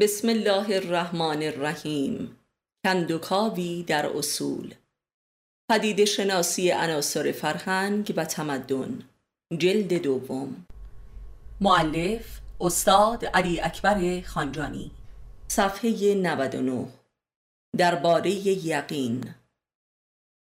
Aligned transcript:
بسم 0.00 0.28
الله 0.28 0.76
الرحمن 0.76 1.42
الرحیم. 1.42 2.36
کندوکاوی 2.84 3.82
در 3.82 4.06
اصول. 4.06 4.74
پدید 5.70 6.04
شناسی 6.04 6.70
عناصر 6.70 7.32
فرهنگ 7.32 8.14
و 8.16 8.24
تمدن. 8.24 9.02
جلد 9.58 9.92
دوم. 9.92 10.66
معلف 11.60 12.40
استاد 12.60 13.24
علی 13.24 13.60
اکبر 13.60 14.20
خانجانی. 14.20 14.90
صفحه 15.48 16.14
99 16.14 16.86
درباره 17.78 18.30
یقین. 18.66 19.34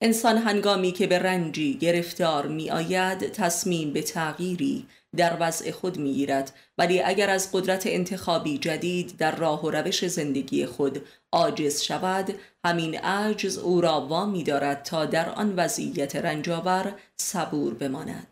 انسان 0.03 0.39
هنگامی 0.39 0.93
که 0.93 1.07
به 1.07 1.19
رنجی 1.19 1.75
گرفتار 1.75 2.47
می 2.47 2.71
آید 2.71 3.19
تصمیم 3.19 3.93
به 3.93 4.03
تغییری 4.03 4.87
در 5.17 5.37
وضع 5.41 5.71
خود 5.71 5.99
می 5.99 6.13
گیرد 6.13 6.53
ولی 6.79 7.01
اگر 7.01 7.31
از 7.31 7.53
قدرت 7.53 7.83
انتخابی 7.87 8.59
جدید 8.59 9.17
در 9.17 9.37
راه 9.37 9.65
و 9.65 9.71
روش 9.71 10.07
زندگی 10.07 10.67
خود 10.67 11.07
عاجز 11.33 11.81
شود 11.81 12.35
همین 12.65 12.99
عجز 12.99 13.59
او 13.59 13.81
را 13.81 14.01
وامی 14.01 14.45
دارد 14.45 14.83
تا 14.83 15.07
در 15.07 15.29
آن 15.29 15.55
وضعیت 15.57 16.17
رنجاور 16.17 16.95
صبور 17.17 17.75
بماند. 17.75 18.30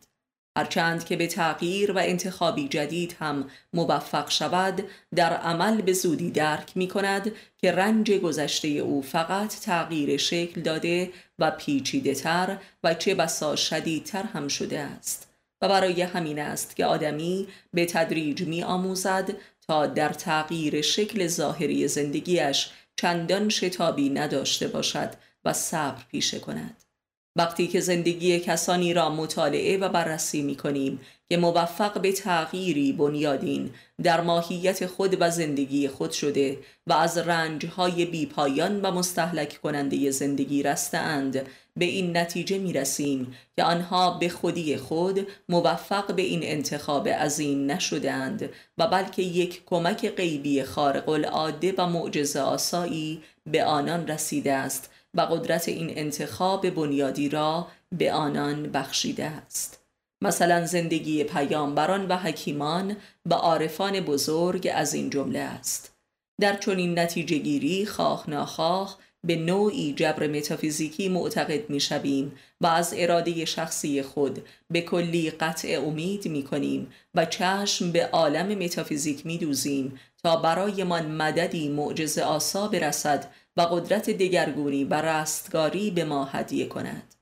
هرچند 0.58 1.04
که 1.04 1.16
به 1.16 1.26
تغییر 1.26 1.92
و 1.92 1.98
انتخابی 1.98 2.68
جدید 2.68 3.16
هم 3.20 3.50
موفق 3.72 4.30
شود 4.30 4.84
در 5.14 5.32
عمل 5.32 5.80
به 5.80 5.92
زودی 5.92 6.30
درک 6.30 6.76
می 6.76 6.88
کند 6.88 7.32
که 7.58 7.72
رنج 7.72 8.10
گذشته 8.10 8.68
او 8.68 9.02
فقط 9.02 9.60
تغییر 9.60 10.16
شکل 10.16 10.60
داده 10.60 11.10
و 11.38 11.50
پیچیده 11.50 12.14
تر 12.14 12.56
و 12.84 12.94
چه 12.94 13.14
بسا 13.14 13.56
شدیدتر 13.56 14.22
هم 14.22 14.48
شده 14.48 14.78
است. 14.78 15.28
و 15.62 15.68
برای 15.68 16.02
همین 16.02 16.38
است 16.38 16.76
که 16.76 16.86
آدمی 16.86 17.48
به 17.74 17.86
تدریج 17.86 18.42
می 18.42 18.62
آموزد 18.62 19.30
تا 19.66 19.86
در 19.86 20.08
تغییر 20.08 20.80
شکل 20.80 21.26
ظاهری 21.26 21.88
زندگیش 21.88 22.70
چندان 22.96 23.48
شتابی 23.48 24.10
نداشته 24.10 24.68
باشد 24.68 25.10
و 25.44 25.52
صبر 25.52 26.02
پیشه 26.10 26.38
کند. 26.38 26.87
وقتی 27.36 27.66
که 27.66 27.80
زندگی 27.80 28.40
کسانی 28.40 28.94
را 28.94 29.10
مطالعه 29.10 29.78
و 29.78 29.88
بررسی 29.88 30.42
می 30.42 30.56
کنیم 30.56 31.00
که 31.28 31.36
موفق 31.36 32.00
به 32.00 32.12
تغییری 32.12 32.92
بنیادین 32.92 33.70
در 34.02 34.20
ماهیت 34.20 34.86
خود 34.86 35.16
و 35.20 35.30
زندگی 35.30 35.88
خود 35.88 36.10
شده 36.10 36.58
و 36.86 36.92
از 36.92 37.18
رنجهای 37.18 38.04
بیپایان 38.04 38.80
و 38.80 38.90
مستحلک 38.90 39.60
کننده 39.62 40.10
زندگی 40.10 40.62
رستند 40.62 41.46
به 41.76 41.84
این 41.84 42.16
نتیجه 42.16 42.58
می 42.58 42.72
رسیم 42.72 43.34
که 43.56 43.64
آنها 43.64 44.10
به 44.10 44.28
خودی 44.28 44.76
خود 44.76 45.26
موفق 45.48 46.14
به 46.14 46.22
این 46.22 46.40
انتخاب 46.42 47.08
عظیم 47.08 47.70
نشدند 47.70 48.48
و 48.78 48.86
بلکه 48.86 49.22
یک 49.22 49.62
کمک 49.66 50.08
غیبی 50.08 50.62
خارق 50.62 51.08
العاده 51.08 51.74
و 51.78 51.86
معجزه 51.86 52.40
آسایی 52.40 53.22
به 53.46 53.64
آنان 53.64 54.08
رسیده 54.08 54.52
است 54.52 54.90
و 55.18 55.20
قدرت 55.20 55.68
این 55.68 55.98
انتخاب 55.98 56.70
بنیادی 56.70 57.28
را 57.28 57.66
به 57.92 58.12
آنان 58.12 58.62
بخشیده 58.62 59.24
است. 59.24 59.84
مثلا 60.22 60.66
زندگی 60.66 61.24
پیامبران 61.24 62.08
و 62.08 62.16
حکیمان 62.16 62.96
و 63.26 63.34
عارفان 63.34 64.00
بزرگ 64.00 64.70
از 64.74 64.94
این 64.94 65.10
جمله 65.10 65.38
است. 65.38 65.94
در 66.40 66.56
چنین 66.56 66.98
نتیجه 66.98 67.38
گیری 67.38 67.86
خواه 67.86 68.30
ناخواه 68.30 68.98
به 69.24 69.36
نوعی 69.36 69.92
جبر 69.92 70.26
متافیزیکی 70.26 71.08
معتقد 71.08 71.70
می 71.70 71.80
شویم 71.80 72.32
و 72.60 72.66
از 72.66 72.94
اراده 72.96 73.44
شخصی 73.44 74.02
خود 74.02 74.42
به 74.70 74.80
کلی 74.80 75.30
قطع 75.30 75.82
امید 75.86 76.28
می 76.28 76.42
کنیم 76.42 76.92
و 77.14 77.24
چشم 77.24 77.92
به 77.92 78.06
عالم 78.06 78.58
متافیزیک 78.58 79.26
می 79.26 79.38
دوزیم 79.38 79.98
تا 80.22 80.36
برایمان 80.36 81.06
مددی 81.06 81.68
معجز 81.68 82.18
آسا 82.18 82.68
برسد 82.68 83.30
و 83.58 83.60
قدرت 83.60 84.10
دگرگونی 84.10 84.84
و 84.84 84.94
رستگاری 84.94 85.90
به 85.90 86.04
ما 86.04 86.24
هدیه 86.24 86.66
کند. 86.66 87.14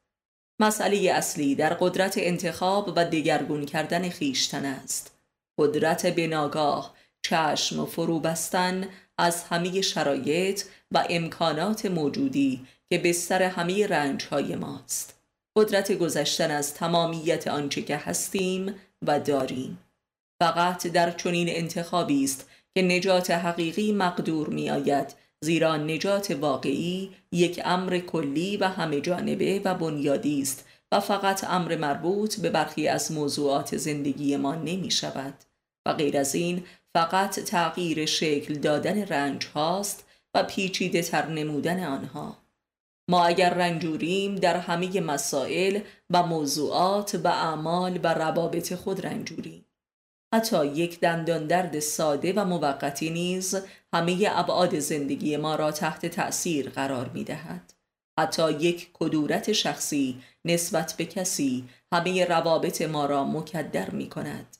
مسئله 0.60 1.10
اصلی 1.10 1.54
در 1.54 1.74
قدرت 1.74 2.14
انتخاب 2.19 2.92
و 2.97 3.04
دگرگون 3.04 3.66
کردن 3.66 4.08
خیشتن 4.08 4.64
است. 4.64 5.16
قدرت 5.58 6.06
بناگاه 6.06 6.94
چشم 7.22 7.80
و 7.80 7.86
فرو 7.86 8.20
بستن 8.20 8.88
از 9.19 9.44
همه 9.44 9.80
شرایط 9.80 10.62
و 10.92 11.06
امکانات 11.10 11.86
موجودی 11.86 12.66
که 12.91 12.98
بستر 12.98 13.42
همه 13.42 13.86
رنج 13.86 14.25
های 14.25 14.56
ماست. 14.56 15.20
قدرت 15.56 15.92
گذشتن 15.92 16.50
از 16.50 16.75
تمامیت 16.75 17.48
آنچه 17.48 17.82
که 17.82 17.96
هستیم 17.96 18.75
و 19.02 19.20
داریم. 19.20 19.78
فقط 20.42 20.86
در 20.86 21.10
چنین 21.10 21.48
انتخابی 21.50 22.25
است 22.25 22.50
که 22.75 22.82
نجات 22.82 23.30
حقیقی 23.30 23.92
مقدور 23.92 24.48
می 24.48 24.70
آید 24.70 25.25
زیرا 25.44 25.76
نجات 25.76 26.30
واقعی 26.30 27.10
یک 27.32 27.60
امر 27.64 27.98
کلی 27.98 28.56
و 28.56 28.69
همه 28.69 29.00
جانبه 29.00 29.60
و 29.64 29.74
بنیادی 29.74 30.42
است 30.42 30.64
و 30.92 31.00
فقط 31.00 31.44
امر 31.44 31.76
مربوط 31.76 32.41
به 32.41 32.50
برخی 32.50 32.88
از 32.88 33.12
موضوعات 33.12 33.76
زندگی 33.76 34.36
ما 34.36 34.54
نمی 34.54 34.91
شود. 34.91 35.34
و 35.86 35.92
غیر 35.92 36.19
از 36.19 36.34
این 36.34 36.64
فقط 36.94 37.41
تغییر 37.41 38.06
شکل 38.06 38.54
دادن 38.54 39.02
رنج 39.02 39.46
هاست 39.46 40.04
و 40.34 40.42
پیچیده 40.42 41.02
تر 41.02 41.26
نمودن 41.26 41.84
آنها. 41.84 42.36
ما 43.10 43.25
اگر 43.25 43.54
رنجوریم 43.54 44.34
در 44.34 44.56
همه 44.56 45.00
مسائل 45.00 45.80
و 46.10 46.22
موضوعات 46.22 47.20
و 47.25 47.28
اعمال 47.28 48.00
و 48.02 48.14
روابط 48.14 48.75
خود 48.75 49.06
رنجوریم 49.06 49.66
حتی 50.36 50.66
یک 50.66 51.00
دندان 51.00 51.47
درد 51.47 51.80
ساده 51.80 52.32
و 52.32 52.44
موقتی 52.44 53.10
نیز 53.10 53.56
همه 53.92 54.28
ابعاد 54.30 54.78
زندگی 54.78 55.36
ما 55.36 55.54
را 55.54 55.72
تحت 55.72 56.06
تأثیر 56.06 56.70
قرار 56.70 57.10
می 57.14 57.24
دهد. 57.24 57.72
حتی 58.19 58.52
یک 58.52 58.91
کدورت 58.92 59.52
شخصی 59.52 60.22
نسبت 60.44 60.94
به 60.98 61.04
کسی 61.04 61.64
همه 61.92 62.25
روابط 62.25 62.82
ما 62.82 63.06
را 63.06 63.25
مکدر 63.25 63.91
می 63.91 64.08
کند. 64.08 64.56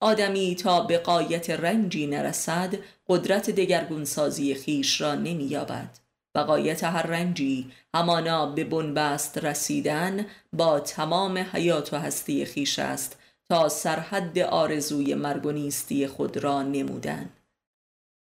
آدمی 0.00 0.54
تا 0.54 0.80
به 0.80 0.98
قایت 0.98 1.50
رنجی 1.50 2.06
نرسد 2.06 2.74
قدرت 3.08 3.50
دگرگونسازی 3.50 4.54
خیش 4.54 5.00
را 5.00 5.14
نمی 5.14 5.44
یابد. 5.44 5.98
و 6.34 6.38
قایت 6.38 6.84
هر 6.84 7.02
رنجی 7.02 7.70
همانا 7.94 8.46
به 8.46 8.64
بنبست 8.64 9.38
رسیدن 9.38 10.26
با 10.52 10.80
تمام 10.80 11.38
حیات 11.38 11.92
و 11.92 11.98
هستی 11.98 12.44
خیش 12.44 12.78
است 12.78 13.18
تا 13.48 13.68
سرحد 13.68 14.38
آرزوی 14.38 15.14
مرگ 15.14 15.46
و 15.46 15.52
نیستی 15.52 16.06
خود 16.06 16.36
را 16.36 16.62
نمودن. 16.62 17.30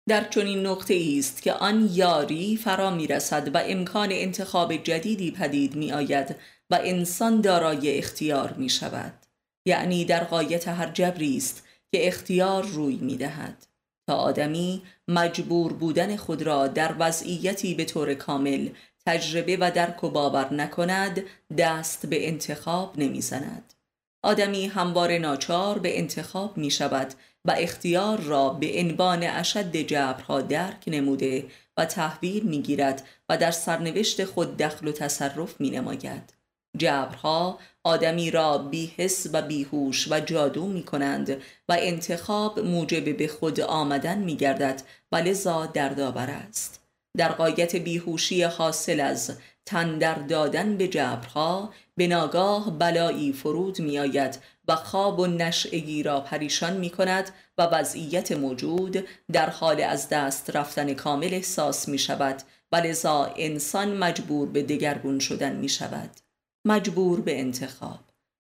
در 0.09 0.23
چنین 0.29 0.65
نقطه 0.65 1.15
است 1.17 1.41
که 1.41 1.53
آن 1.53 1.89
یاری 1.93 2.57
فرا 2.57 2.89
می 2.89 3.07
رسد 3.07 3.55
و 3.55 3.61
امکان 3.65 4.09
انتخاب 4.11 4.75
جدیدی 4.75 5.31
پدید 5.31 5.75
می 5.75 5.91
آید 5.91 6.35
و 6.69 6.79
انسان 6.83 7.41
دارای 7.41 7.97
اختیار 7.97 8.53
می 8.53 8.69
شود 8.69 9.13
یعنی 9.65 10.05
در 10.05 10.23
قایت 10.23 10.67
هر 10.67 10.89
جبری 10.89 11.37
است 11.37 11.63
که 11.91 12.07
اختیار 12.07 12.63
روی 12.63 12.95
می 12.95 13.17
دهد 13.17 13.67
تا 14.07 14.15
آدمی 14.15 14.81
مجبور 15.07 15.73
بودن 15.73 16.15
خود 16.15 16.41
را 16.41 16.67
در 16.67 16.95
وضعیتی 16.99 17.73
به 17.73 17.85
طور 17.85 18.13
کامل 18.13 18.69
تجربه 19.05 19.57
و 19.59 19.71
درک 19.75 20.03
و 20.03 20.09
باور 20.09 20.53
نکند 20.53 21.23
دست 21.57 22.05
به 22.05 22.27
انتخاب 22.27 22.99
نمی‌زند. 22.99 23.73
آدمی 24.23 24.67
هموار 24.67 25.17
ناچار 25.17 25.79
به 25.79 25.99
انتخاب 25.99 26.57
می 26.57 26.71
شود 26.71 27.13
و 27.45 27.55
اختیار 27.57 28.19
را 28.19 28.49
به 28.49 28.79
عنوان 28.79 29.23
اشد 29.23 29.75
جبرها 29.75 30.41
درک 30.41 30.83
نموده 30.87 31.45
و 31.77 31.85
تحویل 31.85 32.43
می 32.43 32.61
گیرد 32.61 33.07
و 33.29 33.37
در 33.37 33.51
سرنوشت 33.51 34.23
خود 34.23 34.57
دخل 34.57 34.87
و 34.87 34.91
تصرف 34.91 35.61
می 35.61 35.69
نماید. 35.69 36.33
جبرها 36.77 37.59
آدمی 37.83 38.31
را 38.31 38.57
بیحس 38.57 39.27
و 39.33 39.41
بیهوش 39.41 40.11
و 40.11 40.19
جادو 40.19 40.67
می 40.67 40.83
کنند 40.83 41.29
و 41.69 41.77
انتخاب 41.79 42.59
موجب 42.59 43.17
به 43.17 43.27
خود 43.27 43.61
آمدن 43.61 44.17
می 44.17 44.35
گردد 44.35 44.81
و 45.11 45.15
لذا 45.15 45.65
دردآور 45.65 46.29
است. 46.29 46.81
در 47.17 47.31
قایت 47.31 47.75
بیهوشی 47.75 48.43
حاصل 48.43 48.99
از 48.99 49.37
تندر 49.65 50.15
دادن 50.15 50.77
به 50.77 50.87
جبرها 50.87 51.73
به 51.97 52.07
ناگاه 52.07 52.77
بلایی 52.77 53.33
فرود 53.33 53.79
می 53.79 53.99
آید 53.99 54.39
و 54.67 54.75
خواب 54.75 55.19
و 55.19 55.27
نشعگی 55.27 56.03
را 56.03 56.19
پریشان 56.19 56.77
می 56.77 56.89
کند 56.89 57.31
و 57.57 57.63
وضعیت 57.63 58.31
موجود 58.31 59.07
در 59.31 59.49
حال 59.49 59.81
از 59.81 60.09
دست 60.09 60.55
رفتن 60.55 60.93
کامل 60.93 61.33
احساس 61.33 61.87
می 61.87 61.97
شود 61.97 62.41
و 62.71 62.75
لذا 62.75 63.33
انسان 63.37 63.97
مجبور 63.97 64.47
به 64.47 64.63
دگرگون 64.63 65.19
شدن 65.19 65.55
می 65.55 65.69
شود 65.69 66.09
مجبور 66.65 67.21
به 67.21 67.39
انتخاب. 67.39 67.99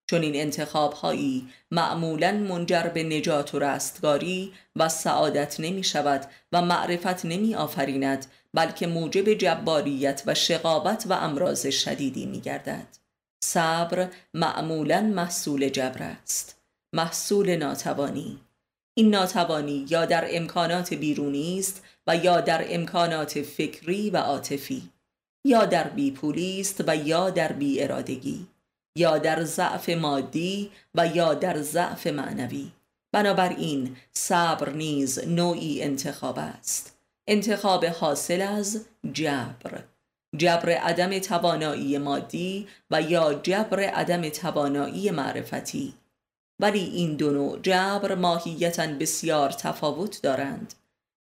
چون 0.09 0.21
این 0.21 0.35
انتخاب 0.35 0.93
هایی 0.93 1.47
معمولا 1.71 2.31
منجر 2.31 2.83
به 2.83 3.03
نجات 3.03 3.55
و 3.55 3.59
رستگاری 3.59 4.53
و 4.75 4.89
سعادت 4.89 5.59
نمی 5.59 5.83
شود 5.83 6.25
و 6.51 6.61
معرفت 6.61 7.25
نمی 7.25 7.55
آفریند 7.55 8.25
بلکه 8.53 8.87
موجب 8.87 9.33
جباریت 9.33 10.23
و 10.25 10.33
شقابت 10.33 11.05
و 11.09 11.13
امراض 11.13 11.67
شدیدی 11.67 12.25
می 12.25 12.39
گردد 12.39 12.87
صبر 13.43 14.07
معمولا 14.33 15.01
محصول 15.01 15.69
جبر 15.69 16.03
است. 16.03 16.57
محصول 16.93 17.55
ناتوانی. 17.55 18.39
این 18.93 19.09
ناتوانی 19.09 19.85
یا 19.89 20.05
در 20.05 20.25
امکانات 20.29 20.93
بیرونی 20.93 21.59
است 21.59 21.83
و 22.07 22.15
یا 22.15 22.41
در 22.41 22.65
امکانات 22.67 23.41
فکری 23.41 24.09
و 24.09 24.17
عاطفی 24.17 24.89
یا 25.45 25.65
در 25.65 25.87
بیپولی 25.87 26.59
است 26.59 26.83
و 26.87 26.95
یا 26.95 27.29
در 27.29 27.51
بی 27.51 27.83
ارادگی 27.83 28.47
یا 28.97 29.17
در 29.17 29.43
ضعف 29.43 29.89
مادی 29.89 30.71
و 30.95 31.07
یا 31.07 31.33
در 31.33 31.61
ضعف 31.61 32.07
معنوی. 32.07 32.71
بنابراین 33.11 33.95
صبر 34.13 34.69
نیز 34.69 35.27
نوعی 35.27 35.83
انتخاب 35.83 36.39
است. 36.39 37.00
انتخاب 37.27 37.85
حاصل 37.85 38.41
از 38.41 38.85
جبر. 39.13 39.83
جبر 40.37 40.69
عدم 40.69 41.19
توانایی 41.19 41.97
مادی 41.97 42.67
و 42.91 43.01
یا 43.01 43.33
جبر 43.33 43.79
عدم 43.79 44.29
توانایی 44.29 45.11
معرفتی. 45.11 45.93
ولی 46.59 46.79
این 46.79 47.15
دو 47.15 47.31
نوع 47.31 47.59
جبر 47.59 48.15
ماهیتا 48.15 48.87
بسیار 48.87 49.51
تفاوت 49.51 50.21
دارند. 50.21 50.73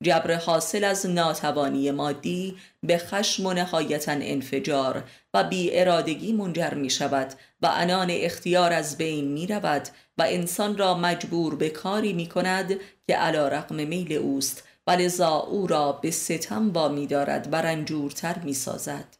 جبر 0.03 0.33
حاصل 0.35 0.83
از 0.83 1.05
ناتوانی 1.05 1.91
مادی 1.91 2.57
به 2.83 2.97
خشم 2.97 3.45
و 3.45 3.53
نهایتا 3.53 4.11
انفجار 4.11 5.03
و 5.33 5.43
بی 5.43 5.79
ارادگی 5.79 6.33
منجر 6.33 6.73
می 6.73 6.89
شود 6.89 7.33
و 7.61 7.69
انان 7.73 8.07
اختیار 8.11 8.73
از 8.73 8.97
بین 8.97 9.27
می 9.27 9.47
رود 9.47 9.87
و 10.17 10.25
انسان 10.27 10.77
را 10.77 10.93
مجبور 10.97 11.55
به 11.55 11.69
کاری 11.69 12.13
می 12.13 12.27
کند 12.27 12.79
که 13.07 13.15
علا 13.15 13.47
رقم 13.47 13.75
میل 13.75 14.13
اوست 14.13 14.64
و 14.87 14.91
لذا 14.91 15.35
او 15.35 15.67
را 15.67 15.91
به 15.91 16.11
ستم 16.11 16.71
با 16.71 16.87
می 16.87 17.07
دارد 17.07 17.53
و 17.53 17.55
رنجورتر 17.55 18.39
می 18.39 18.53
سازد 18.53 19.17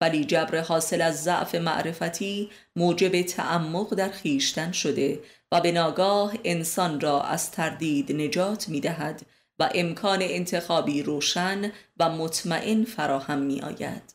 ولی 0.00 0.24
جبر 0.24 0.60
حاصل 0.60 1.00
از 1.00 1.22
ضعف 1.22 1.54
معرفتی 1.54 2.50
موجب 2.76 3.22
تعمق 3.22 3.94
در 3.94 4.08
خیشتن 4.08 4.72
شده 4.72 5.20
و 5.52 5.60
به 5.60 5.72
ناگاه 5.72 6.34
انسان 6.44 7.00
را 7.00 7.22
از 7.22 7.50
تردید 7.50 8.12
نجات 8.12 8.68
می 8.68 8.80
دهد 8.80 9.22
و 9.58 9.70
امکان 9.74 10.18
انتخابی 10.22 11.02
روشن 11.02 11.72
و 11.96 12.08
مطمئن 12.08 12.84
فراهم 12.84 13.38
می 13.38 13.60
آید. 13.60 14.14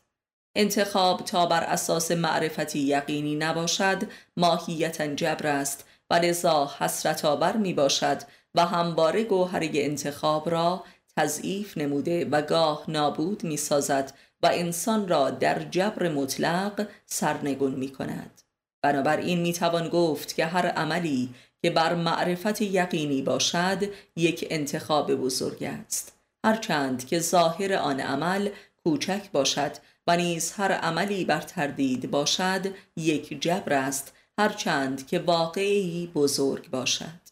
انتخاب 0.56 1.22
تا 1.26 1.46
بر 1.46 1.64
اساس 1.64 2.12
معرفتی 2.12 2.80
یقینی 2.80 3.36
نباشد 3.36 4.04
ماهیتا 4.38 5.08
جبر 5.08 5.48
است 5.48 5.86
و 6.10 6.14
لذا 6.14 6.72
حسرت 6.80 7.26
آور 7.26 7.58
می 7.58 7.74
باشد 7.74 8.22
و 8.56 8.66
همواره 8.66 9.24
گوهره 9.24 9.70
انتخاب 9.74 10.50
را 10.50 10.84
تضعیف 11.18 11.78
نموده 11.78 12.26
و 12.26 12.42
گاه 12.42 12.86
نابود 12.88 13.44
می 13.44 13.58
سازد 13.58 14.14
و 14.44 14.50
انسان 14.54 15.08
را 15.08 15.30
در 15.30 15.60
جبر 15.64 16.10
مطلق 16.10 16.88
سرنگون 17.06 17.72
می 17.76 17.90
کند. 17.90 18.42
بنابراین 18.84 19.42
می 19.42 19.54
توان 19.54 19.90
گفت 19.90 20.36
که 20.36 20.46
هر 20.46 20.68
عملی 20.68 21.30
که 21.62 21.70
بر 21.70 21.96
معرفت 21.96 22.62
یقینی 22.62 23.22
باشد 23.22 23.84
یک 24.16 24.48
انتخاب 24.50 25.16
بزرگ 25.16 25.64
است. 25.64 26.14
هرچند 26.46 27.08
که 27.08 27.20
ظاهر 27.20 27.74
آن 27.74 28.00
عمل 28.00 28.50
کوچک 28.84 29.32
باشد 29.32 29.72
و 30.08 30.18
نیز 30.18 30.52
هر 30.52 30.72
عملی 30.72 31.26
بر 31.26 31.42
تردید 31.42 32.12
باشد 32.12 32.74
یک 32.98 33.42
جبر 33.42 33.74
است. 33.74 34.14
هرچند 34.40 35.08
که 35.08 35.20
واقعی 35.20 36.12
بزرگ 36.16 36.70
باشد. 36.70 37.23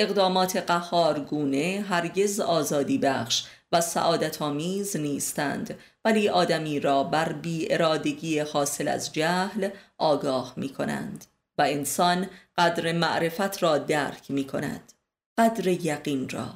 اقدامات 0.00 0.56
قهارگونه 0.56 1.84
هرگز 1.88 2.40
آزادی 2.40 2.98
بخش 2.98 3.44
و 3.72 3.80
سعادت 3.80 4.42
آمیز 4.42 4.96
نیستند 4.96 5.78
ولی 6.04 6.28
آدمی 6.28 6.80
را 6.80 7.04
بر 7.04 7.32
بی 7.32 7.72
ارادگی 7.72 8.38
حاصل 8.38 8.88
از 8.88 9.12
جهل 9.12 9.68
آگاه 9.98 10.52
می 10.56 10.68
کنند 10.68 11.24
و 11.58 11.62
انسان 11.62 12.28
قدر 12.58 12.92
معرفت 12.92 13.62
را 13.62 13.78
درک 13.78 14.30
می 14.30 14.44
کند 14.44 14.92
قدر 15.38 15.66
یقین 15.66 16.28
را. 16.28 16.54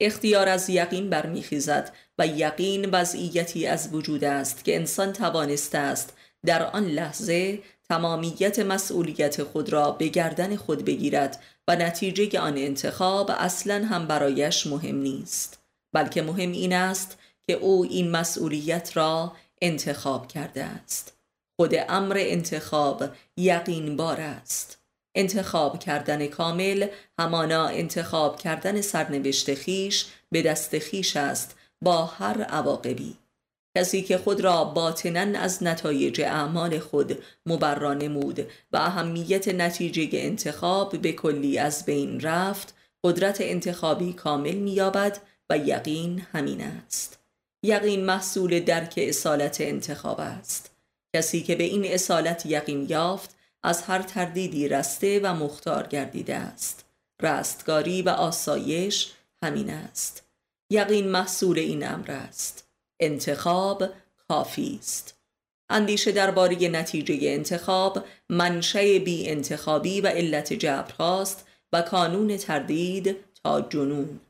اختیار 0.00 0.48
از 0.48 0.70
یقین 0.70 1.10
برمیخیزد 1.10 1.92
و 2.18 2.26
یقین 2.26 2.90
وضعیتی 2.90 3.66
از 3.66 3.88
وجود 3.92 4.24
است 4.24 4.64
که 4.64 4.76
انسان 4.76 5.12
توانسته 5.12 5.78
است 5.78 6.16
در 6.46 6.62
آن 6.62 6.84
لحظه 6.84 7.62
تمامیت 7.88 8.58
مسئولیت 8.58 9.42
خود 9.42 9.72
را 9.72 9.90
به 9.90 10.08
گردن 10.08 10.56
خود 10.56 10.84
بگیرد 10.84 11.42
و 11.68 11.76
نتیجه 11.76 12.40
آن 12.40 12.58
انتخاب 12.58 13.30
اصلا 13.30 13.84
هم 13.84 14.06
برایش 14.06 14.66
مهم 14.66 14.96
نیست 14.96 15.58
بلکه 15.92 16.22
مهم 16.22 16.52
این 16.52 16.72
است 16.72 17.18
که 17.46 17.52
او 17.52 17.84
این 17.84 18.10
مسئولیت 18.10 18.96
را 18.96 19.32
انتخاب 19.62 20.28
کرده 20.28 20.64
است. 20.64 21.16
خود 21.60 21.74
امر 21.88 22.16
انتخاب 22.20 23.04
یقین 23.36 23.96
بار 23.96 24.20
است. 24.20 24.78
انتخاب 25.14 25.78
کردن 25.78 26.26
کامل 26.26 26.86
همانا 27.18 27.66
انتخاب 27.66 28.38
کردن 28.38 28.80
سرنوشت 28.80 29.54
خیش 29.54 30.06
به 30.30 30.42
دست 30.42 30.78
خیش 30.78 31.16
است 31.16 31.56
با 31.82 32.04
هر 32.04 32.42
عواقبی. 32.42 33.16
کسی 33.78 34.02
که 34.02 34.18
خود 34.18 34.40
را 34.40 34.64
باطنا 34.64 35.38
از 35.40 35.62
نتایج 35.62 36.20
اعمال 36.20 36.78
خود 36.78 37.18
مبرا 37.46 37.94
نمود 37.94 38.40
و 38.72 38.76
اهمیت 38.76 39.48
نتیجه 39.48 40.08
انتخاب 40.12 40.98
به 40.98 41.12
کلی 41.12 41.58
از 41.58 41.84
بین 41.84 42.20
رفت 42.20 42.74
قدرت 43.04 43.40
انتخابی 43.40 44.12
کامل 44.12 44.54
مییابد 44.54 45.18
و 45.50 45.58
یقین 45.58 46.22
همین 46.32 46.60
است. 46.60 47.18
یقین 47.62 48.04
محصول 48.04 48.60
درک 48.60 48.94
اصالت 48.96 49.60
انتخاب 49.60 50.20
است. 50.20 50.70
کسی 51.16 51.42
که 51.42 51.54
به 51.54 51.64
این 51.64 51.84
اصالت 51.84 52.46
یقین 52.46 52.86
یافت 52.88 53.36
از 53.62 53.82
هر 53.82 54.02
تردیدی 54.02 54.68
رسته 54.68 55.20
و 55.20 55.34
مختار 55.34 55.86
گردیده 55.86 56.34
است. 56.34 56.84
رستگاری 57.22 58.02
و 58.02 58.08
آسایش 58.08 59.12
همین 59.42 59.70
است. 59.70 60.22
یقین 60.70 61.08
محصول 61.08 61.58
این 61.58 61.88
امر 61.88 62.10
است. 62.10 62.67
انتخاب 63.00 63.84
کافی 64.28 64.78
است. 64.80 65.18
اندیشه 65.70 66.12
درباره 66.12 66.68
نتیجه 66.68 67.18
انتخاب 67.22 68.04
منشه 68.28 68.98
بی 68.98 69.30
انتخابی 69.30 70.00
و 70.00 70.06
علت 70.06 70.52
جبر 70.52 70.92
هاست 70.92 71.46
و 71.72 71.82
کانون 71.82 72.36
تردید 72.36 73.16
تا 73.44 73.60
جنون. 73.60 74.20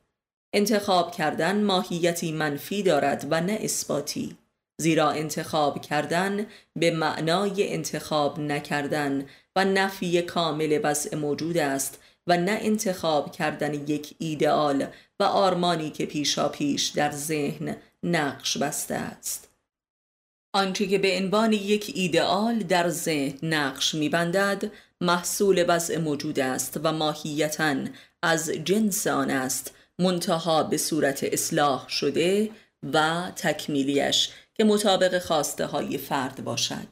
انتخاب 0.53 1.13
کردن 1.13 1.63
ماهیتی 1.63 2.33
منفی 2.33 2.83
دارد 2.83 3.27
و 3.31 3.41
نه 3.41 3.59
اثباتی. 3.63 4.37
زیرا 4.81 5.11
انتخاب 5.11 5.81
کردن 5.83 6.47
به 6.77 6.91
معنای 6.91 7.73
انتخاب 7.73 8.41
نکردن 8.41 9.27
و 9.57 9.65
نفی 9.65 10.23
کامل 10.23 10.81
وضع 10.83 11.17
موجود 11.17 11.59
است 11.59 11.99
و 12.27 12.37
نه 12.37 12.59
انتخاب 12.61 13.33
کردن 13.33 13.75
یک 13.75 14.15
ایدئال 14.19 14.87
و 15.21 15.23
آرمانی 15.23 15.91
که 15.91 16.07
پیشا 16.07 16.49
پیش 16.49 16.89
در 16.89 17.11
ذهن 17.11 17.77
نقش 18.03 18.59
بسته 18.59 18.95
است. 18.95 19.49
آنچه 20.53 20.87
که 20.87 20.99
به 20.99 21.17
عنوان 21.17 21.53
یک 21.53 21.93
ایدئال 21.95 22.59
در 22.59 22.89
ذهن 22.89 23.39
نقش 23.43 23.95
میبندد 23.95 24.71
محصول 25.01 25.65
وضع 25.69 25.99
موجود 25.99 26.41
است 26.41 26.81
و 26.83 26.93
ماهیتا 26.93 27.77
از 28.23 28.51
جنس 28.51 29.07
آن 29.07 29.31
است 29.31 29.75
منتها 29.99 30.63
به 30.63 30.77
صورت 30.77 31.25
اصلاح 31.25 31.89
شده 31.89 32.51
و 32.93 33.31
تکمیلیش 33.37 34.31
که 34.55 34.65
مطابق 34.65 35.19
خواسته 35.19 35.67
های 35.67 35.99
فرد 35.99 36.45
باشد. 36.45 36.87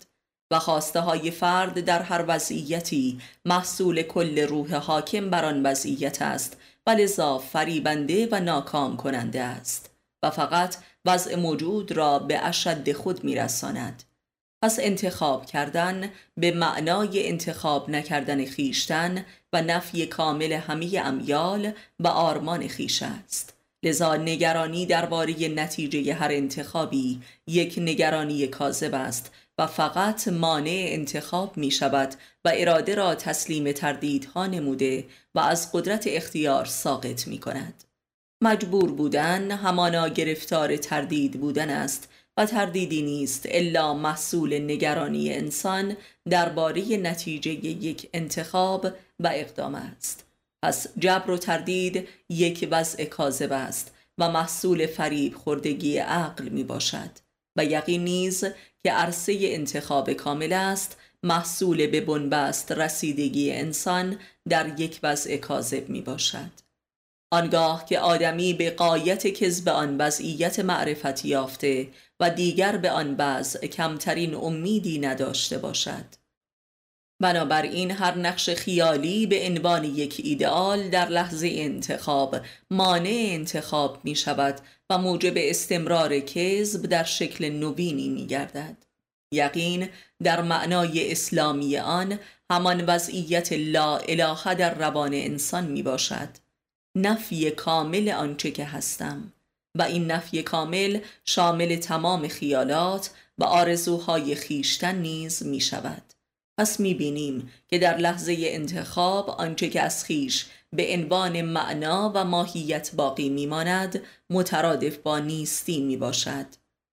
و 0.51 0.59
خواسته 0.59 1.01
های 1.01 1.31
فرد 1.31 1.81
در 1.81 2.03
هر 2.03 2.25
وضعیتی 2.29 3.21
محصول 3.45 4.03
کل 4.03 4.39
روح 4.39 4.75
حاکم 4.75 5.31
بر 5.31 5.45
آن 5.45 5.67
وضعیت 5.67 6.23
است 6.23 6.57
و 6.87 6.91
لذا 6.91 7.39
فریبنده 7.39 8.29
و 8.33 8.41
ناکام 8.41 8.97
کننده 8.97 9.43
است. 9.43 9.91
و 10.23 10.31
فقط 10.31 10.77
وضع 11.07 11.37
موجود 11.37 11.93
را 11.93 12.19
به 12.19 12.39
اشد 12.47 12.93
خود 12.93 13.25
میرساند 13.25 14.03
پس 14.63 14.79
انتخاب 14.81 15.47
کردن 15.47 16.11
به 16.37 16.51
معنای 16.51 17.29
انتخاب 17.29 17.91
نکردن 17.91 18.45
خیشتن 18.45 19.25
و 19.53 19.63
نفی 19.63 20.07
کامل 20.07 20.53
همه 20.53 21.01
امیال 21.05 21.73
و 22.01 22.09
آرمان 22.09 22.69
خیش 22.69 23.03
است 23.03 23.57
لذا 23.83 24.17
نگرانی 24.17 24.87
درباره 24.87 25.49
نتیجه 25.49 26.15
هر 26.15 26.29
انتخابی 26.33 27.21
یک 27.47 27.75
نگرانی 27.79 28.47
کاذب 28.47 28.95
است 28.95 29.33
و 29.59 29.67
فقط 29.67 30.29
مانع 30.29 30.87
انتخاب 30.89 31.57
می 31.57 31.71
شود 31.71 32.15
و 32.45 32.53
اراده 32.55 32.95
را 32.95 33.15
تسلیم 33.15 33.73
تردیدها 33.73 34.47
نموده 34.47 35.05
و 35.35 35.39
از 35.39 35.73
قدرت 35.73 36.05
اختیار 36.07 36.65
ساقط 36.65 37.29
می 37.29 37.39
کند. 37.39 37.85
مجبور 38.41 38.93
بودن 38.93 39.51
همانا 39.51 40.09
گرفتار 40.09 40.77
تردید 40.77 41.41
بودن 41.41 41.71
است 41.71 42.09
و 42.37 42.47
تردیدی 42.47 43.03
نیست 43.03 43.47
الا 43.49 43.95
محصول 43.95 44.59
نگرانی 44.59 45.33
انسان 45.33 45.97
درباره 46.31 46.97
نتیجه 46.97 47.51
یک 47.51 48.09
انتخاب 48.15 48.87
و 49.21 49.31
اقدام 49.35 49.75
است. 49.75 50.25
پس 50.63 50.87
جبر 50.99 51.31
و 51.31 51.37
تردید 51.37 52.09
یک 52.29 52.69
وضع 52.71 53.05
کاذب 53.05 53.53
است 53.53 53.95
و 54.19 54.31
محصول 54.31 54.87
فریب 54.87 55.35
خوردگی 55.35 55.99
عقل 55.99 56.49
می 56.49 56.65
باشد 56.65 57.11
و 57.57 57.65
یقین 57.65 58.05
نیز 58.05 58.45
که 58.83 58.93
عرصه 58.93 59.39
انتخاب 59.41 60.13
کامل 60.13 60.53
است 60.53 60.97
محصول 61.23 61.87
به 61.87 62.01
بنبست 62.01 62.73
رسیدگی 62.73 63.53
انسان 63.53 64.19
در 64.49 64.81
یک 64.81 65.01
وضع 65.03 65.37
کاذب 65.37 65.89
می 65.89 66.01
باشد 66.01 66.66
آنگاه 67.31 67.85
که 67.85 68.01
آدمی 68.01 68.55
به 68.55 68.71
قایت 68.71 69.27
کذب 69.27 69.69
آن 69.69 69.97
وضعیت 69.99 70.61
معرفت 70.61 71.25
یافته 71.25 71.89
و 72.21 72.31
دیگر 72.31 72.77
به 72.77 72.91
آن 72.91 73.15
وضع 73.19 73.67
کمترین 73.67 74.35
امیدی 74.35 74.99
نداشته 74.99 75.59
باشد 75.59 76.05
بنابراین 77.23 77.91
هر 77.91 78.19
نقش 78.19 78.51
خیالی 78.51 79.27
به 79.27 79.47
عنوان 79.47 79.85
یک 79.85 80.21
ایدئال 80.25 80.89
در 80.89 81.09
لحظه 81.09 81.49
انتخاب 81.53 82.37
مانع 82.71 83.27
انتخاب 83.29 84.05
می 84.05 84.15
شود 84.15 84.61
و 84.91 84.99
موجب 84.99 85.33
استمرار 85.37 86.21
کذب 86.21 86.87
در 86.87 87.05
شکل 87.05 87.49
نوینی 87.49 88.09
می 88.09 88.27
گردد. 88.27 88.77
یقین 89.33 89.89
در 90.23 90.43
معنای 90.43 91.13
اسلامی 91.13 91.79
آن 91.79 92.19
همان 92.51 92.85
وضعیت 92.87 93.53
لا 93.53 93.97
اله 93.97 94.55
در 94.55 94.75
روان 94.75 95.15
انسان 95.15 95.67
می 95.67 95.83
باشد 95.83 96.46
نفی 96.97 97.51
کامل 97.51 98.09
آنچه 98.09 98.51
که 98.51 98.65
هستم 98.65 99.33
و 99.75 99.83
این 99.83 100.11
نفی 100.11 100.43
کامل 100.43 100.99
شامل 101.25 101.77
تمام 101.77 102.29
خیالات 102.29 103.11
و 103.39 103.45
آرزوهای 103.45 104.35
خیشتن 104.35 104.95
نیز 104.95 105.47
می 105.47 105.61
شود. 105.61 106.03
پس 106.59 106.81
می 106.81 106.95
بینیم 106.95 107.53
که 107.69 107.79
در 107.79 107.97
لحظه 107.97 108.37
انتخاب 108.39 109.31
آنچه 109.31 109.69
که 109.69 109.83
از 109.83 110.05
خیش 110.05 110.47
به 110.73 110.95
عنوان 110.95 111.43
معنا 111.43 112.13
و 112.15 112.25
ماهیت 112.25 112.91
باقی 112.95 113.29
می 113.29 113.47
ماند 113.47 114.03
مترادف 114.31 114.97
با 114.97 115.19
نیستی 115.19 115.81
می 115.81 115.97
باشد. 115.97 116.47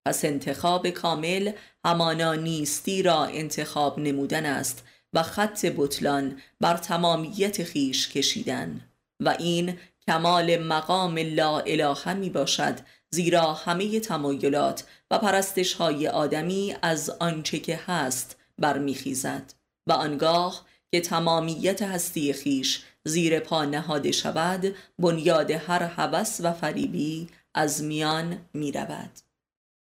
پس 0.05 0.25
انتخاب 0.25 0.89
کامل 0.89 1.51
همانا 1.85 2.33
نیستی 2.33 3.03
را 3.03 3.25
انتخاب 3.25 3.99
نمودن 3.99 4.45
است 4.45 4.83
و 5.13 5.23
خط 5.23 5.65
بطلان 5.77 6.41
بر 6.61 6.77
تمامیت 6.77 7.63
خیش 7.63 8.09
کشیدن 8.09 8.81
و 9.19 9.35
این 9.39 9.77
کمال 10.07 10.57
مقام 10.57 11.17
لا 11.17 11.59
اله 11.59 12.13
می 12.13 12.29
باشد 12.29 12.79
زیرا 13.11 13.53
همه 13.53 13.99
تمایلات 13.99 14.83
و 15.11 15.17
پرستش 15.17 15.73
های 15.73 16.07
آدمی 16.07 16.75
از 16.81 17.09
آنچه 17.09 17.59
که 17.59 17.79
هست 17.87 18.37
برمیخیزد 18.57 19.53
و 19.87 19.91
آنگاه 19.91 20.65
که 20.91 21.01
تمامیت 21.01 21.81
هستی 21.81 22.33
خیش 22.33 22.83
زیر 23.05 23.39
پا 23.39 23.65
نهاده 23.65 24.11
شود 24.11 24.75
بنیاد 24.99 25.51
هر 25.51 25.83
هوس 25.83 26.39
و 26.43 26.53
فریبی 26.53 27.27
از 27.53 27.83
میان 27.83 28.37
می 28.53 28.71
رود. 28.71 29.19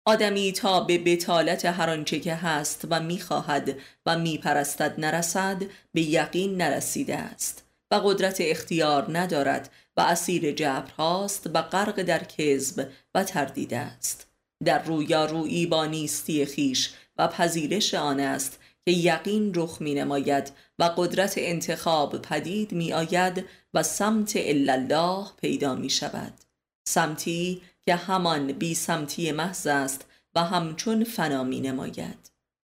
آدمی 0.05 0.53
تا 0.53 0.81
به 0.81 0.99
بتالت 0.99 1.65
هر 1.65 1.91
آنچه 1.91 2.21
که 2.21 2.35
هست 2.35 2.87
و 2.91 3.01
می‌خواهد 3.01 3.77
و 4.07 4.19
میپرستد 4.19 5.01
نرسد 5.01 5.63
به 5.93 6.03
یقین 6.03 6.57
نرسیده 6.57 7.17
است 7.17 7.65
و 7.91 7.95
قدرت 7.95 8.37
اختیار 8.41 9.19
ندارد 9.19 9.71
و 9.97 10.01
اسیر 10.01 10.53
جبر 10.53 10.91
هاست 10.91 11.51
و 11.55 11.63
غرق 11.63 12.03
در 12.03 12.25
کذب 12.25 12.91
و 13.15 13.25
تردید 13.25 13.75
است. 13.75 14.27
در 14.65 14.83
رویارویی 14.83 15.67
با 15.67 15.87
نیستی 15.87 16.45
خیش 16.45 16.91
و 17.19 17.29
پذیرش 17.29 17.95
آن 17.95 18.21
است 18.21 18.59
که 18.85 18.91
یقین 18.91 19.53
رخ 19.55 19.81
می 19.81 19.95
نماید 19.95 20.53
و 20.79 20.85
قدرت 20.85 21.35
انتخاب 21.37 22.23
پدید 22.23 22.73
می 22.73 22.93
آید 22.93 23.45
و 23.75 23.83
سمت 23.83 24.33
الله 24.37 25.27
پیدا 25.41 25.75
می 25.75 25.91
شود 25.91 26.33
سمتی 26.89 27.63
که 27.87 27.95
همان 27.95 28.53
بی 28.53 28.75
سمتی 28.75 29.33
محض 29.33 29.67
است 29.67 30.05
و 30.35 30.45
همچون 30.45 31.05
فنا 31.05 31.45
می 31.45 31.61
نماید 31.61 32.31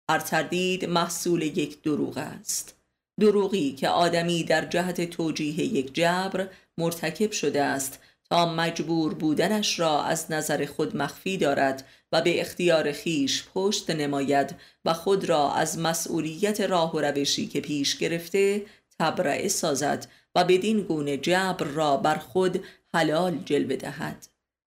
هر 0.09 0.19
تردید 0.19 0.85
محصول 0.85 1.41
یک 1.41 1.81
دروغ 1.81 2.17
است. 2.17 2.76
دروغی 3.19 3.71
که 3.71 3.89
آدمی 3.89 4.43
در 4.43 4.65
جهت 4.65 5.09
توجیه 5.09 5.59
یک 5.59 5.93
جبر 5.93 6.47
مرتکب 6.77 7.31
شده 7.31 7.63
است 7.63 7.99
تا 8.29 8.53
مجبور 8.53 9.13
بودنش 9.13 9.79
را 9.79 10.03
از 10.03 10.31
نظر 10.31 10.65
خود 10.65 10.97
مخفی 10.97 11.37
دارد 11.37 11.85
و 12.11 12.21
به 12.21 12.41
اختیار 12.41 12.91
خیش 12.91 13.43
پشت 13.55 13.89
نماید 13.89 14.55
و 14.85 14.93
خود 14.93 15.25
را 15.25 15.53
از 15.53 15.79
مسئولیت 15.79 16.61
راه 16.61 16.95
و 16.95 16.99
روشی 16.99 17.47
که 17.47 17.61
پیش 17.61 17.97
گرفته 17.97 18.65
تبرئه 18.99 19.47
سازد 19.47 20.07
و 20.35 20.43
بدین 20.43 20.81
گونه 20.81 21.17
جبر 21.17 21.65
را 21.65 21.97
بر 21.97 22.15
خود 22.15 22.63
حلال 22.93 23.37
جلوه 23.45 23.75
دهد. 23.75 24.27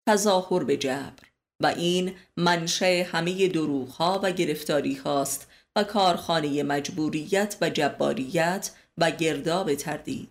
تظاهر 0.09 0.63
به 0.63 0.77
جبر. 0.77 1.23
و 1.59 1.65
این 1.65 2.13
منشه 2.37 3.07
همه 3.11 3.47
دروغ 3.47 3.89
ها 3.89 4.19
و 4.23 4.31
گرفتاری 4.31 4.95
هاست 4.95 5.47
و 5.75 5.83
کارخانه 5.83 6.63
مجبوریت 6.63 7.57
و 7.61 7.69
جباریت 7.69 8.71
و 8.97 9.11
گرداب 9.11 9.75
تردید. 9.75 10.29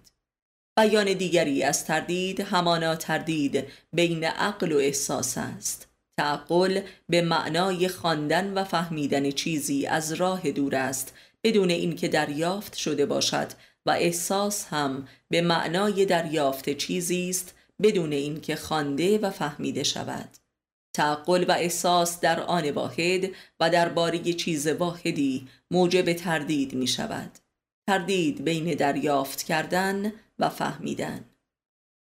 بیان 0.76 1.12
دیگری 1.12 1.62
از 1.62 1.84
تردید 1.84 2.40
همانا 2.40 2.96
تردید 2.96 3.64
بین 3.92 4.24
عقل 4.24 4.72
و 4.72 4.76
احساس 4.76 5.38
است. 5.38 5.88
تعقل 6.18 6.80
به 7.08 7.22
معنای 7.22 7.88
خواندن 7.88 8.52
و 8.54 8.64
فهمیدن 8.64 9.30
چیزی 9.30 9.86
از 9.86 10.12
راه 10.12 10.50
دور 10.50 10.76
است 10.76 11.14
بدون 11.44 11.70
اینکه 11.70 12.08
دریافت 12.08 12.76
شده 12.76 13.06
باشد 13.06 13.52
و 13.86 13.90
احساس 13.90 14.66
هم 14.70 15.08
به 15.28 15.40
معنای 15.40 16.04
دریافت 16.04 16.70
چیزی 16.70 17.30
است 17.30 17.54
بدون 17.82 18.12
اینکه 18.12 18.56
خوانده 18.56 19.18
و 19.18 19.30
فهمیده 19.30 19.82
شود. 19.82 20.41
تعقل 20.94 21.44
و 21.48 21.52
احساس 21.52 22.20
در 22.20 22.40
آن 22.40 22.70
واحد 22.70 23.30
و 23.60 23.70
در 23.70 23.88
باری 23.88 24.34
چیز 24.34 24.66
واحدی 24.66 25.48
موجب 25.70 26.12
تردید 26.12 26.74
می 26.74 26.86
شود 26.86 27.38
تردید 27.86 28.44
بین 28.44 28.74
دریافت 28.74 29.42
کردن 29.42 30.12
و 30.38 30.48
فهمیدن. 30.48 31.24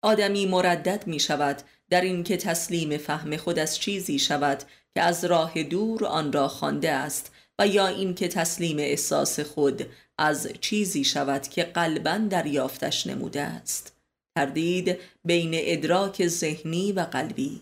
آدمی 0.03 0.45
مردد 0.45 1.07
می 1.07 1.19
شود 1.19 1.61
در 1.89 2.01
اینکه 2.01 2.37
تسلیم 2.37 2.97
فهم 2.97 3.37
خود 3.37 3.59
از 3.59 3.79
چیزی 3.79 4.19
شود 4.19 4.63
که 4.93 5.01
از 5.01 5.25
راه 5.25 5.63
دور 5.63 6.05
آن 6.05 6.33
را 6.33 6.47
خوانده 6.47 6.91
است 6.91 7.31
و 7.59 7.67
یا 7.67 7.87
اینکه 7.87 8.27
تسلیم 8.27 8.79
احساس 8.79 9.39
خود 9.39 9.85
از 10.17 10.49
چیزی 10.61 11.03
شود 11.03 11.47
که 11.47 11.63
قلبا 11.63 12.17
دریافتش 12.29 13.07
نموده 13.07 13.41
است. 13.41 13.95
تردید 14.37 14.97
بین 15.25 15.51
ادراک 15.55 16.27
ذهنی 16.27 16.91
و 16.91 16.99
قلبی. 16.99 17.61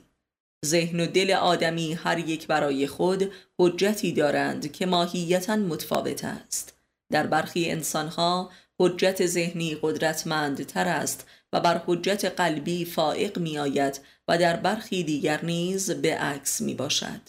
ذهن 0.66 1.00
و 1.00 1.06
دل 1.06 1.32
آدمی 1.32 1.94
هر 1.94 2.20
یک 2.20 2.48
برای 2.48 2.88
خود 2.88 3.32
حجتی 3.60 4.14
دارند 4.14 4.72
که 4.72 4.86
ماهیتا 4.86 5.56
متفاوت 5.56 6.26
است. 6.26 6.74
در 7.12 7.28
برخی 7.28 7.72
انسانها 7.72 8.50
حجت 8.80 9.26
ذهنی 9.26 9.78
قدرتمندتر 9.82 10.88
است 10.88 11.28
و 11.54 11.60
بر 11.60 11.82
حجت 11.88 12.26
قلبی 12.26 12.86
فائق 12.86 13.40
می 13.40 13.58
آید 13.58 14.00
و 14.28 14.38
در 14.38 14.56
برخی 14.56 15.04
دیگر 15.04 15.46
نیز 15.46 15.92
به 15.92 16.18
عکس 16.18 16.62
می 16.62 16.74
باشد 16.74 17.22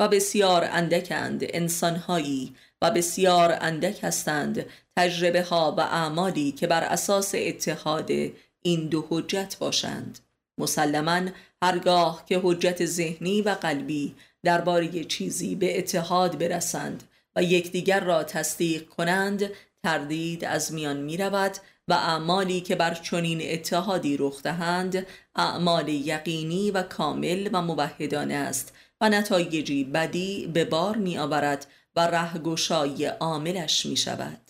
و 0.00 0.08
بسیار 0.08 0.68
اندکند 0.72 1.42
انسانهایی 1.48 2.54
و 2.82 2.90
بسیار 2.90 3.58
اندک 3.60 4.04
هستند 4.04 4.66
تجربه 4.96 5.42
ها 5.42 5.74
و 5.78 5.80
اعمالی 5.80 6.52
که 6.52 6.66
بر 6.66 6.84
اساس 6.84 7.34
اتحاد 7.34 8.10
این 8.62 8.88
دو 8.88 9.06
حجت 9.10 9.56
باشند. 9.58 10.18
مسلما 10.58 11.20
هرگاه 11.62 12.24
که 12.26 12.40
حجت 12.42 12.84
ذهنی 12.84 13.42
و 13.42 13.50
قلبی 13.50 14.14
درباره 14.42 15.04
چیزی 15.04 15.54
به 15.54 15.78
اتحاد 15.78 16.38
برسند 16.38 17.02
و 17.36 17.42
یکدیگر 17.42 18.00
را 18.00 18.24
تصدیق 18.24 18.88
کنند 18.88 19.50
تردید 19.82 20.44
از 20.44 20.72
میان 20.72 20.96
می 20.96 21.16
رود 21.16 21.56
و 21.88 21.92
اعمالی 21.92 22.60
که 22.60 22.76
بر 22.76 22.94
چنین 22.94 23.40
اتحادی 23.42 24.16
رخ 24.16 24.42
دهند 24.42 25.06
اعمال 25.36 25.88
یقینی 25.88 26.70
و 26.70 26.82
کامل 26.82 27.48
و 27.52 27.62
موحدانه 27.62 28.34
است 28.34 28.72
و 29.00 29.08
نتایجی 29.08 29.84
بدی 29.84 30.46
به 30.46 30.64
بار 30.64 30.96
می 30.96 31.18
آورد 31.18 31.66
و 31.96 32.00
رهگشای 32.00 33.04
عاملش 33.06 33.86
می 33.86 33.96
شود 33.96 34.47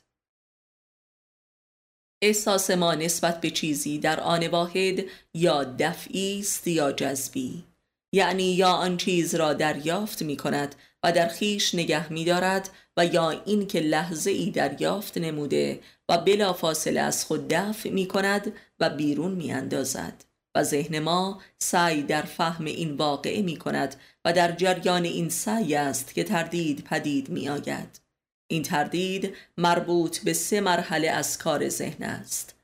احساس 2.22 2.70
ما 2.70 2.94
نسبت 2.94 3.40
به 3.40 3.50
چیزی 3.50 3.98
در 3.98 4.20
آن 4.20 4.46
واحد 4.46 5.04
یا 5.34 5.64
دفعی 5.64 6.40
است 6.40 6.66
یا 6.66 6.92
جذبی. 6.92 7.64
یعنی 8.12 8.42
یا 8.42 8.68
آن 8.68 8.96
چیز 8.96 9.34
را 9.34 9.52
دریافت 9.52 10.22
می 10.22 10.36
کند 10.36 10.74
و 11.02 11.12
در 11.12 11.28
خیش 11.28 11.74
نگه 11.74 12.12
می 12.12 12.24
دارد 12.24 12.70
و 12.96 13.06
یا 13.06 13.30
این 13.30 13.66
که 13.66 13.80
لحظه 13.80 14.30
ای 14.30 14.50
دریافت 14.50 15.18
نموده 15.18 15.80
و 16.08 16.18
بلا 16.18 16.52
فاصله 16.52 17.00
از 17.00 17.24
خود 17.24 17.48
دفع 17.48 17.90
می 17.90 18.06
کند 18.06 18.52
و 18.80 18.90
بیرون 18.90 19.32
می 19.32 19.52
اندازد. 19.52 20.24
و 20.54 20.62
ذهن 20.62 20.98
ما 20.98 21.40
سعی 21.58 22.02
در 22.02 22.22
فهم 22.22 22.64
این 22.64 22.96
واقعه 22.96 23.42
می 23.42 23.56
کند 23.56 23.96
و 24.24 24.32
در 24.32 24.52
جریان 24.52 25.04
این 25.04 25.28
سعی 25.28 25.74
است 25.74 26.14
که 26.14 26.24
تردید 26.24 26.84
پدید 26.84 27.28
می 27.28 27.48
آید. 27.48 28.07
این 28.48 28.62
تردید 28.62 29.34
مربوط 29.58 30.18
به 30.18 30.32
سه 30.32 30.60
مرحله 30.60 31.10
از 31.10 31.38
کار 31.38 31.68
ذهن 31.68 32.02
است. 32.02 32.54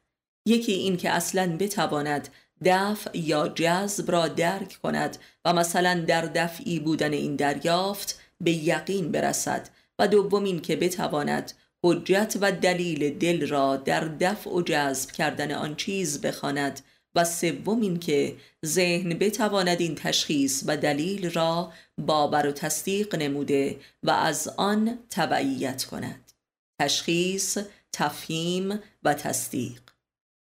یکی 0.46 0.72
این 0.72 0.96
که 0.96 1.10
اصلا 1.10 1.56
بتواند 1.56 2.28
دفع 2.64 3.18
یا 3.18 3.48
جذب 3.48 4.10
را 4.10 4.28
درک 4.28 4.78
کند 4.82 5.18
و 5.44 5.52
مثلا 5.52 6.04
در 6.06 6.22
دفعی 6.22 6.78
بودن 6.80 7.12
این 7.12 7.36
دریافت 7.36 8.20
به 8.40 8.50
یقین 8.50 9.12
برسد 9.12 9.68
و 9.98 10.08
دوم 10.08 10.44
این 10.44 10.60
که 10.60 10.76
بتواند 10.76 11.52
حجت 11.84 12.36
و 12.40 12.52
دلیل 12.52 13.18
دل 13.18 13.48
را 13.48 13.76
در 13.76 14.00
دفع 14.00 14.50
و 14.50 14.62
جذب 14.62 15.10
کردن 15.10 15.52
آن 15.52 15.76
چیز 15.76 16.20
بخواند 16.20 16.80
و 17.14 17.24
سوم 17.24 17.80
این 17.80 17.98
که 17.98 18.36
ذهن 18.66 19.08
بتواند 19.08 19.80
این 19.80 19.94
تشخیص 19.94 20.62
و 20.66 20.76
دلیل 20.76 21.30
را 21.30 21.72
باور 21.98 22.46
و 22.46 22.52
تصدیق 22.52 23.14
نموده 23.14 23.76
و 24.02 24.10
از 24.10 24.48
آن 24.56 24.98
تبعیت 25.10 25.84
کند. 25.84 26.32
تشخیص، 26.80 27.58
تفهیم 27.92 28.80
و 29.02 29.14
تصدیق. 29.14 29.80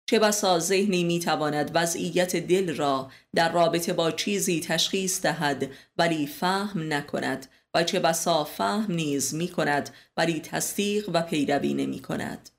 چه 0.07 0.19
بسا 0.19 0.59
ذهنی 0.59 1.05
می‌تواند 1.05 1.71
وضعیت 1.75 2.37
دل 2.37 2.77
را 2.77 3.11
در 3.35 3.53
رابطه 3.53 3.93
با 3.93 4.11
چیزی 4.11 4.61
تشخیص 4.61 5.23
دهد 5.23 5.71
ولی 5.99 6.27
فهم 6.27 6.93
نکند 6.93 7.47
و 7.75 7.85
چه 7.85 8.01
بسا 8.01 8.45
فهم 8.45 8.93
نیز 8.93 9.35
می 9.35 9.49
کند 9.49 9.91
ولی 10.17 10.41
تصدیق 10.41 11.11
و 11.13 11.23
پیروی 11.23 11.75
نمی 11.75 12.03
کند 12.03 12.51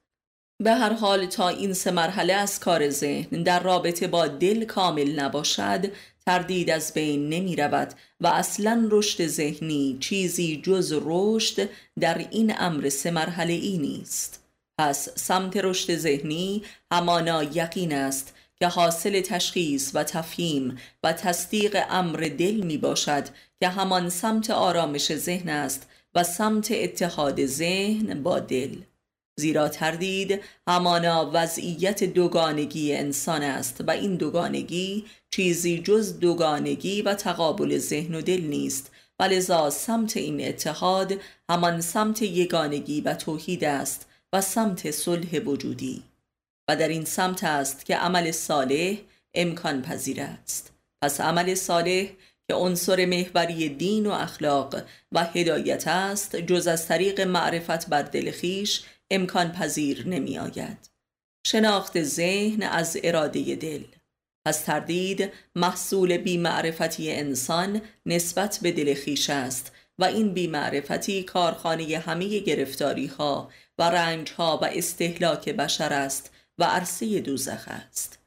به 0.64 0.72
هر 0.72 0.94
حال 0.94 1.26
تا 1.26 1.50
این 1.50 1.74
سه 1.74 1.92
مرحله 1.92 2.34
از 2.34 2.60
کار 2.60 2.90
ذهن 2.90 3.44
در 3.44 3.64
رابطه 3.64 4.08
با 4.08 4.28
دل 4.28 4.66
کامل 4.66 5.20
نباشد 5.20 5.92
تردید 6.26 6.70
از 6.70 6.94
بین 6.94 7.30
نمی 7.30 7.56
رود 7.56 7.94
و 8.22 8.28
اصلا 8.28 8.88
رشد 8.92 9.28
ذهنی 9.28 9.98
چیزی 10.00 10.62
جز 10.64 11.00
رشد 11.06 11.70
در 12.00 12.18
این 12.32 12.54
امر 12.58 12.90
سه 12.90 13.12
مرحله 13.12 13.54
ای 13.54 13.78
نیست. 13.78 14.44
پس 14.78 15.10
سمت 15.16 15.58
رشد 15.58 15.96
ذهنی 15.96 16.64
همانا 16.92 17.44
یقین 17.44 17.94
است 17.94 18.36
که 18.60 18.68
حاصل 18.68 19.22
تشخیص 19.22 19.92
و 19.94 20.04
تفهیم 20.04 20.78
و 21.04 21.14
تصدیق 21.14 21.78
امر 21.90 22.30
دل 22.38 22.56
می 22.56 22.78
باشد 22.78 23.24
که 23.60 23.70
همان 23.70 24.10
سمت 24.10 24.50
آرامش 24.50 25.16
ذهن 25.16 25.50
است 25.50 25.90
و 26.16 26.24
سمت 26.24 26.72
اتحاد 26.72 27.46
ذهن 27.46 28.24
با 28.24 28.40
دل. 28.40 28.76
زیرا 29.36 29.70
تردید 29.70 30.42
همانا 30.68 31.32
وضعیت 31.34 32.04
دوگانگی 32.04 32.96
انسان 32.96 33.44
است 33.44 33.84
و 33.88 33.92
این 33.92 34.16
دوگانگی 34.16 35.06
چیزی 35.30 35.80
جز 35.80 36.20
دوگانگی 36.20 37.02
و 37.02 37.14
تقابل 37.14 37.78
ذهن 37.78 38.16
و 38.16 38.22
دل 38.22 38.42
نیست. 38.42 38.92
و 39.20 39.24
لذا 39.24 39.70
سمت 39.70 40.18
این 40.18 40.48
اتحاد 40.48 41.14
همان 41.50 41.82
سمت 41.82 42.22
یگانگی 42.22 43.02
و 43.02 43.14
توحید 43.14 43.64
است 43.64 44.08
و 44.34 44.42
سمت 44.42 44.92
صلح 44.92 45.40
وجودی. 45.40 46.04
و 46.70 46.76
در 46.76 46.88
این 46.88 47.06
سمت 47.06 47.44
است 47.44 47.86
که 47.86 47.96
عمل 47.96 48.32
صالح 48.32 48.98
امکان 49.34 49.82
پذیر 49.82 50.22
است. 50.22 50.74
پس 51.02 51.22
عمل 51.22 51.56
صالح 51.56 52.08
که 52.48 52.54
عنصر 52.54 53.06
محوری 53.06 53.70
دین 53.70 54.06
و 54.06 54.12
اخلاق 54.12 54.76
و 55.12 55.24
هدایت 55.24 55.88
است 55.88 56.36
جز 56.36 56.68
از 56.68 56.88
طریق 56.88 57.22
معرفت 57.22 57.90
بر 57.90 58.02
دل 58.02 58.32
خیش 58.32 58.84
امکان 59.14 59.52
پذیر 59.52 60.08
نمی 60.08 60.38
آید. 60.38 60.90
شناخت 61.48 62.04
ذهن 62.04 62.64
از 62.64 62.98
اراده 63.04 63.56
دل. 63.56 63.84
پس 64.46 64.62
تردید 64.62 65.32
محصول 65.56 66.18
بیمعرفتی 66.18 67.12
انسان 67.12 67.82
نسبت 68.06 68.60
به 68.62 68.72
دل 68.72 68.94
خیش 68.94 69.30
است 69.30 69.72
و 70.00 70.04
این 70.04 70.34
بیمعرفتی 70.34 71.24
کارخانه 71.24 71.98
همه 71.98 72.40
گرفتاری 72.40 73.06
ها 73.06 73.50
و 73.78 73.84
رنج 73.84 74.32
ها 74.32 74.60
و 74.62 74.66
استهلاک 74.66 75.50
بشر 75.50 75.94
است 75.94 76.32
و 76.58 76.64
عرصه 76.64 77.20
دوزخ 77.20 77.68
است. 77.68 78.20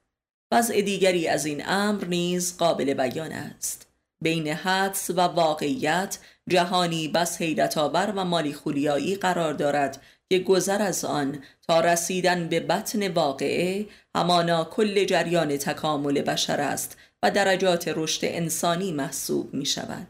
وضع 0.53 0.81
دیگری 0.81 1.29
از 1.29 1.47
این 1.47 1.63
امر 1.67 2.05
نیز 2.05 2.57
قابل 2.57 2.95
بیان 2.95 3.33
است. 3.33 3.87
بین 4.23 4.49
حدس 4.49 5.11
و 5.11 5.21
واقعیت 5.21 6.19
جهانی 6.49 7.09
بس 7.09 7.43
حیرت 7.43 7.79
آور 7.79 8.13
و 8.17 8.25
مالی 8.25 8.53
خولیایی 8.53 9.15
قرار 9.15 9.53
دارد 9.53 10.03
که 10.31 10.39
گذر 10.39 10.83
از 10.83 11.05
آن 11.05 11.45
تا 11.69 11.81
رسیدن 11.81 12.49
به 12.49 12.61
بطن 12.61 13.09
واقعه 13.09 13.87
همانا 14.17 14.65
کل 14.65 15.05
جریان 15.05 15.57
تکامل 15.57 16.23
بشر 16.23 16.61
است 16.61 16.97
و 17.23 17.31
درجات 17.31 17.93
رشد 17.97 18.21
انسانی 18.25 18.93
محسوب 18.93 19.55
می 19.55 19.67
شود 19.67 20.09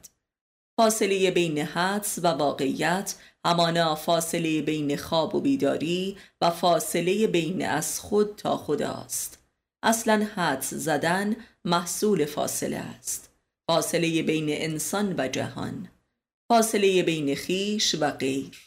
فاصله 0.81 1.31
بین 1.31 1.59
حدس 1.59 2.19
و 2.19 2.27
واقعیت 2.27 3.15
همانا 3.47 3.95
فاصله 3.95 4.63
بین 4.63 4.97
خواب 4.97 5.35
و 5.35 5.41
بیداری 5.41 6.17
و 6.41 6.51
فاصله 6.51 7.27
بین 7.27 7.67
از 7.67 8.01
خود 8.01 8.37
تا 8.37 8.57
خداست. 8.57 9.43
اصلا 9.83 10.27
حدس 10.35 10.75
زدن 10.75 11.37
محصول 11.65 12.25
فاصله 12.25 12.77
است. 12.77 13.31
فاصله 13.71 14.23
بین 14.23 14.47
انسان 14.49 15.15
و 15.19 15.29
جهان. 15.29 15.89
فاصله 16.49 17.03
بین 17.03 17.35
خیش 17.35 17.95
و 18.01 18.11
غیر. 18.11 18.66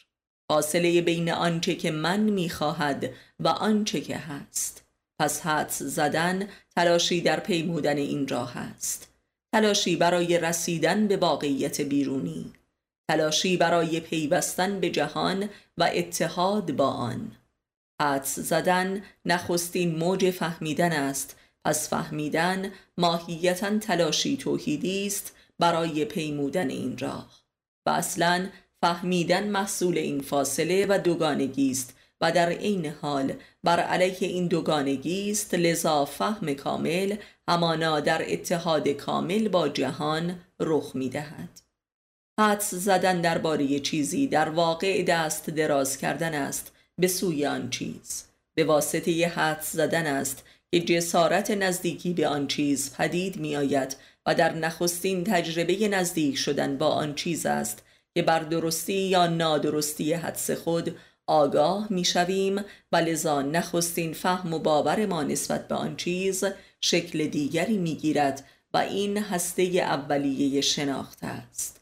فاصله 0.49 1.01
بین 1.01 1.31
آنچه 1.31 1.75
که 1.75 1.91
من 1.91 2.19
می‌خواهد 2.19 3.09
و 3.39 3.47
آنچه 3.47 4.01
که 4.01 4.17
هست. 4.17 4.85
پس 5.19 5.41
حدس 5.41 5.83
زدن 5.83 6.47
تلاشی 6.75 7.21
در 7.21 7.39
پیمودن 7.39 7.97
این 7.97 8.27
راه 8.27 8.57
است. 8.57 9.11
تلاشی 9.53 9.95
برای 9.95 10.37
رسیدن 10.37 11.07
به 11.07 11.17
واقعیت 11.17 11.81
بیرونی. 11.81 12.53
تلاشی 13.09 13.57
برای 13.57 13.99
پیوستن 13.99 14.79
به 14.79 14.89
جهان 14.89 15.49
و 15.77 15.89
اتحاد 15.93 16.71
با 16.71 16.87
آن. 16.87 17.31
حدس 18.01 18.39
زدن 18.39 19.03
نخستین 19.25 19.95
موج 19.95 20.31
فهمیدن 20.31 20.91
است. 20.91 21.35
پس 21.65 21.89
فهمیدن 21.89 22.71
ماهیتا 22.97 23.77
تلاشی 23.77 24.37
توحیدی 24.37 25.07
است 25.07 25.35
برای 25.59 26.05
پیمودن 26.05 26.69
این 26.69 26.97
راه. 26.97 27.43
و 27.85 27.89
اصلا 27.89 28.49
فهمیدن 28.81 29.47
محصول 29.47 29.97
این 29.97 30.21
فاصله 30.21 30.85
و 30.89 30.97
دوگانگی 30.97 31.71
است 31.71 31.93
و 32.21 32.31
در 32.31 32.49
عین 32.49 32.85
حال 32.85 33.33
بر 33.63 33.79
علیه 33.79 34.27
این 34.27 34.47
دوگانگی 34.47 35.31
است 35.31 35.53
لذا 35.53 36.05
فهم 36.05 36.53
کامل 36.53 37.15
همانا 37.47 37.99
در 37.99 38.33
اتحاد 38.33 38.87
کامل 38.87 39.47
با 39.47 39.69
جهان 39.69 40.39
رخ 40.59 40.95
می 40.95 41.09
دهد. 41.09 41.61
حدس 42.39 42.73
زدن 42.73 43.21
درباره 43.21 43.79
چیزی 43.79 44.27
در 44.27 44.49
واقع 44.49 45.03
دست 45.03 45.49
دراز 45.49 45.97
کردن 45.97 46.33
است 46.33 46.71
به 46.97 47.07
سوی 47.07 47.45
آن 47.45 47.69
چیز 47.69 48.25
به 48.55 48.63
واسطه 48.63 49.11
ی 49.11 49.23
حدس 49.23 49.71
زدن 49.71 50.05
است 50.05 50.43
که 50.71 50.79
جسارت 50.79 51.51
نزدیکی 51.51 52.13
به 52.13 52.27
آن 52.27 52.47
چیز 52.47 52.95
پدید 52.95 53.37
می 53.37 53.55
آید 53.55 53.95
و 54.25 54.35
در 54.35 54.53
نخستین 54.53 55.23
تجربه 55.23 55.87
نزدیک 55.87 56.37
شدن 56.37 56.77
با 56.77 56.87
آن 56.87 57.15
چیز 57.15 57.45
است 57.45 57.83
که 58.15 58.21
بر 58.21 58.39
درستی 58.39 58.93
یا 58.93 59.27
نادرستی 59.27 60.13
حدس 60.13 60.51
خود 60.51 60.97
آگاه 61.27 61.87
می 61.89 62.05
شویم 62.05 62.65
و 62.91 62.97
لذا 62.97 63.41
نخستین 63.41 64.13
فهم 64.13 64.53
و 64.53 64.59
باور 64.59 65.05
ما 65.05 65.23
نسبت 65.23 65.67
به 65.67 65.75
آن 65.75 65.95
چیز 65.95 66.43
شکل 66.81 67.27
دیگری 67.27 67.77
می 67.77 67.95
گیرد 67.95 68.45
و 68.73 68.77
این 68.77 69.17
هسته 69.17 69.63
اولیه 69.63 70.61
شناخت 70.61 71.19
است. 71.21 71.81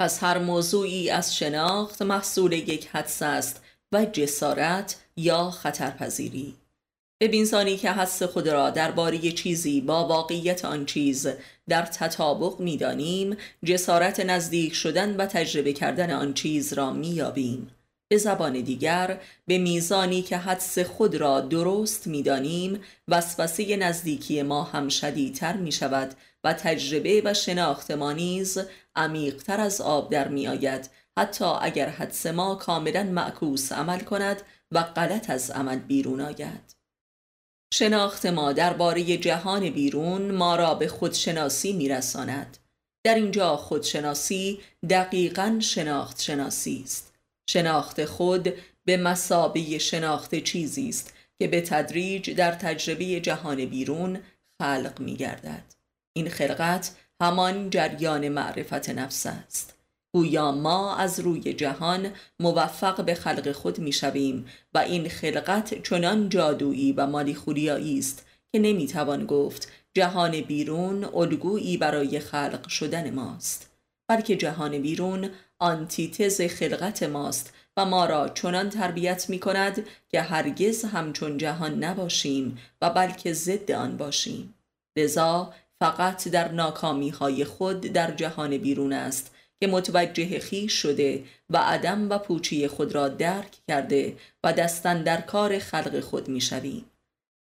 پس 0.00 0.22
هر 0.22 0.38
موضوعی 0.38 1.10
از 1.10 1.36
شناخت 1.36 2.02
محصول 2.02 2.52
یک 2.52 2.88
حدس 2.88 3.22
است 3.22 3.62
و 3.92 4.04
جسارت 4.04 4.96
یا 5.16 5.50
خطرپذیری. 5.50 6.54
به 7.20 7.76
که 7.76 7.90
حدس 7.90 8.22
خود 8.22 8.48
را 8.48 8.70
درباره 8.70 9.18
چیزی 9.18 9.80
با 9.80 10.06
واقعیت 10.06 10.64
آن 10.64 10.86
چیز 10.86 11.28
در 11.68 11.82
تطابق 11.82 12.60
می‌دانیم 12.60 13.36
جسارت 13.64 14.20
نزدیک 14.20 14.74
شدن 14.74 15.16
و 15.16 15.26
تجربه 15.26 15.72
کردن 15.72 16.10
آن 16.10 16.34
چیز 16.34 16.72
را 16.72 16.90
مییابیم. 16.90 17.70
به 18.08 18.18
زبان 18.18 18.52
دیگر 18.52 19.20
به 19.46 19.58
میزانی 19.58 20.22
که 20.22 20.36
حدس 20.36 20.78
خود 20.78 21.14
را 21.14 21.40
درست 21.40 22.06
می‌دانیم 22.06 22.80
وسوسه 23.08 23.76
نزدیکی 23.76 24.42
ما 24.42 24.62
هم 24.62 24.88
شدیدتر 24.88 25.56
می 25.56 25.72
شود 25.72 26.14
و 26.44 26.52
تجربه 26.52 27.22
و 27.24 27.34
شناخت 27.34 27.90
ما 27.90 28.12
نیز 28.12 28.58
عمیقتر 28.96 29.60
از 29.60 29.80
آب 29.80 30.10
در 30.10 30.28
می 30.28 30.48
آید 30.48 30.90
حتی 31.18 31.44
اگر 31.44 31.88
حدس 31.88 32.26
ما 32.26 32.54
کاملا 32.54 33.02
معکوس 33.02 33.72
عمل 33.72 34.00
کند 34.00 34.42
و 34.72 34.82
غلط 34.82 35.30
از 35.30 35.50
عمل 35.50 35.78
بیرون 35.78 36.20
آید. 36.20 36.77
شناخت 37.74 38.26
ما 38.26 38.52
درباره 38.52 39.16
جهان 39.16 39.70
بیرون 39.70 40.30
ما 40.30 40.56
را 40.56 40.74
به 40.74 40.88
خودشناسی 40.88 41.72
میرساند. 41.72 42.58
در 43.04 43.14
اینجا 43.14 43.56
خودشناسی 43.56 44.60
دقیقا 44.90 45.58
شناخت 45.62 46.20
شناسی 46.20 46.82
است. 46.84 47.14
شناخت 47.50 48.04
خود 48.04 48.54
به 48.84 48.96
مسابه 48.96 49.78
شناخت 49.78 50.34
چیزی 50.34 50.88
است 50.88 51.14
که 51.38 51.48
به 51.48 51.60
تدریج 51.60 52.30
در 52.30 52.52
تجربه 52.52 53.20
جهان 53.20 53.64
بیرون 53.64 54.20
خلق 54.62 55.00
می 55.00 55.16
گردد. 55.16 55.64
این 56.12 56.28
خلقت 56.28 56.96
همان 57.20 57.70
جریان 57.70 58.28
معرفت 58.28 58.90
نفس 58.90 59.26
است. 59.26 59.77
گویا 60.12 60.52
ما 60.52 60.96
از 60.96 61.20
روی 61.20 61.54
جهان 61.54 62.12
موفق 62.40 63.04
به 63.04 63.14
خلق 63.14 63.52
خود 63.52 63.78
می 63.78 63.92
شویم 63.92 64.46
و 64.74 64.78
این 64.78 65.08
خلقت 65.08 65.82
چنان 65.82 66.28
جادویی 66.28 66.92
و 66.92 67.06
مالی 67.06 67.34
خوریایی 67.34 67.98
است 67.98 68.26
که 68.52 68.58
نمی 68.58 68.86
توان 68.86 69.26
گفت 69.26 69.72
جهان 69.94 70.40
بیرون 70.40 71.04
الگویی 71.04 71.76
برای 71.76 72.20
خلق 72.20 72.68
شدن 72.68 73.14
ماست 73.14 73.70
بلکه 74.08 74.36
جهان 74.36 74.78
بیرون 74.78 75.30
آنتیتز 75.58 76.40
خلقت 76.40 77.02
ماست 77.02 77.52
و 77.76 77.84
ما 77.84 78.06
را 78.06 78.28
چنان 78.28 78.68
تربیت 78.70 79.30
می 79.30 79.38
کند 79.38 79.86
که 80.08 80.20
هرگز 80.20 80.84
همچون 80.84 81.38
جهان 81.38 81.84
نباشیم 81.84 82.58
و 82.82 82.90
بلکه 82.90 83.32
ضد 83.32 83.70
آن 83.70 83.96
باشیم. 83.96 84.54
لذا 84.98 85.54
فقط 85.80 86.28
در 86.28 86.52
ناکامی 86.52 87.08
های 87.08 87.44
خود 87.44 87.80
در 87.80 88.10
جهان 88.10 88.58
بیرون 88.58 88.92
است 88.92 89.34
که 89.60 89.66
متوجه 89.66 90.38
خیش 90.38 90.72
شده 90.72 91.24
و 91.50 91.56
عدم 91.56 92.10
و 92.10 92.18
پوچی 92.18 92.68
خود 92.68 92.94
را 92.94 93.08
درک 93.08 93.56
کرده 93.68 94.16
و 94.44 94.52
دستن 94.52 95.02
در 95.02 95.20
کار 95.20 95.58
خلق 95.58 96.00
خود 96.00 96.28
می 96.28 96.40
شویم. 96.40 96.84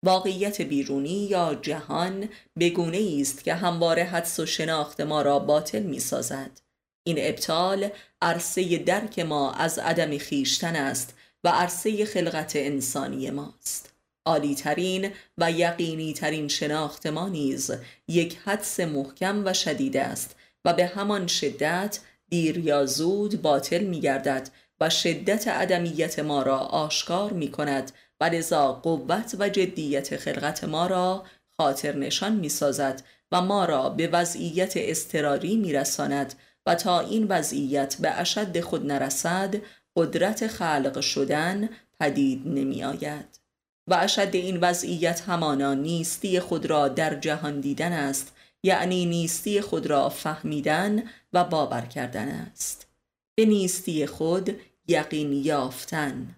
واقعیت 0.05 0.62
بیرونی 0.62 1.27
یا 1.27 1.55
جهان 1.55 2.29
بگونه 2.59 3.18
است 3.20 3.44
که 3.44 3.55
همواره 3.55 4.05
حدس 4.05 4.40
و 4.40 4.46
شناخت 4.46 5.01
ما 5.01 5.22
را 5.22 5.38
باطل 5.38 5.83
می 5.83 6.01
سازد. 6.01 6.61
این 7.07 7.16
ابطال 7.18 7.88
عرصه 8.22 8.79
درک 8.79 9.18
ما 9.18 9.53
از 9.53 9.79
عدم 9.79 10.18
خیشتن 10.18 10.77
است 10.77 11.14
و 11.44 11.48
عرصه 11.48 12.05
خلقت 12.05 12.53
انسانی 12.57 13.31
ماست. 13.31 13.92
عالی 14.27 14.55
ترین 14.55 15.11
و 15.38 15.53
یقینی 15.53 16.12
ترین 16.12 16.48
شناخت 16.48 17.07
ما 17.07 17.29
نیز 17.29 17.70
یک 18.09 18.38
حدس 18.44 18.81
محکم 18.81 19.42
و 19.44 19.53
شدید 19.53 19.96
است 19.96 20.37
و 20.64 20.72
به 20.72 20.87
همان 20.87 21.27
شدت 21.27 21.98
دیر 22.29 22.59
یا 22.59 22.87
زود 22.87 23.42
باطل 23.42 23.85
می 23.85 24.01
گردد 24.01 24.48
و 24.81 24.90
شدت 24.90 25.48
عدمیت 25.48 26.18
ما 26.18 26.42
را 26.42 26.59
آشکار 26.59 27.33
می 27.33 27.51
کند 27.51 27.92
و 28.20 28.25
لذا 28.25 28.72
قوت 28.72 29.37
و 29.38 29.48
جدیت 29.48 30.16
خلقت 30.16 30.64
ما 30.64 30.87
را 30.87 31.25
خاطر 31.57 31.96
نشان 31.96 32.37
می 32.37 32.48
سازد 32.48 33.03
و 33.33 33.40
ما 33.40 33.64
را 33.64 33.88
به 33.88 34.07
وضعیت 34.07 34.72
استراری 34.77 35.57
می 35.57 35.72
رساند 35.72 36.35
و 36.66 36.75
تا 36.75 37.01
این 37.01 37.27
وضعیت 37.29 37.96
به 38.01 38.11
اشد 38.11 38.61
خود 38.61 38.87
نرسد 38.87 39.55
قدرت 39.96 40.46
خلق 40.46 41.01
شدن 41.01 41.68
پدید 42.01 42.42
نمی 42.46 42.85
آید 42.85 43.38
و 43.87 43.94
اشد 43.94 44.29
این 44.33 44.61
وضعیت 44.61 45.20
همانا 45.20 45.75
نیستی 45.75 46.40
خود 46.40 46.66
را 46.66 46.88
در 46.88 47.14
جهان 47.14 47.61
دیدن 47.61 47.92
است 47.92 48.33
یعنی 48.62 49.07
نیستی 49.07 49.61
خود 49.61 49.87
را 49.87 50.09
فهمیدن 50.09 51.03
و 51.33 51.44
باور 51.44 51.81
کردن 51.81 52.29
است. 52.29 52.87
به 53.35 53.44
نیستی 53.44 54.07
خود 54.07 54.61
یقین 54.88 55.33
یافتن. 55.33 56.37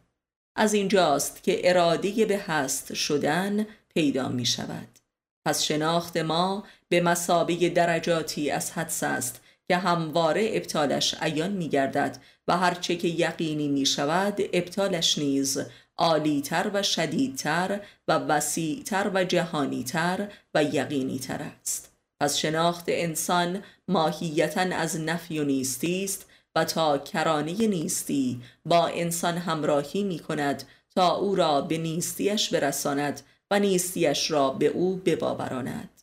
از 0.57 0.75
اینجاست 0.75 1.43
که 1.43 1.71
اراده 1.71 2.27
به 2.27 2.39
هست 2.39 2.95
شدن 2.95 3.67
پیدا 3.95 4.29
می 4.29 4.47
شود. 4.47 4.99
پس 5.47 5.63
شناخت 5.63 6.17
ما 6.17 6.65
به 6.89 7.01
مسابه 7.01 7.69
درجاتی 7.69 8.51
از 8.51 8.73
حدس 8.73 9.03
است 9.03 9.41
که 9.69 9.77
همواره 9.77 10.51
ابطالش 10.53 11.15
عیان 11.21 11.51
می 11.51 11.69
گردد 11.69 12.19
و 12.49 12.57
هرچه 12.57 12.97
که 12.97 13.09
یقینی 13.09 13.69
می 13.69 13.87
شود 13.87 14.41
ابطالش 14.53 15.19
نیز 15.19 15.59
عالیتر 15.97 16.71
و 16.75 16.83
شدیدتر 16.83 17.81
و 18.09 18.19
وسیعتر 18.19 19.11
و 19.15 19.25
جهانیتر 19.25 20.29
و 20.55 20.65
یقینیتر 20.65 21.43
است. 21.61 21.94
پس 22.21 22.37
شناخت 22.37 22.85
انسان 22.89 23.63
ماهیتا 23.89 24.61
از 24.61 25.01
نفی 25.01 25.39
و 25.39 25.45
نیستی 25.45 26.05
است 26.05 26.27
و 26.57 26.65
تا 26.65 26.99
کرانه 26.99 27.67
نیستی 27.67 28.43
با 28.65 28.87
انسان 28.87 29.39
همراهی 29.39 30.05
می 30.05 30.19
کند 30.19 30.65
تا 30.95 31.15
او 31.15 31.35
را 31.35 31.61
به 31.61 31.79
نیستیش 31.79 32.51
برساند 32.51 33.21
و 33.51 33.59
نیستیش 33.59 34.31
را 34.31 34.51
به 34.51 34.67
او 34.67 34.97
بباوراند. 34.97 36.03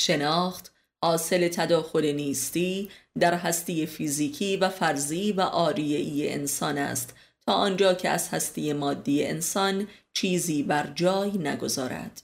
شناخت 0.00 0.72
حاصل 1.02 1.48
تداخل 1.48 2.12
نیستی 2.12 2.90
در 3.18 3.34
هستی 3.34 3.86
فیزیکی 3.86 4.56
و 4.56 4.68
فرضی 4.68 5.32
و 5.32 5.40
آریعی 5.40 6.28
انسان 6.28 6.78
است 6.78 7.14
تا 7.46 7.52
آنجا 7.52 7.94
که 7.94 8.08
از 8.08 8.28
هستی 8.28 8.72
مادی 8.72 9.24
انسان 9.24 9.88
چیزی 10.14 10.62
بر 10.62 10.86
جای 10.86 11.38
نگذارد. 11.38 12.22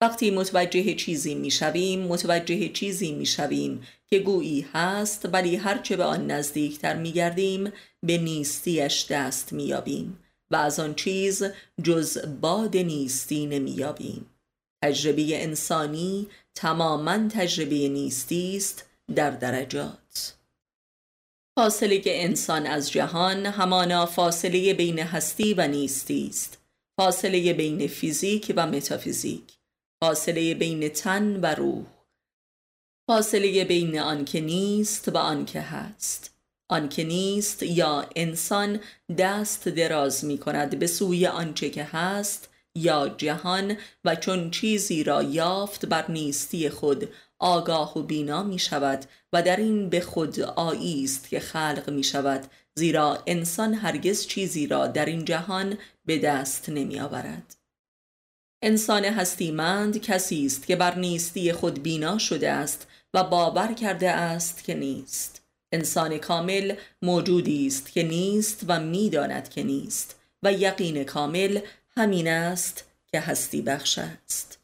وقتی 0.00 0.30
متوجه 0.30 0.94
چیزی 0.94 1.34
می‌شویم 1.34 2.00
متوجه 2.00 2.68
چیزی 2.68 3.12
می‌شویم 3.12 3.82
که 4.06 4.18
گویی 4.18 4.66
هست 4.72 5.28
ولی 5.32 5.56
هرچه 5.56 5.96
به 5.96 6.04
آن 6.04 6.30
نزدیکتر 6.30 6.96
میگردیم 6.96 7.72
به 8.02 8.18
نیستیش 8.18 9.06
دست 9.10 9.52
مییابیم 9.52 10.18
و 10.50 10.56
از 10.56 10.80
آن 10.80 10.94
چیز 10.94 11.44
جز 11.82 12.18
باد 12.40 12.76
نیستی 12.76 13.46
نمییابیم. 13.46 14.26
تجربه 14.84 15.42
انسانی 15.42 16.26
تماما 16.54 17.28
تجربه 17.28 17.88
نیستی 17.88 18.56
است 18.56 18.84
در 19.14 19.30
درجات. 19.30 20.34
فاصله 21.58 22.02
انسان 22.06 22.66
از 22.66 22.92
جهان 22.92 23.46
همانا 23.46 24.06
فاصله 24.06 24.74
بین 24.74 24.98
هستی 24.98 25.54
و 25.54 25.68
نیستی 25.68 26.26
است. 26.30 26.58
فاصله 26.96 27.52
بین 27.52 27.86
فیزیک 27.86 28.52
و 28.56 28.66
متافیزیک. 28.66 29.57
فاصله 30.04 30.54
بین 30.54 30.88
تن 30.88 31.40
و 31.40 31.46
روح. 31.46 31.86
فاصله 33.10 33.64
بین 33.64 33.98
آنکه 33.98 34.40
نیست 34.40 35.08
و 35.08 35.16
آنکه 35.16 35.60
هست. 35.60 36.34
آنکه 36.70 37.04
نیست 37.04 37.62
یا 37.62 38.06
انسان 38.16 38.80
دست 39.18 39.68
دراز 39.68 40.24
می 40.24 40.38
کند 40.38 40.78
به 40.78 40.86
سوی 40.86 41.26
آنچه 41.26 41.70
که 41.70 41.84
هست 41.84 42.48
یا 42.74 43.08
جهان 43.08 43.76
و 44.04 44.16
چون 44.16 44.50
چیزی 44.50 45.04
را 45.04 45.22
یافت 45.22 45.86
بر 45.86 46.10
نیستی 46.10 46.70
خود 46.70 47.08
آگاه 47.38 47.98
و 47.98 48.02
بینا 48.02 48.42
می 48.42 48.58
شود 48.58 49.04
و 49.32 49.42
در 49.42 49.56
این 49.56 49.88
به 49.88 50.00
خود 50.00 50.40
آیی 50.40 51.04
است 51.04 51.28
که 51.28 51.40
خلق 51.40 51.90
می 51.90 52.04
شود 52.04 52.46
زیرا 52.74 53.22
انسان 53.26 53.74
هرگز 53.74 54.26
چیزی 54.26 54.66
را 54.66 54.86
در 54.86 55.04
این 55.04 55.24
جهان 55.24 55.78
به 56.04 56.18
دست 56.18 56.68
نمی 56.68 57.00
آورد 57.00 57.57
انسان 58.62 59.04
هستیمند 59.04 60.00
کسی 60.00 60.46
است 60.46 60.66
که 60.66 60.76
بر 60.76 60.94
نیستی 60.94 61.52
خود 61.52 61.82
بینا 61.82 62.18
شده 62.18 62.50
است 62.50 62.86
و 63.14 63.24
باور 63.24 63.72
کرده 63.72 64.10
است 64.10 64.64
که 64.64 64.74
نیست. 64.74 65.42
انسان 65.72 66.18
کامل 66.18 66.74
موجودی 67.02 67.66
است 67.66 67.92
که 67.92 68.02
نیست 68.02 68.64
و 68.68 68.80
می‌داند 68.80 69.48
که 69.48 69.62
نیست 69.62 70.16
و 70.42 70.52
یقین 70.52 71.04
کامل 71.04 71.60
همین 71.96 72.28
است 72.28 72.84
که 73.06 73.20
هستی 73.20 73.62
بخش 73.62 73.98
است. 73.98 74.58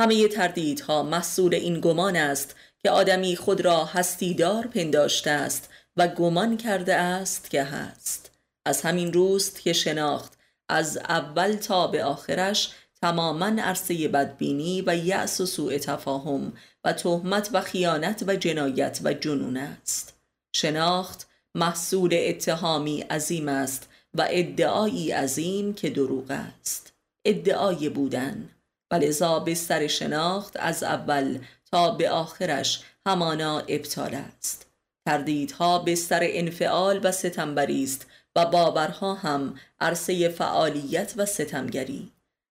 همه 0.00 0.28
تردیدها 0.28 1.02
محصول 1.02 1.54
این 1.54 1.80
گمان 1.80 2.16
است 2.16 2.56
که 2.78 2.90
آدمی 2.90 3.36
خود 3.36 3.60
را 3.60 3.84
هستیدار 3.84 4.66
پنداشته 4.66 5.30
است 5.30 5.68
و 5.96 6.08
گمان 6.08 6.56
کرده 6.56 6.94
است 6.94 7.50
که 7.50 7.62
هست. 7.62 8.30
از 8.64 8.82
همین 8.82 9.12
روست 9.12 9.60
که 9.60 9.72
شناخت 9.72 10.32
از 10.68 10.96
اول 10.96 11.52
تا 11.52 11.86
به 11.86 12.04
آخرش 12.04 12.70
تماما 13.02 13.46
عرصه 13.46 14.08
بدبینی 14.08 14.82
و 14.86 14.96
یأس 14.96 15.40
و 15.40 15.46
سوء 15.46 15.78
تفاهم 15.78 16.52
و 16.84 16.92
تهمت 16.92 17.50
و 17.52 17.60
خیانت 17.60 18.24
و 18.26 18.36
جنایت 18.36 19.00
و 19.04 19.12
جنون 19.14 19.56
است. 19.56 20.14
شناخت 20.52 21.28
محصول 21.54 22.10
اتهامی 22.12 23.00
عظیم 23.00 23.48
است 23.48 23.88
و 24.14 24.26
ادعایی 24.30 25.10
عظیم 25.10 25.74
که 25.74 25.90
دروغ 25.90 26.30
است. 26.30 26.92
ادعای 27.24 27.88
بودن. 27.88 28.48
و 28.90 28.94
لذا 28.94 29.38
بستر 29.38 29.86
شناخت 29.86 30.56
از 30.56 30.82
اول 30.82 31.38
تا 31.70 31.90
به 31.90 32.10
آخرش 32.10 32.82
همانا 33.06 33.58
ابطال 33.58 34.14
است. 34.14 34.66
تردیدها 35.06 35.78
بستر 35.78 36.20
انفعال 36.22 37.00
و 37.02 37.12
ستمبری 37.12 37.84
است 37.84 38.06
و 38.36 38.46
باورها 38.46 39.14
هم 39.14 39.54
عرصه 39.80 40.28
فعالیت 40.28 41.14
و 41.16 41.26
ستمگری. 41.26 42.12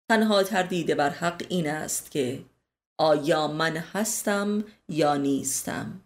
تنها 0.10 0.43
تردید 0.43 0.93
بر 0.93 1.10
حق 1.10 1.45
این 1.50 1.69
است 1.69 2.12
که 2.12 2.45
آیا 2.98 3.48
من 3.48 3.78
هستم 3.78 4.63
یا 4.89 5.15
نیستم 5.15 6.02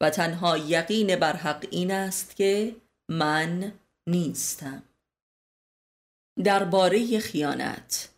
و 0.00 0.10
تنها 0.10 0.58
یقین 0.58 1.16
بر 1.16 1.36
حق 1.36 1.66
این 1.70 1.90
است 1.90 2.36
که 2.36 2.76
من 3.10 3.72
نیستم. 4.06 4.82
درباره 6.44 7.18
خیانت 7.18 8.08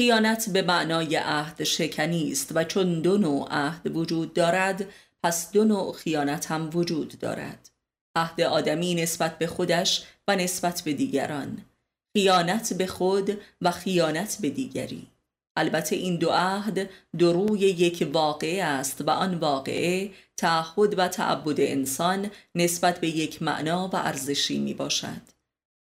خیانت 0.00 0.50
به 0.50 0.62
معنای 0.62 1.16
عهد 1.16 1.64
شکنی 1.64 2.32
است 2.32 2.52
و 2.54 2.64
چون 2.64 3.00
دو 3.00 3.18
نوع 3.18 3.48
عهد 3.50 3.96
وجود 3.96 4.34
دارد 4.34 4.86
پس 5.22 5.52
دو 5.52 5.64
نوع 5.64 5.92
خیانت 5.92 6.50
هم 6.50 6.70
وجود 6.74 7.18
دارد. 7.18 7.70
عهد 8.16 8.40
آدمی 8.40 8.94
نسبت 8.94 9.38
به 9.38 9.46
خودش 9.46 10.04
و 10.28 10.36
نسبت 10.36 10.82
به 10.82 10.92
دیگران. 10.92 11.64
خیانت 12.16 12.72
به 12.72 12.86
خود 12.86 13.40
و 13.62 13.70
خیانت 13.70 14.38
به 14.40 14.50
دیگری. 14.50 15.06
البته 15.56 15.96
این 15.96 16.16
دو 16.16 16.30
عهد 16.30 16.90
دو 17.18 17.32
روی 17.32 17.60
یک 17.60 18.08
واقعه 18.12 18.64
است 18.64 19.00
و 19.00 19.10
آن 19.10 19.34
واقعه 19.34 20.10
تعهد 20.36 20.98
و 20.98 21.08
تعبد 21.08 21.60
انسان 21.60 22.30
نسبت 22.54 23.00
به 23.00 23.08
یک 23.08 23.42
معنا 23.42 23.88
و 23.92 23.96
ارزشی 23.96 24.58
می 24.58 24.74
باشد 24.74 25.22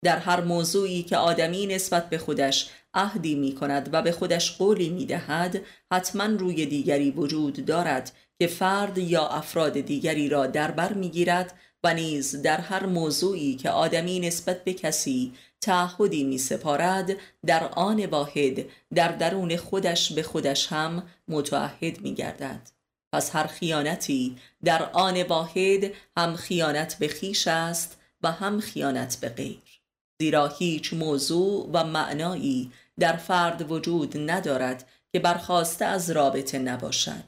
در 0.04 0.18
هر 0.18 0.42
موضوعی 0.42 1.04
که 1.04 1.18
آدمی 1.18 1.68
نسبت 1.68 2.10
به 2.10 2.18
خودش 2.18 2.70
عهدی 2.94 3.36
می 3.36 3.56
کند 3.56 3.90
و 3.94 4.02
به 4.02 4.12
خودش 4.12 4.58
قولی 4.58 4.90
می 4.90 5.06
دهد 5.06 5.62
حتما 5.92 6.26
روی 6.26 6.66
دیگری 6.66 7.12
وجود 7.12 7.66
دارد 7.66 8.12
که 8.40 8.48
فرد 8.48 8.98
یا 8.98 9.28
افراد 9.28 9.80
دیگری 9.80 10.30
را 10.30 10.48
در 10.48 10.72
بر 10.72 10.94
می‌گیرد 10.94 11.54
و 11.84 11.94
نیز 11.94 12.42
در 12.42 12.58
هر 12.62 12.86
موضوعی 12.86 13.56
که 13.56 13.70
آدمی 13.70 14.20
نسبت 14.20 14.64
به 14.64 14.74
کسی 14.74 15.34
تعهدی 15.62 16.24
می 16.24 16.38
سپارد 16.38 17.16
در 17.46 17.64
آن 17.64 18.06
واحد 18.06 18.66
در 18.94 19.12
درون 19.12 19.58
خودش 19.58 20.12
به 20.12 20.24
خودش 20.24 20.68
هم 20.68 21.04
متعهد 21.28 22.02
می 22.02 22.14
گردد 22.14 22.70
پس 23.14 23.36
هر 23.36 23.48
خیانتی 23.48 24.38
در 24.64 24.90
آن 24.92 25.24
واحد 25.24 25.94
هم 26.18 26.36
خیانت 26.36 26.96
به 27.00 27.08
خیش 27.08 27.48
است 27.48 27.98
و 28.24 28.32
هم 28.32 28.60
خیانت 28.60 29.18
به 29.22 29.30
غیر. 29.30 29.82
زیرا 30.22 30.48
هیچ 30.48 30.94
موضوع 30.94 31.70
و 31.74 31.84
معنایی 31.84 32.72
در 33.00 33.18
فرد 33.18 33.72
وجود 33.72 34.32
ندارد 34.32 34.88
که 35.14 35.20
برخواسته 35.20 35.86
از 35.86 36.10
رابطه 36.10 36.60
نباشد. 36.60 37.24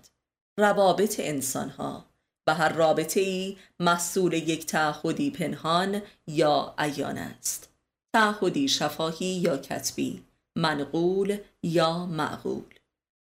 روابط 0.60 1.20
انسانها 1.20 2.06
و 2.48 2.56
هر 2.56 2.70
رابطه 2.70 3.20
ای 3.20 3.58
محصول 3.80 4.34
یک 4.34 4.66
تعهدی 4.66 5.32
پنهان 5.32 6.02
یا 6.28 6.76
عیان 6.78 7.18
است. 7.18 7.71
تعهدی 8.14 8.68
شفاهی 8.68 9.26
یا 9.26 9.58
کتبی 9.58 10.24
منقول 10.56 11.38
یا 11.64 12.06
معقول. 12.06 12.74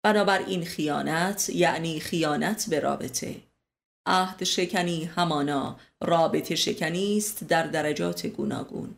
بنابراین 0.04 0.66
خیانت 0.66 1.50
یعنی 1.50 2.00
خیانت 2.00 2.70
به 2.70 2.80
رابطه. 2.80 3.36
عهد 4.06 4.44
شکنی 4.44 5.04
همانا 5.04 5.80
رابطه 6.02 6.56
شکنی 6.56 7.18
است 7.18 7.44
در 7.44 7.68
درجات 7.68 8.28
گوناگون. 8.28 8.96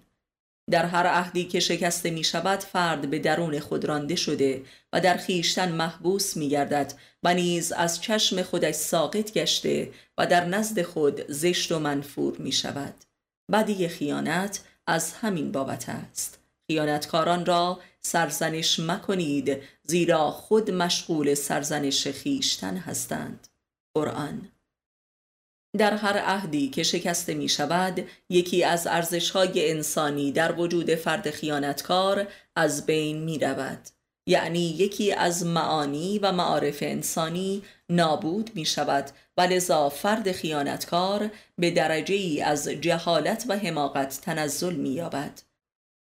در 0.70 0.86
هر 0.86 1.08
عهدی 1.08 1.46
که 1.46 1.60
شکسته 1.60 2.10
می 2.10 2.24
شود 2.24 2.60
فرد 2.60 3.10
به 3.10 3.20
درون 3.20 3.60
خود 3.60 3.86
رانده 3.86 4.16
شده 4.16 4.64
و 4.94 5.02
در 5.02 5.18
خیشتن 5.18 5.72
محبوس 5.72 6.38
می 6.38 6.50
گردد 6.50 6.94
و 7.24 7.34
نیز 7.34 7.72
از 7.72 8.02
چشم 8.02 8.44
خودش 8.44 8.76
ساقط 8.76 9.34
گشته 9.34 9.92
و 10.18 10.28
در 10.28 10.46
نزد 10.46 10.82
خود 10.82 11.32
زشت 11.32 11.72
و 11.72 11.80
منفور 11.80 12.38
می 12.38 12.52
شود 12.52 12.94
بدی 13.52 13.88
خیانت 13.88 14.60
از 14.88 15.14
همین 15.14 15.52
بابت 15.52 15.90
است. 15.90 16.40
خیانتکاران 16.68 17.46
را 17.46 17.80
سرزنش 18.02 18.80
مکنید 18.80 19.64
زیرا 19.84 20.32
خود 20.32 20.72
مشغول 20.72 21.34
سرزنش 21.34 22.08
خیشتن 22.08 22.78
هستند. 22.78 23.48
قرآن 23.96 24.52
در 25.78 25.94
هر 25.94 26.18
عهدی 26.18 26.70
که 26.70 26.84
شکسته 26.84 27.34
می 27.34 27.50
شود 27.50 28.08
یکی 28.30 28.64
از 28.64 28.88
ارزش 28.88 29.36
انسانی 29.36 30.32
در 30.32 30.60
وجود 30.60 30.96
فرد 30.96 31.30
خیانتکار 31.30 32.28
از 32.56 32.86
بین 32.86 33.24
می 33.24 33.40
رود 33.40 33.80
یعنی 34.28 34.60
یکی 34.60 35.14
از 35.14 35.46
معانی 35.46 36.20
و 36.20 36.32
معارف 36.32 36.78
انسانی 36.82 37.64
نابود 37.90 38.52
می 38.56 38.66
شود 38.66 39.10
و 39.38 39.42
لذا 39.42 39.90
فرد 39.90 40.32
خیانتکار 40.32 41.30
به 41.58 41.72
درجه 41.72 42.16
ای 42.16 42.42
از 42.42 42.68
جهالت 42.70 43.46
و 43.48 43.58
حماقت 43.58 44.22
تنزل 44.22 44.76
می 44.76 44.90
یابد 44.90 45.42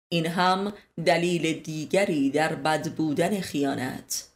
این 0.10 0.26
هم 0.26 0.74
دلیل 1.06 1.60
دیگری 1.60 2.30
در 2.30 2.56
بد 2.56 2.91
بودن 2.91 3.41
خیانت. 3.41 4.28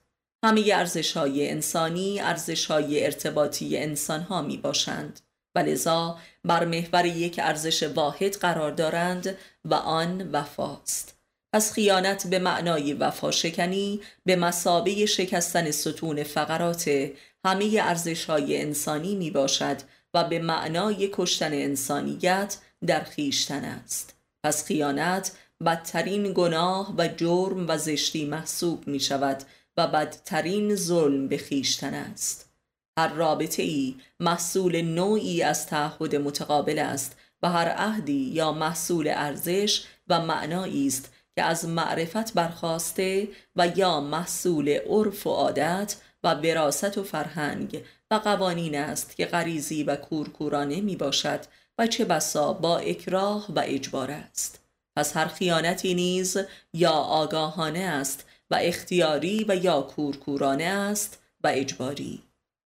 همه 0.43 0.71
ارزش 0.73 1.17
های 1.17 1.49
انسانی 1.49 2.19
ارزش 2.19 2.65
های 2.65 3.05
ارتباطی 3.05 3.77
انسان 3.77 4.21
ها 4.21 4.41
می 4.41 4.57
باشند 4.57 5.19
و 5.55 5.59
لذا 5.59 6.19
بر 6.43 6.65
محور 6.65 7.05
یک 7.05 7.39
ارزش 7.43 7.83
واحد 7.83 8.35
قرار 8.35 8.71
دارند 8.71 9.37
و 9.65 9.73
آن 9.73 10.29
وفاست. 10.31 11.20
پس 11.53 11.71
خیانت 11.71 12.27
به 12.27 12.39
معنای 12.39 12.93
وفا 12.93 13.31
شکنی 13.31 14.01
به 14.25 14.35
مسابه 14.35 15.05
شکستن 15.05 15.71
ستون 15.71 16.23
فقرات 16.23 17.09
همه 17.45 17.79
ارزش 17.81 18.25
های 18.25 18.61
انسانی 18.61 19.15
می 19.15 19.31
باشد 19.31 19.77
و 20.13 20.23
به 20.23 20.39
معنای 20.39 21.09
کشتن 21.13 21.53
انسانیت 21.53 22.57
در 22.87 23.03
خیشتن 23.03 23.65
است. 23.65 24.15
پس 24.43 24.65
خیانت 24.65 25.31
بدترین 25.65 26.33
گناه 26.33 26.95
و 26.97 27.07
جرم 27.07 27.65
و 27.67 27.77
زشتی 27.77 28.25
محسوب 28.25 28.87
می 28.87 28.99
شود 28.99 29.43
و 29.77 29.87
بدترین 29.87 30.75
ظلم 30.75 31.27
به 31.27 31.37
خیشتن 31.37 31.93
است. 31.93 32.49
هر 32.97 33.13
رابطه 33.13 33.63
ای 33.63 33.95
محصول 34.19 34.81
نوعی 34.81 35.43
از 35.43 35.67
تعهد 35.67 36.15
متقابل 36.15 36.79
است 36.79 37.15
و 37.43 37.49
هر 37.49 37.69
عهدی 37.69 38.29
یا 38.33 38.51
محصول 38.51 39.07
ارزش 39.07 39.83
و 40.07 40.21
معنایی 40.25 40.87
است 40.87 41.13
که 41.41 41.45
از 41.47 41.65
معرفت 41.65 42.33
برخواسته 42.33 43.27
و 43.55 43.67
یا 43.75 43.99
محصول 43.99 44.69
عرف 44.69 45.27
و 45.27 45.29
عادت 45.29 45.95
و 46.23 46.33
وراست 46.33 46.97
و 46.97 47.03
فرهنگ 47.03 47.83
و 48.11 48.15
قوانین 48.15 48.77
است 48.77 49.15
که 49.15 49.25
غریزی 49.25 49.83
و 49.83 49.95
کورکورانه 49.95 50.81
می 50.81 50.95
باشد 50.95 51.39
و 51.77 51.87
چه 51.87 52.05
بسا 52.05 52.53
با 52.53 52.77
اکراه 52.77 53.45
و 53.55 53.61
اجبار 53.65 54.11
است. 54.11 54.59
پس 54.95 55.17
هر 55.17 55.27
خیانتی 55.27 55.93
نیز 55.93 56.37
یا 56.73 56.91
آگاهانه 56.91 57.79
است 57.79 58.25
و 58.51 58.59
اختیاری 58.61 59.45
و 59.47 59.55
یا 59.55 59.81
کورکورانه 59.81 60.63
است 60.63 61.21
و 61.43 61.47
اجباری. 61.47 62.23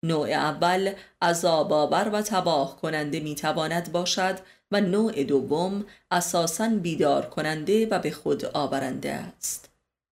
نوع 0.03 0.29
اول 0.29 0.93
عذابآور 1.21 2.09
و 2.13 2.21
تباه 2.21 2.77
کننده 2.81 3.19
می‌تواند 3.19 3.91
باشد 3.91 4.39
و 4.71 4.81
نوع 4.81 5.23
دوم 5.23 5.85
اساساً 6.11 6.69
بیدار 6.69 7.25
کننده 7.25 7.87
و 7.87 7.99
به 7.99 8.11
خود 8.11 8.45
آورنده 8.45 9.11
است 9.11 9.69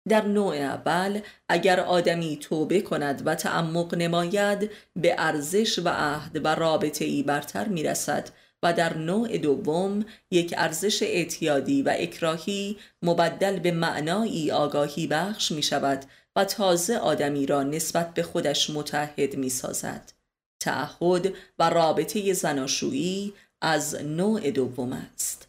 در 0.09 0.27
نوع 0.27 0.57
اول 0.57 1.21
اگر 1.49 1.81
آدمی 1.81 2.37
توبه 2.37 2.81
کند 2.81 3.23
و 3.27 3.35
تعمق 3.35 3.95
نماید 3.95 4.71
به 4.97 5.15
ارزش 5.19 5.79
و 5.79 5.89
عهد 5.89 6.41
و 6.45 6.49
رابطه 6.49 7.05
ای 7.05 7.23
برتر 7.23 7.69
می‌رسد 7.69 8.31
و 8.63 8.73
در 8.73 8.97
نوع 8.97 9.39
دوم 9.39 10.05
یک 10.31 10.55
ارزش 10.57 11.03
اعتیادی 11.03 11.83
و 11.83 11.95
اکراهی 11.99 12.77
مبدل 13.03 13.59
به 13.59 13.71
معنایی 13.71 14.51
آگاهی 14.51 15.07
بخش 15.07 15.53
می 15.53 15.63
شود 15.63 16.05
و 16.37 16.45
تازه 16.45 16.97
آدمی 16.97 17.47
را 17.47 17.63
نسبت 17.63 18.15
به 18.15 18.23
خودش 18.23 18.71
متحد 18.71 19.37
می 19.37 19.51
سازد. 19.51 20.13
تعهد 20.61 21.33
و 21.59 21.71
رابطه 21.71 22.33
زناشویی 22.33 23.33
از 23.65 23.95
نوع 23.95 24.51
دوم 24.51 24.93
است. 24.93 25.49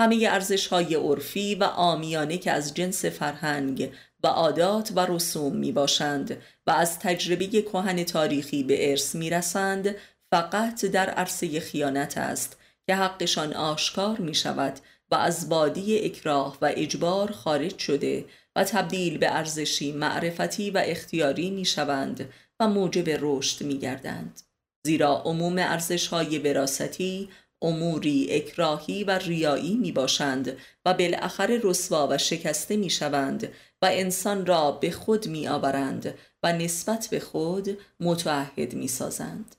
همه 0.00 0.28
ارزش 0.30 0.66
های 0.66 0.94
عرفی 0.94 1.54
و 1.54 1.64
آمیانه 1.64 2.38
که 2.38 2.50
از 2.50 2.74
جنس 2.74 3.04
فرهنگ 3.04 3.92
و 4.22 4.26
عادات 4.26 4.92
و 4.96 5.06
رسوم 5.06 5.56
می 5.56 5.72
باشند 5.72 6.36
و 6.66 6.70
از 6.70 6.98
تجربه 6.98 7.46
کهن 7.46 8.04
تاریخی 8.04 8.62
به 8.62 8.90
ارث 8.90 9.14
می 9.14 9.30
رسند 9.30 9.94
فقط 10.30 10.84
در 10.84 11.10
عرصه 11.10 11.60
خیانت 11.60 12.18
است 12.18 12.56
که 12.86 12.94
حقشان 12.94 13.52
آشکار 13.52 14.18
می 14.18 14.34
شود 14.34 14.78
و 15.10 15.14
از 15.14 15.48
بادی 15.48 15.98
اکراه 15.98 16.58
و 16.62 16.72
اجبار 16.76 17.32
خارج 17.32 17.78
شده 17.78 18.24
و 18.56 18.64
تبدیل 18.64 19.18
به 19.18 19.36
ارزشی 19.36 19.92
معرفتی 19.92 20.70
و 20.70 20.82
اختیاری 20.86 21.50
می 21.50 21.64
شوند 21.64 22.28
و 22.60 22.68
موجب 22.68 23.04
رشد 23.08 23.64
می 23.64 23.78
گردند. 23.78 24.40
زیرا 24.86 25.22
عموم 25.24 25.58
ارزش 25.58 26.06
های 26.06 26.38
براستی 26.38 27.28
اموری 27.62 28.26
اکراهی 28.30 29.04
و 29.04 29.10
ریایی 29.10 29.74
می 29.74 29.92
باشند 29.92 30.56
و 30.84 30.94
بالاخره 30.94 31.60
رسوا 31.62 32.08
و 32.10 32.18
شکسته 32.18 32.76
می 32.76 32.90
شوند 32.90 33.48
و 33.82 33.88
انسان 33.92 34.46
را 34.46 34.72
به 34.72 34.90
خود 34.90 35.28
می 35.28 35.48
آورند 35.48 36.14
و 36.42 36.52
نسبت 36.52 37.08
به 37.10 37.20
خود 37.20 37.78
متعهد 38.00 38.74
می 38.74 38.88
سازند. 38.88 39.56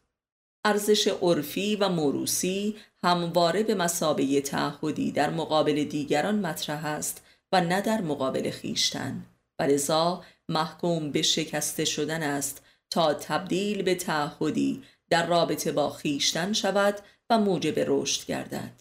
ارزش 0.65 1.07
عرفی 1.07 1.75
و 1.75 1.89
موروسی 1.89 2.75
همواره 3.03 3.63
به 3.63 3.75
مسابه 3.75 4.41
تعهدی 4.41 5.11
در 5.11 5.29
مقابل 5.29 5.83
دیگران 5.83 6.39
مطرح 6.39 6.85
است 6.85 7.23
و 7.51 7.61
نه 7.61 7.81
در 7.81 8.01
مقابل 8.01 8.49
خیشتن 8.49 9.25
و 9.59 9.63
لذا 9.63 10.23
محکوم 10.49 11.11
به 11.11 11.21
شکسته 11.21 11.85
شدن 11.85 12.23
است 12.23 12.61
تا 12.89 13.13
تبدیل 13.13 13.81
به 13.81 13.95
تعهدی 13.95 14.83
در 15.09 15.25
رابطه 15.25 15.71
با 15.71 15.89
خیشتن 15.89 16.53
شود 16.53 16.99
و 17.31 17.37
موجب 17.37 17.73
رشد 17.77 18.25
گردد. 18.25 18.71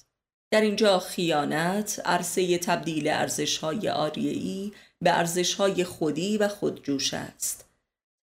در 0.51 0.61
اینجا 0.61 0.99
خیانت 0.99 2.01
عرصه 2.05 2.59
تبدیل 2.59 3.09
ارزش‌های 3.09 3.89
آریه‌ای 3.89 4.73
به 5.03 5.19
ارزش‌های 5.19 5.85
خودی 5.85 6.39
و 6.39 6.49
خودجوش 6.49 7.15
است. 7.15 7.65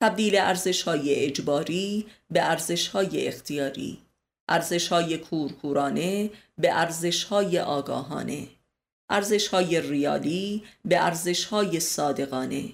تبدیل 0.02 0.38
ارزش‌های 0.38 1.16
اجباری 1.16 2.06
به 2.32 2.42
ارزش‌های 2.42 3.28
اختیاری. 3.28 3.98
ارزش‌های 4.50 5.18
کورکورانه 5.18 6.30
به 6.58 6.74
ارزش‌های 6.74 7.60
آگاهانه. 7.60 8.48
ارزش‌های 9.10 9.82
ریالی 9.82 10.64
به 10.86 11.04
ارزش‌های 11.04 11.80
صادقانه. 11.80 12.70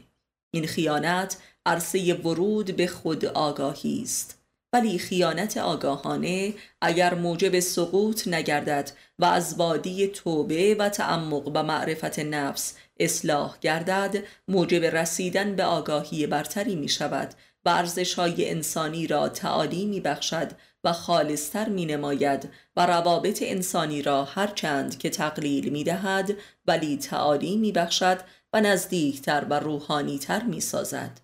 این 0.52 0.68
خیانت 0.68 1.38
عرصه 1.66 2.14
ورود 2.14 2.76
به 2.76 2.88
خود 2.88 3.26
آگاهی 3.26 4.02
است. 4.04 4.43
ولی 4.74 5.00
خیانت 5.00 5.58
آگاهانه 5.58 6.54
اگر 6.82 7.14
موجب 7.14 7.60
سقوط 7.60 8.28
نگردد 8.28 8.92
و 9.20 9.26
از 9.26 9.56
وادی 9.58 10.08
توبه 10.08 10.76
و 10.80 10.90
تعمق 10.90 11.52
و 11.54 11.64
معرفت 11.64 12.20
نفس 12.20 12.76
اصلاح 13.00 13.58
گردد 13.62 14.24
موجب 14.48 14.84
رسیدن 14.84 15.56
به 15.56 15.64
آگاهی 15.64 16.28
برتری 16.28 16.76
می 16.76 16.90
شود 16.90 17.34
و 17.66 17.70
ارزش 17.70 18.14
های 18.14 18.50
انسانی 18.50 19.08
را 19.08 19.30
تعالی 19.30 19.86
می 19.86 20.00
بخشد 20.00 20.52
و 20.84 20.94
خالصتر 20.94 21.70
می 21.70 21.86
نماید 21.86 22.50
و 22.76 22.86
روابط 22.86 23.44
انسانی 23.46 24.02
را 24.02 24.24
هرچند 24.24 24.98
که 24.98 25.10
تقلیل 25.10 25.70
می 25.70 25.84
دهد 25.84 26.34
ولی 26.68 26.98
تعالی 26.98 27.58
می 27.58 27.72
بخشد 27.72 28.20
و 28.54 28.62
نزدیکتر 28.62 29.46
و 29.50 29.60
روحانیتر 29.60 30.44
می 30.44 30.62
سازد 30.62 31.23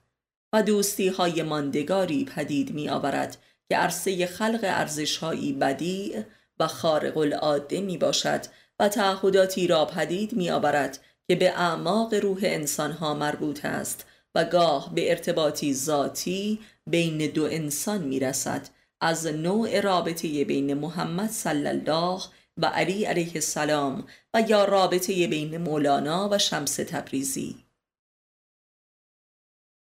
و 0.54 0.64
دوستی 0.64 1.08
های 1.08 1.44
ماندگاری 1.44 2.26
پدید 2.26 2.72
می 2.72 2.90
آورد 2.90 3.38
که 3.70 3.78
عرصه 3.78 4.26
خلق 4.26 4.60
ارزش 4.64 5.18
هایی 5.18 5.54
بدیع 5.54 6.24
و 6.60 6.68
خارق 6.68 7.18
العاده 7.18 7.82
می 7.82 7.98
باشد 7.98 8.42
و 8.80 8.90
تعهداتی 8.90 9.68
را 9.68 9.86
پدید 9.86 10.34
می 10.34 10.50
آورد 10.50 11.00
که 11.28 11.36
به 11.36 11.50
اعماق 11.50 12.14
روح 12.14 12.40
انسان 12.44 12.92
ها 12.92 13.14
مربوط 13.14 13.66
است 13.66 14.06
و 14.36 14.46
گاه 14.46 14.96
به 14.96 15.10
ارتباطی 15.10 15.74
ذاتی 15.74 16.60
بین 16.88 17.18
دو 17.18 17.44
انسان 17.44 18.02
می 18.04 18.20
رسد 18.20 18.68
از 19.02 19.28
نوع 19.28 19.80
رابطه 19.80 20.46
بین 20.46 20.74
محمد 20.74 21.30
صلی 21.30 21.68
الله 21.68 22.22
و 22.58 22.66
علی 22.66 23.06
علیه 23.06 23.32
السلام 23.36 24.08
و 24.34 24.42
یا 24.42 24.66
رابطه 24.66 25.28
بین 25.28 25.58
مولانا 25.58 26.30
و 26.32 26.38
شمس 26.38 26.76
تبریزی. 26.76 27.69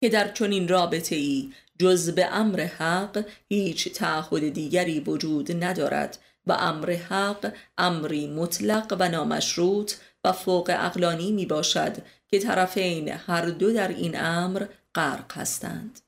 که 0.05 0.11
در 0.11 0.33
چنین 0.33 0.69
رابطه 0.69 1.17
ای 1.17 1.53
جز 1.79 2.11
به 2.11 2.27
امر 2.27 2.61
حق 2.61 3.25
هیچ 3.49 3.89
تعهد 3.89 4.49
دیگری 4.53 5.01
وجود 5.01 5.65
ندارد 5.65 6.19
و 6.47 6.53
امر 6.53 6.91
حق 6.91 7.53
امری 7.79 8.27
مطلق 8.27 8.97
و 8.99 9.09
نامشروط 9.09 9.93
و 10.25 10.33
فوق 10.33 10.71
اقلانی 10.79 11.33
می 11.33 11.47
باشد 11.47 11.97
که 12.29 12.39
طرفین 12.39 13.09
هر 13.09 13.47
دو 13.47 13.73
در 13.73 13.89
این 13.89 14.21
امر 14.21 14.67
غرق 14.95 15.33
هستند. 15.33 16.01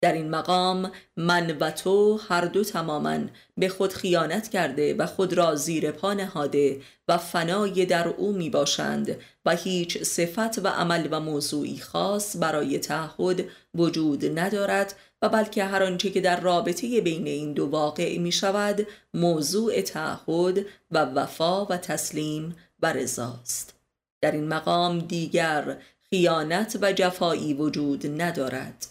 در 0.00 0.12
این 0.12 0.30
مقام 0.30 0.92
من 1.16 1.56
و 1.58 1.70
تو 1.70 2.20
هر 2.28 2.44
دو 2.44 2.64
تماما 2.64 3.18
به 3.56 3.68
خود 3.68 3.92
خیانت 3.92 4.48
کرده 4.48 4.94
و 4.94 5.06
خود 5.06 5.32
را 5.32 5.54
زیر 5.54 5.90
پا 5.90 6.12
نهاده 6.14 6.80
و 7.08 7.18
فنای 7.18 7.86
در 7.86 8.08
او 8.08 8.32
می 8.32 8.50
باشند 8.50 9.16
و 9.44 9.56
هیچ 9.56 10.02
صفت 10.02 10.58
و 10.58 10.68
عمل 10.68 11.08
و 11.10 11.20
موضوعی 11.20 11.78
خاص 11.78 12.36
برای 12.36 12.78
تعهد 12.78 13.44
وجود 13.74 14.38
ندارد 14.38 14.94
و 15.22 15.28
بلکه 15.28 15.64
هر 15.64 15.82
آنچه 15.82 16.10
که 16.10 16.20
در 16.20 16.40
رابطه 16.40 17.00
بین 17.00 17.26
این 17.26 17.52
دو 17.52 17.66
واقع 17.66 18.18
می 18.18 18.32
شود 18.32 18.86
موضوع 19.14 19.80
تعهد 19.80 20.66
و 20.90 21.04
وفا 21.04 21.64
و 21.64 21.76
تسلیم 21.76 22.56
و 22.82 22.92
رضاست 22.92 23.74
در 24.20 24.32
این 24.32 24.48
مقام 24.48 24.98
دیگر 24.98 25.76
خیانت 26.10 26.78
و 26.82 26.92
جفایی 26.92 27.54
وجود 27.54 28.22
ندارد. 28.22 28.89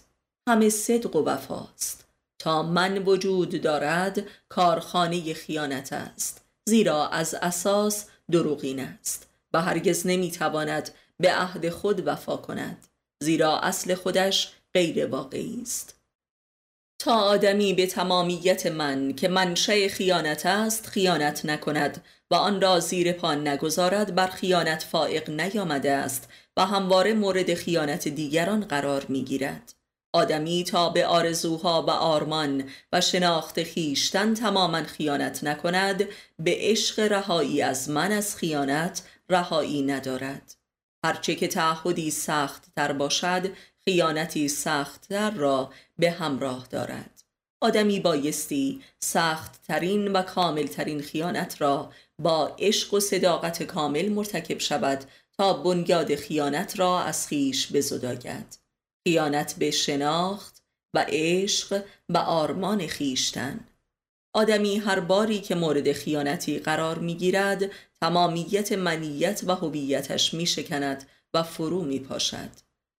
همه 0.50 0.70
صدق 0.70 1.16
و 1.16 1.24
وفاست. 1.26 2.06
تا 2.40 2.64
من 2.64 2.98
وجود 2.98 3.62
دارد 3.62 4.28
کارخانه 4.50 5.34
خیانت 5.34 5.94
است. 5.94 6.46
زیرا 6.70 7.08
از 7.08 7.34
اساس 7.34 8.06
دروغین 8.32 8.80
است. 8.80 9.28
و 9.54 9.62
هرگز 9.62 10.08
نمی‌تواند 10.08 10.90
به 11.20 11.34
عهد 11.34 11.70
خود 11.70 12.08
وفا 12.08 12.38
کند. 12.38 12.88
زیرا 13.24 13.60
اصل 13.60 13.96
خودش 13.96 14.52
غیر 14.74 15.06
واقعی 15.06 15.60
است. 15.62 15.96
تا 17.00 17.16
آدمی 17.16 17.74
به 17.74 17.88
تمامیت 17.88 18.66
من 18.66 19.14
که 19.14 19.28
منشه 19.28 19.90
خیانت 19.90 20.46
است 20.46 20.88
خیانت 20.88 21.46
نکند 21.46 22.04
و 22.32 22.36
آن 22.36 22.62
را 22.62 22.80
زیر 22.80 23.12
پا 23.12 23.36
نگذارد 23.36 24.16
بر 24.16 24.28
خیانت 24.28 24.84
فائق 24.84 25.30
نیامده 25.30 25.92
است 25.92 26.30
و 26.58 26.66
همواره 26.66 27.14
مورد 27.14 27.54
خیانت 27.54 28.08
دیگران 28.08 28.62
قرار 28.62 29.06
می‌گیرد. 29.10 29.79
آدمی 30.14 30.64
تا 30.64 30.90
به 30.90 31.06
آرزوها 31.06 31.82
و 31.82 31.90
آرمان 31.90 32.64
و 32.94 33.02
شناخت 33.02 33.64
خیشتن 33.64 34.34
تماما 34.34 34.84
خیانت 34.84 35.44
نکند 35.44 36.04
به 36.40 36.56
عشق 36.58 37.00
رهایی 37.00 37.62
از 37.62 37.90
من 37.90 38.12
از 38.12 38.36
خیانت 38.36 39.02
رهایی 39.30 39.82
ندارد. 39.82 40.56
هرچه 41.06 41.36
که 41.36 41.48
تعهدی 41.48 42.12
سخت 42.12 42.64
تر 42.76 42.94
باشد 42.94 43.52
خیانتی 43.86 44.48
سخت 44.48 45.08
تر 45.08 45.32
را 45.32 45.72
به 45.98 46.12
همراه 46.12 46.68
دارد. 46.70 47.24
آدمی 47.62 48.00
بایستی 48.00 48.82
سخت 49.00 49.64
ترین 49.68 50.08
و 50.08 50.22
کامل 50.22 50.68
ترین 50.68 51.02
خیانت 51.02 51.62
را 51.62 51.92
با 52.20 52.56
عشق 52.60 52.94
و 52.94 53.00
صداقت 53.00 53.64
کامل 53.64 54.10
مرتکب 54.10 54.60
شود 54.60 55.04
تا 55.38 55.54
بنیاد 55.54 56.16
خیانت 56.16 56.80
را 56.80 57.00
از 57.00 57.28
خیش 57.28 57.72
بزداید. 57.72 58.59
خیانت 59.10 59.56
به 59.60 59.72
شناخت 59.72 60.64
و 60.94 61.06
عشق 61.08 61.84
و 62.10 62.18
آرمان 62.18 62.88
خیشتن. 62.88 63.60
آدمی 64.34 64.78
هر 64.78 65.00
باری 65.00 65.40
که 65.40 65.56
مورد 65.56 65.92
خیانتی 65.92 66.60
قرار 66.60 67.00
می‌گیرد 67.00 67.72
تمامیت 68.02 68.72
منیت 68.72 69.42
و 69.48 69.56
هویتش 69.56 70.34
میشکند 70.34 71.08
و 71.34 71.44
فرو 71.44 71.82
میپاشد. 71.82 72.50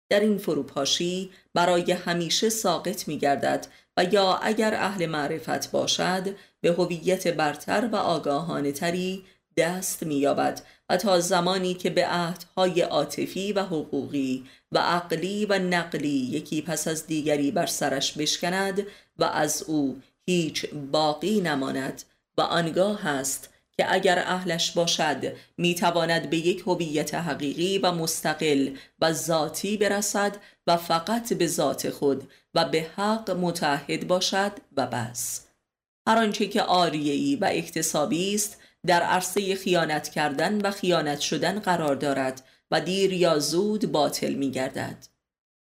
در 0.09 0.21
این 0.21 0.39
فروپاشی 0.39 1.31
برای 1.55 1.93
همیشه 1.93 2.49
ساقط 2.49 3.09
میگردد 3.09 3.67
و 3.97 4.05
یا 4.05 4.35
اگر 4.35 4.75
اهل 4.75 5.07
معرفت 5.07 5.71
باشد 5.71 6.37
به 6.61 6.73
هویت 6.73 7.29
برتر 7.29 7.89
و 7.93 7.97
آگاهانه 7.97 8.73
تری 8.73 9.25
دست 9.57 10.03
مییابد 10.03 10.63
و 10.91 10.97
تا 10.97 11.21
زمانی 11.21 11.75
که 11.75 11.91
به 11.91 12.07
عهدهای 12.07 12.81
عاطفی 12.81 13.53
و 13.53 13.63
حقوقی 13.63 14.45
و 14.73 14.79
عقلی 14.79 15.47
و 15.47 15.59
نقلی 15.59 16.09
یکی 16.09 16.63
پس 16.63 16.89
از 16.89 17.07
دیگری 17.07 17.51
بر 17.51 17.67
سرش 17.67 18.13
بشکند 18.13 18.87
و 19.19 19.25
از 19.25 19.63
او 19.63 20.01
هیچ 20.27 20.67
باقی 20.93 21.41
نماند 21.41 22.03
و 22.39 22.41
آنگاه 22.41 23.03
هست 23.03 23.51
که 23.77 23.95
اگر 23.95 24.19
اهلش 24.19 24.71
باشد 24.71 25.33
می‌تواند 25.59 26.31
به 26.31 26.37
یک 26.37 26.63
هویت 26.67 27.15
حقیقی 27.15 27.79
و 27.79 27.93
مستقل 27.93 28.71
و 29.01 29.13
ذاتی 29.13 29.77
برسد 29.77 30.37
و 30.67 30.77
فقط 30.77 31.33
به 31.33 31.47
ذات 31.47 31.91
خود 31.91 32.29
و 32.55 32.65
به 32.65 32.87
حق 32.97 33.31
متحد 33.31 34.07
باشد 34.07 34.53
و 34.77 34.87
بس. 34.87 35.47
هر 36.07 36.19
آنچه 36.19 36.47
که 36.47 36.63
آریه‌ای 36.63 37.37
و 37.37 37.45
اکتسابی 37.51 38.35
است 38.35 38.61
در 38.87 39.03
عرصه 39.03 39.55
خیانت 39.55 40.09
کردن 40.09 40.61
و 40.61 40.71
خیانت 40.71 41.21
شدن 41.21 41.59
قرار 41.59 41.95
دارد 41.95 42.45
و 42.71 42.81
دیر 42.81 43.13
یا 43.13 43.39
زود 43.39 43.93
باطل 43.93 44.35
می 44.35 44.51
گردد. 44.51 45.07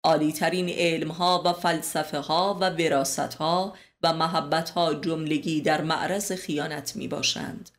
عالی 0.04 0.32
ترین 0.32 0.70
علم 0.70 1.12
ها 1.12 1.44
و 1.46 1.54
فلسفه 1.54 2.20
ها 2.20 2.58
و 2.62 2.70
وراست 2.70 3.20
ها 3.20 3.74
و 4.04 4.14
محبت 4.14 4.70
ها 4.70 4.94
جملگی 4.94 5.62
در 5.62 5.82
معرض 5.82 6.32
خیانت 6.32 6.96
می 6.96 7.08
باشند. 7.08 7.70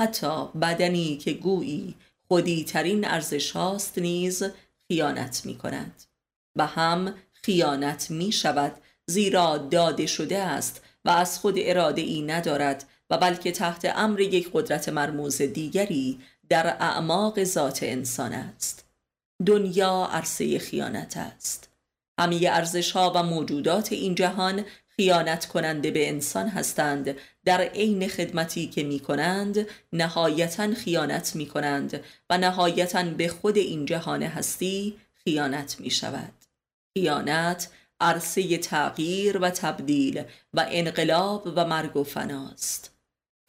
حتی 0.00 0.46
بدنی 0.46 1.16
که 1.16 1.32
گویی 1.32 1.94
خودی 2.28 2.64
ترین 2.64 3.04
ارزش 3.04 3.50
هاست 3.50 3.98
نیز 3.98 4.44
خیانت 4.88 5.42
می 5.44 5.58
کند. 5.58 6.02
و 6.56 6.66
هم 6.66 7.14
خیانت 7.32 8.10
می 8.10 8.32
شود 8.32 8.72
زیرا 9.06 9.58
داده 9.58 10.06
شده 10.06 10.38
است 10.38 10.82
و 11.04 11.10
از 11.10 11.38
خود 11.38 11.54
اراده 11.58 12.00
ای 12.00 12.22
ندارد 12.22 12.84
و 13.10 13.18
بلکه 13.18 13.52
تحت 13.52 13.92
امر 13.96 14.20
یک 14.20 14.50
قدرت 14.52 14.88
مرموز 14.88 15.42
دیگری 15.42 16.20
در 16.48 16.66
اعماق 16.66 17.44
ذات 17.44 17.82
انسان 17.82 18.32
است. 18.32 18.84
دنیا 19.46 20.08
عرصه 20.12 20.58
خیانت 20.58 21.16
است. 21.16 21.70
همه 22.18 22.40
ارزش 22.52 22.92
ها 22.92 23.12
و 23.14 23.22
موجودات 23.22 23.92
این 23.92 24.14
جهان 24.14 24.64
خیانت 24.88 25.46
کننده 25.46 25.90
به 25.90 26.08
انسان 26.08 26.48
هستند. 26.48 27.16
در 27.44 27.60
عین 27.60 28.08
خدمتی 28.08 28.66
که 28.66 28.82
می 28.82 29.00
کنند 29.00 29.66
نهایتا 29.92 30.74
خیانت 30.74 31.36
می 31.36 31.46
کنند 31.46 32.00
و 32.30 32.38
نهایتا 32.38 33.02
به 33.02 33.28
خود 33.28 33.56
این 33.56 33.86
جهان 33.86 34.22
هستی 34.22 34.98
خیانت 35.24 35.80
می 35.80 35.90
شود 35.90 36.32
خیانت 36.94 37.68
عرصه 38.00 38.58
تغییر 38.58 39.38
و 39.38 39.50
تبدیل 39.50 40.22
و 40.54 40.66
انقلاب 40.70 41.52
و 41.56 41.64
مرگ 41.64 41.96
و 41.96 42.04
فناست 42.04 42.97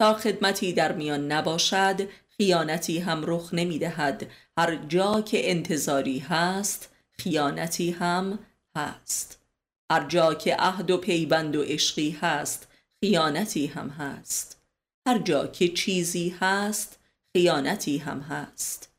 تا 0.00 0.14
خدمتی 0.14 0.72
در 0.72 0.92
میان 0.92 1.32
نباشد 1.32 2.08
خیانتی 2.36 2.98
هم 2.98 3.22
رخ 3.26 3.54
نمی 3.54 3.78
دهد 3.78 4.30
هر 4.58 4.76
جا 4.76 5.20
که 5.22 5.50
انتظاری 5.50 6.18
هست 6.18 6.94
خیانتی 7.10 7.90
هم 7.90 8.38
هست. 8.76 9.42
هر 9.90 10.04
جا 10.08 10.34
که 10.34 10.56
عهد 10.56 10.90
و 10.90 10.98
پیوند 10.98 11.56
و 11.56 11.62
عشقی 11.62 12.10
هست 12.10 12.68
خیانتی 13.00 13.66
هم 13.66 13.88
هست. 13.88 14.62
هر 15.06 15.18
جا 15.18 15.46
که 15.46 15.68
چیزی 15.68 16.36
هست 16.40 16.98
خیانتی 17.32 17.98
هم 17.98 18.20
هست. 18.20 18.89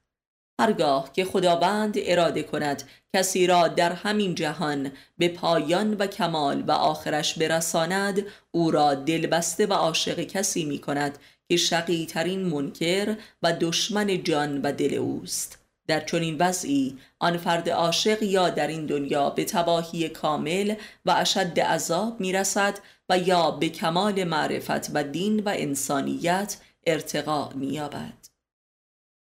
هرگاه 0.61 1.13
که 1.13 1.25
خداوند 1.25 1.93
اراده 1.97 2.43
کند 2.43 2.83
کسی 3.15 3.47
را 3.47 3.67
در 3.67 3.91
همین 3.91 4.35
جهان 4.35 4.91
به 5.17 5.27
پایان 5.27 5.93
و 5.93 6.07
کمال 6.07 6.63
و 6.67 6.71
آخرش 6.71 7.37
برساند 7.37 8.25
او 8.51 8.71
را 8.71 8.95
دلبسته 8.95 9.65
و 9.65 9.73
عاشق 9.73 10.19
کسی 10.19 10.65
می 10.65 10.79
کند 10.79 11.17
که 11.49 11.57
شقی 11.57 12.05
ترین 12.05 12.41
منکر 12.41 13.15
و 13.43 13.53
دشمن 13.53 14.23
جان 14.23 14.61
و 14.61 14.71
دل 14.71 14.93
اوست. 14.93 15.57
در 15.87 15.99
چنین 15.99 16.37
وضعی 16.39 16.97
آن 17.19 17.37
فرد 17.37 17.69
عاشق 17.69 18.23
یا 18.23 18.49
در 18.49 18.67
این 18.67 18.85
دنیا 18.85 19.29
به 19.29 19.45
تباهی 19.45 20.09
کامل 20.09 20.75
و 21.05 21.11
اشد 21.11 21.59
عذاب 21.59 22.19
می‌رسد 22.19 22.79
و 23.09 23.17
یا 23.17 23.51
به 23.51 23.69
کمال 23.69 24.23
معرفت 24.23 24.95
و 24.95 25.03
دین 25.03 25.39
و 25.39 25.53
انسانیت 25.55 26.57
ارتقا 26.87 27.49
مییابد. 27.55 28.20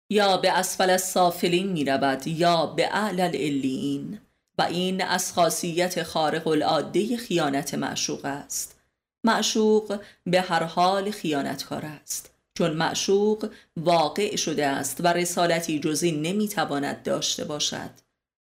یا 0.09 0.37
به 0.37 0.51
اسفل 0.51 0.89
السافلین 0.89 1.67
می 1.67 1.85
رود 1.85 2.27
یا 2.27 2.65
به 2.65 2.87
اعلی 2.95 3.21
العلیین 3.21 4.19
و 4.57 4.61
این 4.61 5.03
از 5.03 5.33
خاصیت 5.33 6.03
خارق 6.03 6.47
العاده 6.47 7.17
خیانت 7.17 7.73
معشوق 7.73 8.25
است. 8.25 8.79
معشوق 9.23 9.99
به 10.25 10.41
هر 10.41 10.63
حال 10.63 11.11
خیانتکار 11.11 11.85
است. 11.85 12.31
چون 12.57 12.73
معشوق 12.73 13.49
واقع 13.77 14.35
شده 14.35 14.65
است 14.65 14.97
و 14.99 15.07
رسالتی 15.07 15.79
جزی 15.79 16.11
نمی‌تواند 16.11 17.03
داشته 17.03 17.43
باشد. 17.43 17.89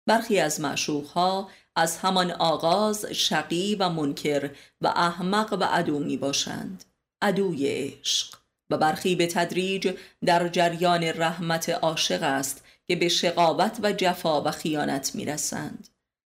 برخی 0.07 0.41
از 0.41 0.61
معشوقها 0.61 1.49
از 1.77 1.99
همان 1.99 2.31
آغاز 2.31 3.07
شقی 3.07 3.75
و 3.75 3.89
منکر 3.89 4.51
و 4.81 4.87
احمق 4.87 5.53
و 5.61 5.65
عدو 5.65 5.99
می 5.99 6.17
باشند 6.17 6.85
عدوی 7.23 7.69
عشق. 7.69 8.46
و 8.71 8.77
برخی 8.77 9.17
به 9.17 9.27
تدریج 9.27 9.95
در 10.25 10.49
جریان 10.49 11.05
رحمت 11.05 11.69
عاشق 11.69 12.23
است 12.23 12.65
که 12.89 12.97
به 12.97 13.09
شقاوت 13.09 13.79
و 13.83 13.93
جفا 13.93 14.43
و 14.43 14.51
خیانت 14.51 15.15
می 15.15 15.25
رسند. 15.25 15.89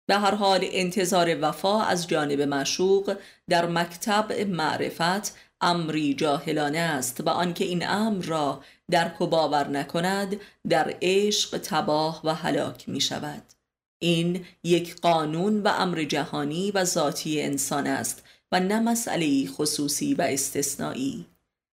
به 0.06 0.16
هر 0.16 0.36
حال 0.36 0.60
انتظار 0.64 1.38
وفا 1.42 1.82
از 1.82 2.08
جانب 2.08 2.42
معشوق 2.42 3.18
در 3.50 3.66
مکتب 3.66 4.32
معرفت 4.32 5.38
امری 5.62 6.14
جاهلانه 6.14 6.78
است 6.78 7.22
و 7.22 7.30
آنکه 7.30 7.66
این 7.66 7.88
امر 7.88 8.24
را 8.26 8.64
درک 8.92 9.22
و 9.22 9.28
باور 9.28 9.68
نکند 9.68 10.40
در 10.70 10.96
عشق 11.02 11.58
تباه 11.58 12.22
و 12.24 12.34
هلاک 12.34 12.90
می 12.90 13.02
شود 13.02 13.44
این 14.00 14.46
یک 14.64 15.02
قانون 15.02 15.62
و 15.62 15.68
امر 15.68 16.04
جهانی 16.04 16.72
و 16.72 16.84
ذاتی 16.84 17.42
انسان 17.42 17.88
است 17.88 18.24
و 18.52 18.60
نه 18.60 18.80
مسئله 18.80 19.48
خصوصی 19.48 20.14
و 20.14 20.22
استثنایی 20.22 21.26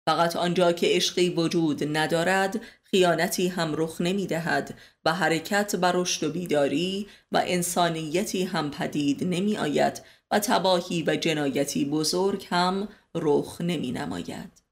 فقط 0.07 0.37
آنجا 0.37 0.73
که 0.73 0.87
عشقی 0.91 1.29
وجود 1.29 1.97
ندارد 1.97 2.61
خیانتی 2.83 3.49
هم 3.49 3.75
رخ 3.77 4.01
نمی 4.01 4.27
دهد 4.27 4.75
و 5.05 5.13
حرکت 5.13 5.75
و 5.83 5.93
رشد 5.95 6.27
و 6.27 6.31
بیداری 6.31 7.07
و 7.33 7.43
انسانیتی 7.47 8.45
هم 8.45 8.71
پدید 8.71 9.25
نمی 9.25 9.57
آید 9.57 10.03
و 10.31 10.39
تباهی 10.39 11.03
و 11.07 11.17
جنایتی 11.17 11.85
بزرگ 11.85 12.47
هم 12.51 12.89
رخ 13.15 13.61
نمی 13.61 13.93
نماید. 13.93 14.65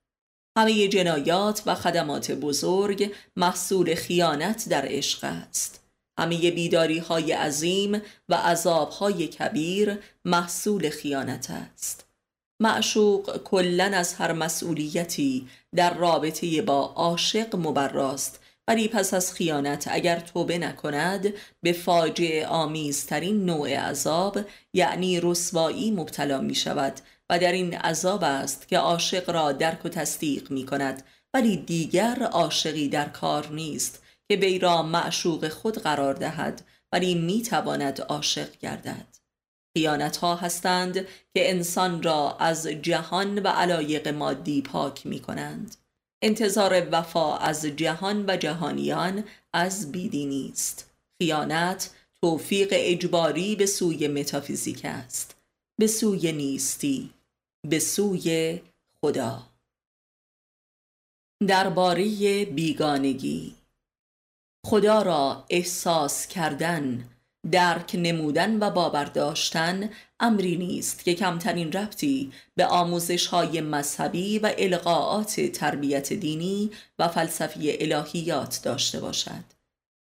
همه 0.57 0.89
جنایات 0.89 1.63
و 1.67 1.75
خدمات 1.75 2.31
بزرگ 2.31 3.13
محصول 3.37 3.95
خیانت 3.95 4.69
در 4.69 4.85
عشق 4.89 5.25
است. 5.25 5.85
همه 6.19 6.51
بیداری 6.51 6.99
های 6.99 7.33
عظیم 7.33 8.03
و 8.29 8.35
عذاب 8.35 8.91
های 8.91 9.29
کبیر 9.29 9.99
محصول 10.25 10.91
خیانت 10.91 11.51
است. 11.51 12.12
معشوق 12.63 13.43
کلا 13.45 13.85
از 13.85 14.15
هر 14.15 14.33
مسئولیتی 14.33 15.49
در 15.75 15.95
رابطه 15.95 16.63
با 16.63 16.81
عاشق 16.81 17.57
مبراست. 17.57 18.41
ولی 18.69 18.89
پس 18.89 19.15
از 19.15 19.33
خیانت 19.33 19.89
اگر 19.91 20.21
توبه 20.21 20.59
نکند 20.59 21.35
به 21.63 21.73
فاجعه 21.73 22.47
آمیزترین 22.47 23.45
نوع 23.45 23.77
عذاب 23.77 24.39
یعنی 24.75 25.21
رسوایی 25.21 25.91
مبتلا 25.91 26.41
می 26.41 26.55
شود 26.55 26.93
و 27.31 27.39
در 27.39 27.53
این 27.53 27.75
عذاب 27.75 28.25
است 28.25 28.69
که 28.69 28.79
عاشق 28.79 29.31
را 29.31 29.53
درک 29.53 29.85
و 29.85 29.89
تصدیق 29.89 30.51
می 30.51 30.67
کند 30.67 31.03
ولی 31.35 31.57
دیگر 31.57 32.23
عاشقی 32.23 32.89
در 32.89 33.09
کار 33.09 33.53
نیست 33.53 34.03
که 34.29 34.37
وی 34.37 34.59
را 34.59 34.83
معشوق 34.83 35.49
خود 35.49 35.79
قرار 35.79 36.15
دهد. 36.15 36.63
ولی 36.93 37.15
می 37.15 37.43
تواند 37.43 38.01
عاشق 38.01 38.49
گردد. 38.61 39.12
خیانت 39.77 40.17
ها 40.17 40.37
هستند 40.37 40.95
که 41.35 41.51
انسان 41.51 42.03
را 42.03 42.37
از 42.37 42.67
جهان 42.67 43.39
و 43.39 43.49
علایق 43.49 44.09
مادی 44.09 44.63
پاک 44.63 45.07
می 45.07 45.21
کنند 45.21 45.77
انتظار 46.23 46.89
وفا 46.93 47.37
از 47.37 47.67
جهان 47.67 48.25
و 48.29 48.37
جهانیان 48.37 49.25
از 49.53 49.93
بیدینی 49.93 50.51
است 50.53 50.91
خیانت 51.19 51.91
توفیق 52.23 52.69
اجباری 52.73 53.57
به 53.57 53.67
سوی 53.67 54.09
متافیزیک 54.09 54.85
است. 54.85 55.37
به 55.79 55.87
سوی 55.87 56.33
نیستی 56.33 57.11
به 57.69 57.79
سوی 57.79 58.61
خدا. 59.01 59.49
درباره 61.49 62.45
بیگانگی. 62.45 63.55
خدا 64.67 65.03
را 65.03 65.45
احساس 65.51 66.27
کردن 66.27 67.09
درک 67.51 67.91
نمودن 67.95 68.59
و 68.59 68.71
باور 68.71 69.05
داشتن 69.05 69.91
امری 70.21 70.57
نیست 70.57 71.05
که 71.05 71.15
کمترین 71.15 71.73
ربطی 71.73 72.33
به 72.55 72.67
آموزش 72.67 73.27
های 73.27 73.61
مذهبی 73.61 74.39
و 74.39 74.55
القاعات 74.59 75.41
تربیت 75.41 76.13
دینی 76.13 76.71
و 76.99 77.09
فلسفی 77.09 77.93
الهیات 77.93 78.61
داشته 78.63 79.01
باشد 79.01 79.45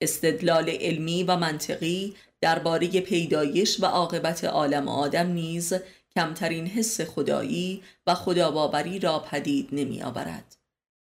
استدلال 0.01 0.69
علمی 0.69 1.23
و 1.23 1.37
منطقی 1.37 2.15
درباره 2.41 2.87
پیدایش 2.87 3.79
و 3.79 3.85
عاقبت 3.85 4.43
عالم 4.43 4.87
آدم 4.87 5.27
نیز 5.27 5.73
کمترین 6.15 6.67
حس 6.67 7.01
خدایی 7.01 7.83
و 8.07 8.15
خداباوری 8.15 8.99
را 8.99 9.19
پدید 9.19 9.69
نمی 9.71 10.01
آورد. 10.01 10.57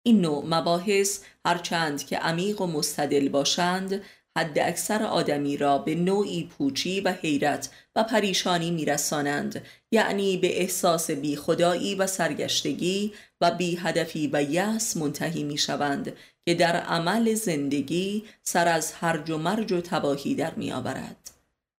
این 0.05 0.21
نوع 0.21 0.45
مباحث 0.45 1.19
هرچند 1.45 2.05
که 2.05 2.17
عمیق 2.17 2.61
و 2.61 2.67
مستدل 2.67 3.29
باشند 3.29 4.01
حد 4.37 4.59
اکثر 4.59 5.03
آدمی 5.03 5.57
را 5.57 5.77
به 5.77 5.95
نوعی 5.95 6.43
پوچی 6.43 7.01
و 7.01 7.11
حیرت 7.11 7.69
و 7.95 8.03
پریشانی 8.03 8.71
میرسانند 8.71 9.65
یعنی 9.91 10.37
به 10.37 10.61
احساس 10.61 11.11
بی 11.11 11.35
خدایی 11.35 11.95
و 11.95 12.07
سرگشتگی 12.07 13.13
و 13.41 13.51
بی 13.51 13.75
هدفی 13.75 14.29
و 14.33 14.43
یأس 14.43 14.97
منتهی 14.97 15.43
می 15.43 15.57
شوند 15.57 16.13
که 16.45 16.53
در 16.53 16.75
عمل 16.75 17.33
زندگی 17.33 18.23
سر 18.43 18.67
از 18.67 18.93
هرج 18.93 19.29
و 19.29 19.37
مرج 19.37 19.71
و 19.71 19.81
تباهی 19.81 20.35
در 20.35 20.53
می 20.55 20.71
آورد. 20.71 21.31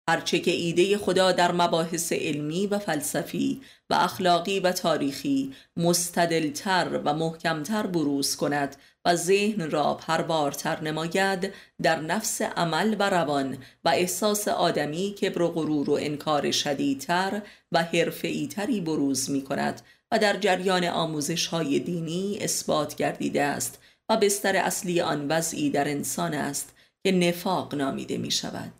هرچه 0.09 0.39
که 0.39 0.51
ایده 0.51 0.97
خدا 0.97 1.31
در 1.31 1.51
مباحث 1.51 2.11
علمی 2.11 2.67
و 2.67 2.79
فلسفی 2.79 3.61
و 3.89 3.93
اخلاقی 3.93 4.59
و 4.59 4.71
تاریخی 4.71 5.53
مستدلتر 5.77 7.01
و 7.03 7.13
محکمتر 7.13 7.87
بروز 7.87 8.35
کند 8.35 8.75
و 9.05 9.15
ذهن 9.15 9.71
را 9.71 9.93
پروارتر 9.93 10.81
نماید 10.81 11.53
در 11.81 11.99
نفس 11.99 12.41
عمل 12.41 12.95
و 12.99 13.09
روان 13.09 13.57
و 13.85 13.89
احساس 13.89 14.47
آدمی 14.47 15.15
که 15.17 15.29
و 15.29 15.47
غرور 15.47 15.89
و 15.89 15.97
انکار 16.01 16.51
شدیدتر 16.51 17.41
و 17.71 17.83
حرفه‌ایتری 17.83 18.81
بروز 18.81 19.29
می 19.29 19.43
کند 19.43 19.81
و 20.11 20.19
در 20.19 20.37
جریان 20.37 20.85
آموزش 20.85 21.47
های 21.47 21.79
دینی 21.79 22.37
اثبات 22.41 22.95
گردیده 22.95 23.43
است 23.43 23.79
و 24.09 24.17
بستر 24.17 24.55
اصلی 24.55 25.01
آن 25.01 25.27
وضعی 25.27 25.69
در 25.69 25.87
انسان 25.87 26.33
است 26.33 26.73
که 27.03 27.11
نفاق 27.11 27.75
نامیده 27.75 28.17
می 28.17 28.31
شود 28.31 28.73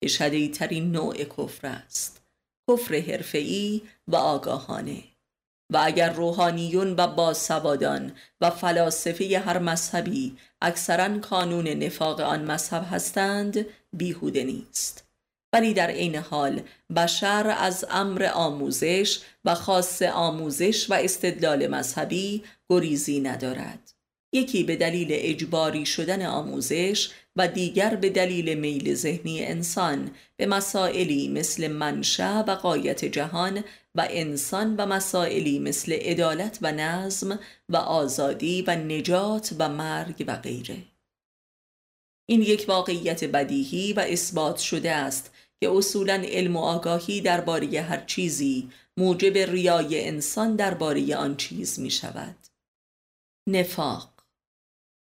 که 0.00 0.08
شدیدترین 0.08 0.92
نوع 0.92 1.24
کفر 1.24 1.66
است. 1.66 2.20
کفر 2.70 2.94
حرفه‌ای 2.94 3.82
و 4.08 4.16
آگاهانه. 4.16 5.02
و 5.70 5.80
اگر 5.82 6.12
روحانیون 6.12 6.94
و 6.96 7.06
باسوادان 7.06 8.12
و 8.40 8.50
فلاسفه 8.50 9.38
هر 9.38 9.58
مذهبی 9.58 10.36
اکثرا 10.62 11.18
کانون 11.18 11.68
نفاق 11.68 12.20
آن 12.20 12.44
مذهب 12.44 12.86
هستند 12.90 13.66
بیهوده 13.92 14.44
نیست. 14.44 15.04
ولی 15.52 15.74
در 15.74 15.90
عین 15.90 16.16
حال 16.16 16.60
بشر 16.96 17.56
از 17.58 17.84
امر 17.90 18.30
آموزش 18.34 19.18
و 19.44 19.54
خاص 19.54 20.02
آموزش 20.02 20.90
و 20.90 20.94
استدلال 20.94 21.66
مذهبی 21.66 22.44
گریزی 22.70 23.20
ندارد. 23.20 23.92
یکی 24.32 24.64
به 24.64 24.76
دلیل 24.76 25.08
اجباری 25.10 25.86
شدن 25.86 26.26
آموزش 26.26 27.10
و 27.36 27.48
دیگر 27.48 27.94
به 27.94 28.10
دلیل 28.10 28.58
میل 28.58 28.94
ذهنی 28.94 29.44
انسان 29.44 30.10
به 30.36 30.46
مسائلی 30.46 31.28
مثل 31.28 31.68
منشأ 31.68 32.42
و 32.42 32.50
قایت 32.50 33.04
جهان 33.04 33.64
و 33.98 34.06
انسان 34.10 34.76
و 34.76 34.86
مسائلی 34.86 35.58
مثل 35.58 35.92
عدالت 35.92 36.58
و 36.62 36.72
نظم 36.72 37.38
و 37.68 37.76
آزادی 37.76 38.62
و 38.62 38.76
نجات 38.76 39.54
و 39.58 39.68
مرگ 39.68 40.24
و 40.26 40.36
غیره. 40.36 40.82
این 42.28 42.42
یک 42.42 42.64
واقعیت 42.68 43.24
بدیهی 43.24 43.92
و 43.92 44.00
اثبات 44.00 44.56
شده 44.58 44.92
است 44.92 45.34
که 45.60 45.70
اصولا 45.70 46.14
علم 46.14 46.56
و 46.56 46.60
آگاهی 46.60 47.20
درباره 47.20 47.80
هر 47.80 48.04
چیزی 48.04 48.70
موجب 48.96 49.38
ریای 49.38 50.08
انسان 50.08 50.56
درباره 50.56 51.16
آن 51.16 51.36
چیز 51.36 51.80
می 51.80 51.90
شود. 51.90 52.36
نفاق. 53.48 54.12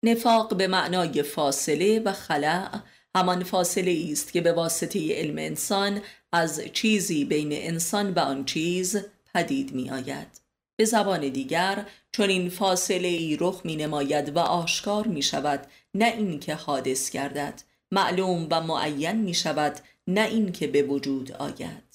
نفاق 0.04 0.58
به 0.58 0.68
معنای 0.68 1.24
فاصله 1.24 2.00
و 2.00 2.12
خلع 2.12 2.80
همان 3.16 3.44
فاصله 3.44 4.08
است 4.12 4.34
که 4.34 4.42
به 4.42 4.54
واسطه 4.54 5.16
علم 5.20 5.38
انسان 5.38 6.02
از 6.32 6.62
چیزی 6.74 7.26
بین 7.26 7.50
انسان 7.52 8.14
و 8.14 8.20
آن 8.20 8.46
چیز 8.46 8.98
پدید 9.34 9.72
می 9.72 9.90
آید. 9.90 10.42
به 10.76 10.86
زبان 10.86 11.30
دیگر 11.30 11.86
چون 12.12 12.30
این 12.30 12.50
فاصله 12.50 13.08
ای 13.08 13.38
رخ 13.40 13.62
می 13.64 13.76
نماید 13.76 14.36
و 14.36 14.40
آشکار 14.40 15.08
می 15.08 15.22
شود 15.22 15.68
نه 15.94 16.06
اینکه 16.06 16.56
حادث 16.56 17.10
گردد 17.10 17.62
معلوم 17.92 18.48
و 18.52 18.62
معین 18.62 19.16
می 19.16 19.34
شود 19.34 19.80
نه 20.08 20.22
اینکه 20.22 20.68
به 20.68 20.82
وجود 20.82 21.32
آید 21.32 21.88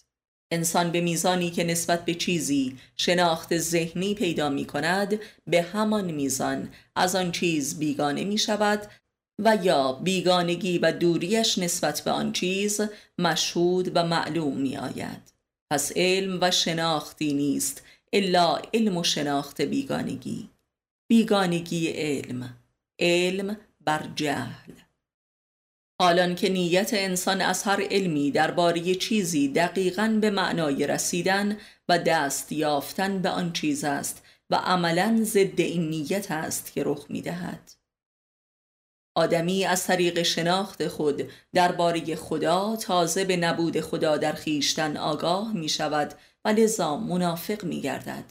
انسان 0.53 0.91
به 0.91 1.01
میزانی 1.01 1.51
که 1.51 1.64
نسبت 1.64 2.05
به 2.05 2.14
چیزی 2.14 2.76
شناخت 2.97 3.59
ذهنی 3.59 4.14
پیدا 4.14 4.49
می 4.49 4.64
کند 4.64 5.20
به 5.47 5.62
همان 5.62 6.11
میزان 6.11 6.68
از 6.97 7.16
آن 7.16 7.33
چیز 7.33 7.78
بیگانه 7.78 8.24
می 8.24 8.39
شود 8.39 8.87
و 9.39 9.59
یا 9.62 9.93
بیگانگی 9.93 10.78
و 10.78 10.93
دوریش 10.93 11.59
نسبت 11.59 12.01
به 12.01 12.11
آن 12.11 12.33
چیز 12.33 12.80
مشهود 13.18 13.93
و 13.95 14.05
معلوم 14.05 14.57
می 14.57 14.76
آید 14.76 15.33
پس 15.70 15.93
علم 15.97 16.39
و 16.41 16.51
شناختی 16.51 17.33
نیست 17.33 17.83
الا 18.12 18.62
علم 18.74 18.97
و 18.97 19.05
شناخت 19.05 19.61
بیگانگی. 19.61 20.49
بیگانگی 21.09 21.89
علم. 21.89 22.57
علم 22.99 23.57
بر 23.80 24.09
جهل. 24.16 24.72
حالان 26.01 26.35
که 26.35 26.49
نیت 26.49 26.95
انسان 26.95 27.41
از 27.41 27.62
هر 27.62 27.83
علمی 27.91 28.30
درباره 28.30 28.95
چیزی 28.95 29.49
دقیقا 29.49 30.18
به 30.20 30.30
معنای 30.30 30.87
رسیدن 30.87 31.59
و 31.89 31.99
دست 31.99 32.53
یافتن 32.53 33.22
به 33.22 33.28
آن 33.28 33.53
چیز 33.53 33.85
است 33.85 34.22
و 34.51 34.55
عملا 34.55 35.20
ضد 35.22 35.61
این 35.61 35.91
نیت 35.91 36.30
است 36.30 36.72
که 36.72 36.83
رخ 36.87 37.07
می 37.09 37.22
دهد. 37.22 37.82
آدمی 39.15 39.65
از 39.65 39.87
طریق 39.87 40.23
شناخت 40.23 40.89
خود 40.89 41.31
درباره 41.55 42.15
خدا 42.15 42.77
تازه 42.77 43.25
به 43.25 43.37
نبود 43.37 43.81
خدا 43.81 44.17
در 44.17 44.33
خیشتن 44.33 44.97
آگاه 44.97 45.53
می 45.53 45.69
شود 45.69 46.15
و 46.45 46.49
لذا 46.49 46.97
منافق 46.97 47.65
می 47.65 47.81
گردد. 47.81 48.25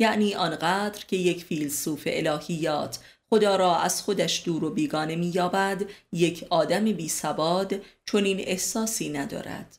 یعنی 0.00 0.34
آنقدر 0.34 1.04
که 1.04 1.16
یک 1.16 1.44
فیلسوف 1.44 2.02
الهیات 2.06 2.98
خدا 3.30 3.56
را 3.56 3.76
از 3.76 4.02
خودش 4.02 4.42
دور 4.44 4.64
و 4.64 4.70
بیگانه 4.70 5.16
می 5.16 5.26
یابد 5.26 5.82
یک 6.12 6.46
آدم 6.50 6.84
بی 6.84 7.08
سواد 7.08 7.74
چون 8.04 8.24
این 8.24 8.40
احساسی 8.40 9.08
ندارد 9.08 9.78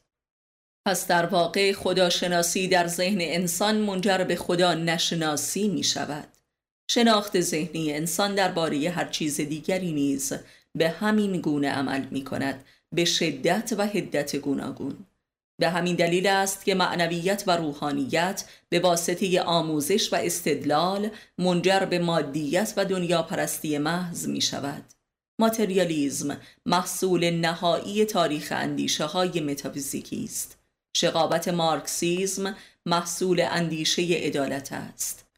پس 0.86 1.08
در 1.08 1.26
واقع 1.26 1.74
خداشناسی 1.74 2.68
در 2.68 2.88
ذهن 2.88 3.18
انسان 3.22 3.78
منجر 3.78 4.24
به 4.24 4.36
خدا 4.36 4.74
نشناسی 4.74 5.68
می 5.68 5.84
شود 5.84 6.28
شناخت 6.92 7.42
ذهنی 7.42 7.94
انسان 7.94 8.36
درباره 8.36 8.90
هر 8.90 9.06
چیز 9.06 9.42
دیگری 9.42 9.92
نیز 9.92 10.34
به 10.76 10.90
همین 10.90 11.42
گونه 11.42 11.70
عمل 11.70 12.06
می 12.12 12.24
کند 12.24 12.66
به 12.96 13.06
شدت 13.06 13.74
و 13.78 13.88
هدت 13.88 14.36
گوناگون 14.36 15.06
به 15.60 15.70
همین 15.70 15.96
دلیل 15.96 16.28
است 16.28 16.66
که 16.66 16.76
معنویت 16.76 17.44
و 17.48 17.52
روحانیت 17.52 18.44
به 18.70 18.80
واسطه 18.80 19.42
آموزش 19.42 20.14
و 20.14 20.16
استدلال 20.16 21.10
منجر 21.38 21.86
به 21.86 22.00
مادیت 22.00 22.74
و 22.78 22.86
دنیا 22.86 23.24
پرستی 23.24 23.78
محض 23.78 24.28
می 24.28 24.42
شود. 24.42 24.84
ماتریالیزم 25.40 26.38
محصول 26.66 27.30
نهایی 27.30 28.06
تاریخ 28.06 28.54
اندیشه 28.56 29.06
های 29.06 29.40
متافیزیکی 29.40 30.24
است. 30.24 30.58
شقابت 30.96 31.48
مارکسیزم 31.48 32.56
محصول 32.86 33.46
اندیشه 33.50 34.02
عدالت 34.02 34.74
است. 34.74 35.29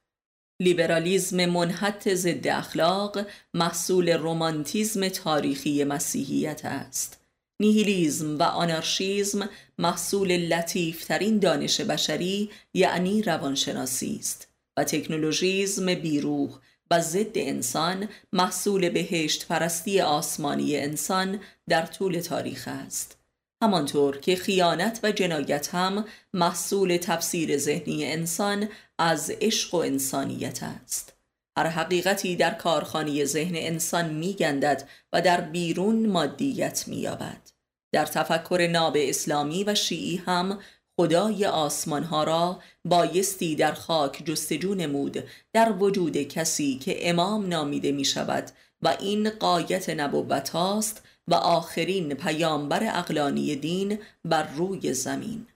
لیبرالیزم 0.61 1.45
منحط 1.45 2.09
ضد 2.09 2.47
اخلاق 2.47 3.25
محصول 3.53 4.09
رومانتیزم 4.09 5.09
تاریخی 5.09 5.83
مسیحیت 5.83 6.65
است. 6.65 7.19
نیهیلیزم 7.59 8.37
و 8.37 8.43
آنارشیزم 8.43 9.49
محصول 9.77 10.37
لطیفترین 10.37 11.39
دانش 11.39 11.81
بشری 11.81 12.49
یعنی 12.73 13.21
روانشناسی 13.21 14.17
است 14.19 14.47
و 14.77 14.83
تکنولوژیزم 14.83 15.95
بیروح 15.95 16.59
و 16.91 17.01
ضد 17.01 17.37
انسان 17.37 18.09
محصول 18.33 18.89
بهشت 18.89 19.47
پرستی 19.47 20.01
آسمانی 20.01 20.77
انسان 20.77 21.39
در 21.69 21.85
طول 21.85 22.19
تاریخ 22.19 22.67
است 22.67 23.17
همانطور 23.63 24.17
که 24.17 24.35
خیانت 24.35 24.99
و 25.03 25.11
جنایت 25.11 25.75
هم 25.75 26.05
محصول 26.33 26.97
تفسیر 26.97 27.57
ذهنی 27.57 28.05
انسان 28.05 28.69
از 29.01 29.31
عشق 29.41 29.73
و 29.73 29.77
انسانیت 29.77 30.63
است. 30.63 31.13
هر 31.57 31.67
حقیقتی 31.67 32.35
در 32.35 32.53
کارخانه 32.53 33.25
ذهن 33.25 33.55
انسان 33.55 34.13
میگندد 34.13 34.89
و 35.13 35.21
در 35.21 35.41
بیرون 35.41 36.05
مادیت 36.05 36.83
مییابد. 36.87 37.51
در 37.91 38.05
تفکر 38.05 38.69
ناب 38.71 38.97
اسلامی 38.99 39.63
و 39.63 39.75
شیعی 39.75 40.17
هم 40.17 40.59
خدای 40.99 41.45
آسمان 41.45 42.03
ها 42.03 42.23
را 42.23 42.59
بایستی 42.85 43.55
در 43.55 43.73
خاک 43.73 44.23
جستجو 44.25 44.75
نمود 44.75 45.23
در 45.53 45.71
وجود 45.71 46.17
کسی 46.17 46.77
که 46.77 47.09
امام 47.09 47.47
نامیده 47.47 47.91
می 47.91 48.05
شود 48.05 48.51
و 48.81 48.97
این 48.99 49.29
قایت 49.29 49.89
نبوت 49.89 50.49
هاست 50.49 51.03
و 51.27 51.33
آخرین 51.33 52.13
پیامبر 52.13 52.99
اقلانی 52.99 53.55
دین 53.55 53.99
بر 54.25 54.43
روی 54.43 54.93
زمین. 54.93 55.47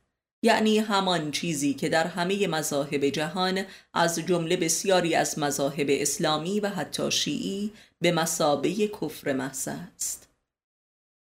یعنی 0.45 0.79
همان 0.79 1.31
چیزی 1.31 1.73
که 1.73 1.89
در 1.89 2.07
همه 2.07 2.47
مذاهب 2.47 3.05
جهان 3.05 3.65
از 3.93 4.19
جمله 4.19 4.57
بسیاری 4.57 5.15
از 5.15 5.39
مذاهب 5.39 5.87
اسلامی 5.89 6.59
و 6.59 6.69
حتی 6.69 7.11
شیعی 7.11 7.71
به 8.01 8.11
مسابه 8.11 8.73
کفر 8.73 9.33
محض 9.33 9.67
است. 9.67 10.29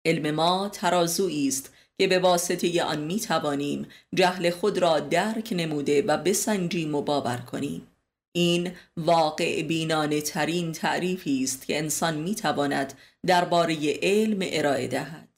علم 0.04 0.34
ما 0.34 0.68
ترازویی 0.68 1.48
است 1.48 1.72
که 1.98 2.06
به 2.06 2.18
واسطه 2.18 2.82
آن 2.82 3.04
می 3.04 3.20
توانیم 3.20 3.86
جهل 4.14 4.50
خود 4.50 4.78
را 4.78 5.00
درک 5.00 5.48
نموده 5.56 6.02
و 6.02 6.16
بسنجیم 6.16 6.94
و 6.94 7.02
باور 7.02 7.36
کنیم. 7.36 7.86
این 8.32 8.72
واقع 8.96 9.62
بینانه 9.62 10.20
ترین 10.20 10.72
تعریفی 10.72 11.44
است 11.44 11.66
که 11.66 11.78
انسان 11.78 12.14
می 12.14 12.34
تواند 12.34 12.94
درباره 13.26 13.98
علم 14.02 14.38
ارائه 14.42 14.88
دهد. 14.88 15.30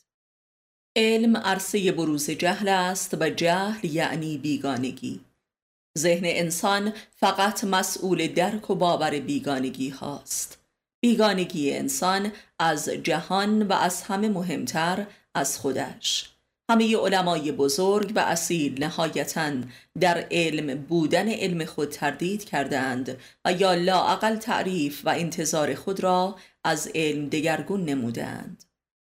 علم 0.96 1.36
عرصه 1.36 1.92
بروز 1.92 2.30
جهل 2.30 2.68
است 2.68 3.16
و 3.20 3.30
جهل 3.30 3.84
یعنی 3.84 4.38
بیگانگی. 4.38 5.20
ذهن 5.98 6.24
انسان 6.24 6.92
فقط 7.16 7.64
مسئول 7.64 8.26
درک 8.26 8.70
و 8.70 8.74
باور 8.74 9.20
بیگانگی 9.20 9.88
هاست. 9.88 10.58
بیگانگی 11.04 11.72
انسان 11.72 12.32
از 12.58 12.88
جهان 12.88 13.62
و 13.62 13.72
از 13.72 14.02
همه 14.02 14.28
مهمتر 14.28 15.06
از 15.34 15.58
خودش. 15.58 16.28
همه 16.70 16.96
علمای 16.96 17.52
بزرگ 17.52 18.12
و 18.16 18.18
اصیل 18.18 18.84
نهایتا 18.84 19.52
در 20.00 20.26
علم 20.30 20.74
بودن 20.74 21.28
علم 21.28 21.64
خود 21.64 21.88
تردید 21.88 22.44
کردند 22.44 23.18
و 23.44 23.52
یا 23.52 23.74
لاعقل 23.74 24.36
تعریف 24.36 25.00
و 25.04 25.08
انتظار 25.08 25.74
خود 25.74 26.00
را 26.00 26.36
از 26.64 26.90
علم 26.94 27.28
دگرگون 27.28 27.84
نمودند 27.84 28.64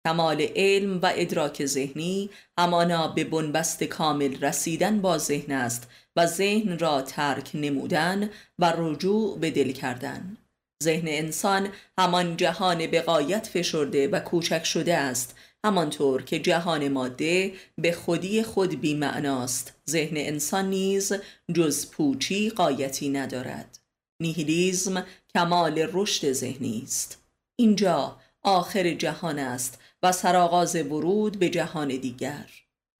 کمال 0.07 0.47
علم 0.55 0.99
و 1.01 1.11
ادراک 1.15 1.65
ذهنی 1.65 2.29
همانا 2.59 3.07
به 3.07 3.23
بنبست 3.23 3.83
کامل 3.83 4.41
رسیدن 4.41 5.01
با 5.01 5.17
ذهن 5.17 5.51
است 5.51 5.87
و 6.15 6.25
ذهن 6.25 6.79
را 6.79 7.01
ترک 7.01 7.51
نمودن 7.53 8.29
و 8.59 8.73
رجوع 8.77 9.39
به 9.39 9.51
دل 9.51 9.71
کردن. 9.71 10.37
ذهن 10.83 11.07
انسان 11.07 11.69
همان 11.97 12.37
جهان 12.37 12.87
بقایت 12.87 13.47
فشرده 13.47 14.07
و 14.07 14.19
کوچک 14.19 14.63
شده 14.63 14.97
است 14.97 15.35
همانطور 15.65 16.23
که 16.23 16.39
جهان 16.39 16.87
ماده 16.87 17.53
به 17.77 17.91
خودی 17.91 18.43
خود 18.43 18.81
بی 18.81 18.93
معناست 18.93 19.73
ذهن 19.89 20.17
انسان 20.17 20.69
نیز 20.69 21.13
جز 21.55 21.91
پوچی 21.91 22.49
قایتی 22.49 23.09
ندارد. 23.09 23.79
نیهیلیزم 24.21 25.05
کمال 25.35 25.89
رشد 25.93 26.31
ذهنی 26.31 26.81
است. 26.83 27.23
اینجا 27.55 28.17
آخر 28.43 28.93
جهان 28.93 29.39
است 29.39 29.79
و 30.03 30.11
سرآغاز 30.11 30.75
ورود 30.75 31.39
به 31.39 31.49
جهان 31.49 31.87
دیگر 31.87 32.49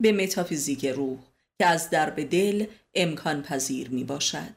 به 0.02 0.12
متافیزیک 0.12 0.86
روح 0.86 1.20
که 1.60 1.66
از 1.66 1.90
درب 1.90 2.30
دل 2.30 2.66
امکان 2.96 3.42
پذیر 3.42 3.90
می 3.90 4.04
باشد 4.04 4.56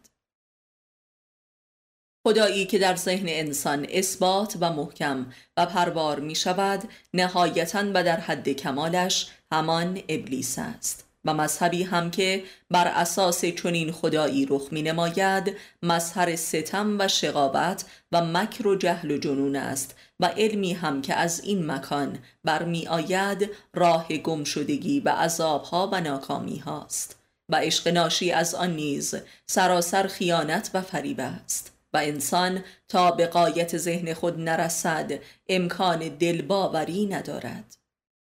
خدایی 2.27 2.67
که 2.67 2.79
در 2.79 2.97
ذهن 2.97 3.27
انسان 3.29 3.87
اثبات 3.91 4.57
و 4.61 4.73
محکم 4.73 5.33
و 5.57 5.67
پروار 5.67 6.21
می 6.21 6.35
شود 6.35 6.89
نهایتا 7.15 7.85
و 7.95 8.05
در 8.05 8.21
حد 8.21 8.49
کمالش 8.49 9.31
همان 9.53 10.03
ابلیس 10.09 10.59
است. 10.59 11.12
و 11.25 11.35
مذهبی 11.35 11.83
هم 11.83 12.11
که 12.11 12.43
بر 12.71 12.89
اساس 12.89 13.45
چنین 13.45 13.93
خدایی 13.93 14.47
رخ 14.47 14.69
می 14.71 14.83
نماید 14.83 15.57
مظهر 15.83 16.37
ستم 16.37 16.97
و 16.99 17.09
شقابت 17.09 17.85
و 18.13 18.25
مکر 18.25 18.67
و 18.67 18.77
جهل 18.77 19.11
و 19.11 19.19
جنون 19.19 19.57
است 19.57 19.95
و 20.21 20.27
علمی 20.27 20.73
هم 20.73 21.03
که 21.03 21.15
از 21.15 21.41
این 21.41 21.71
مکان 21.71 22.19
برمی 22.45 22.87
آید 22.87 23.51
راه 23.75 24.09
گمشدگی 24.09 25.01
و 25.01 25.09
عذابها 25.09 25.89
و 25.93 26.01
ناکامی 26.01 26.59
هاست 26.59 27.23
و 27.49 27.57
عشق 27.57 27.89
ناشی 27.89 28.33
از 28.33 28.55
آن 28.55 28.77
نیز 28.77 29.15
سراسر 29.47 30.07
خیانت 30.07 30.71
و 30.75 30.83
فریب 30.83 31.21
است 31.21 31.73
و 31.93 31.97
انسان 31.97 32.65
تا 32.89 33.11
به 33.11 33.27
قایت 33.27 33.77
ذهن 33.77 34.15
خود 34.15 34.41
نرسد 34.41 35.13
امکان 35.49 35.99
دل 35.99 36.43
باوری 36.43 37.07
ندارد. 37.07 37.82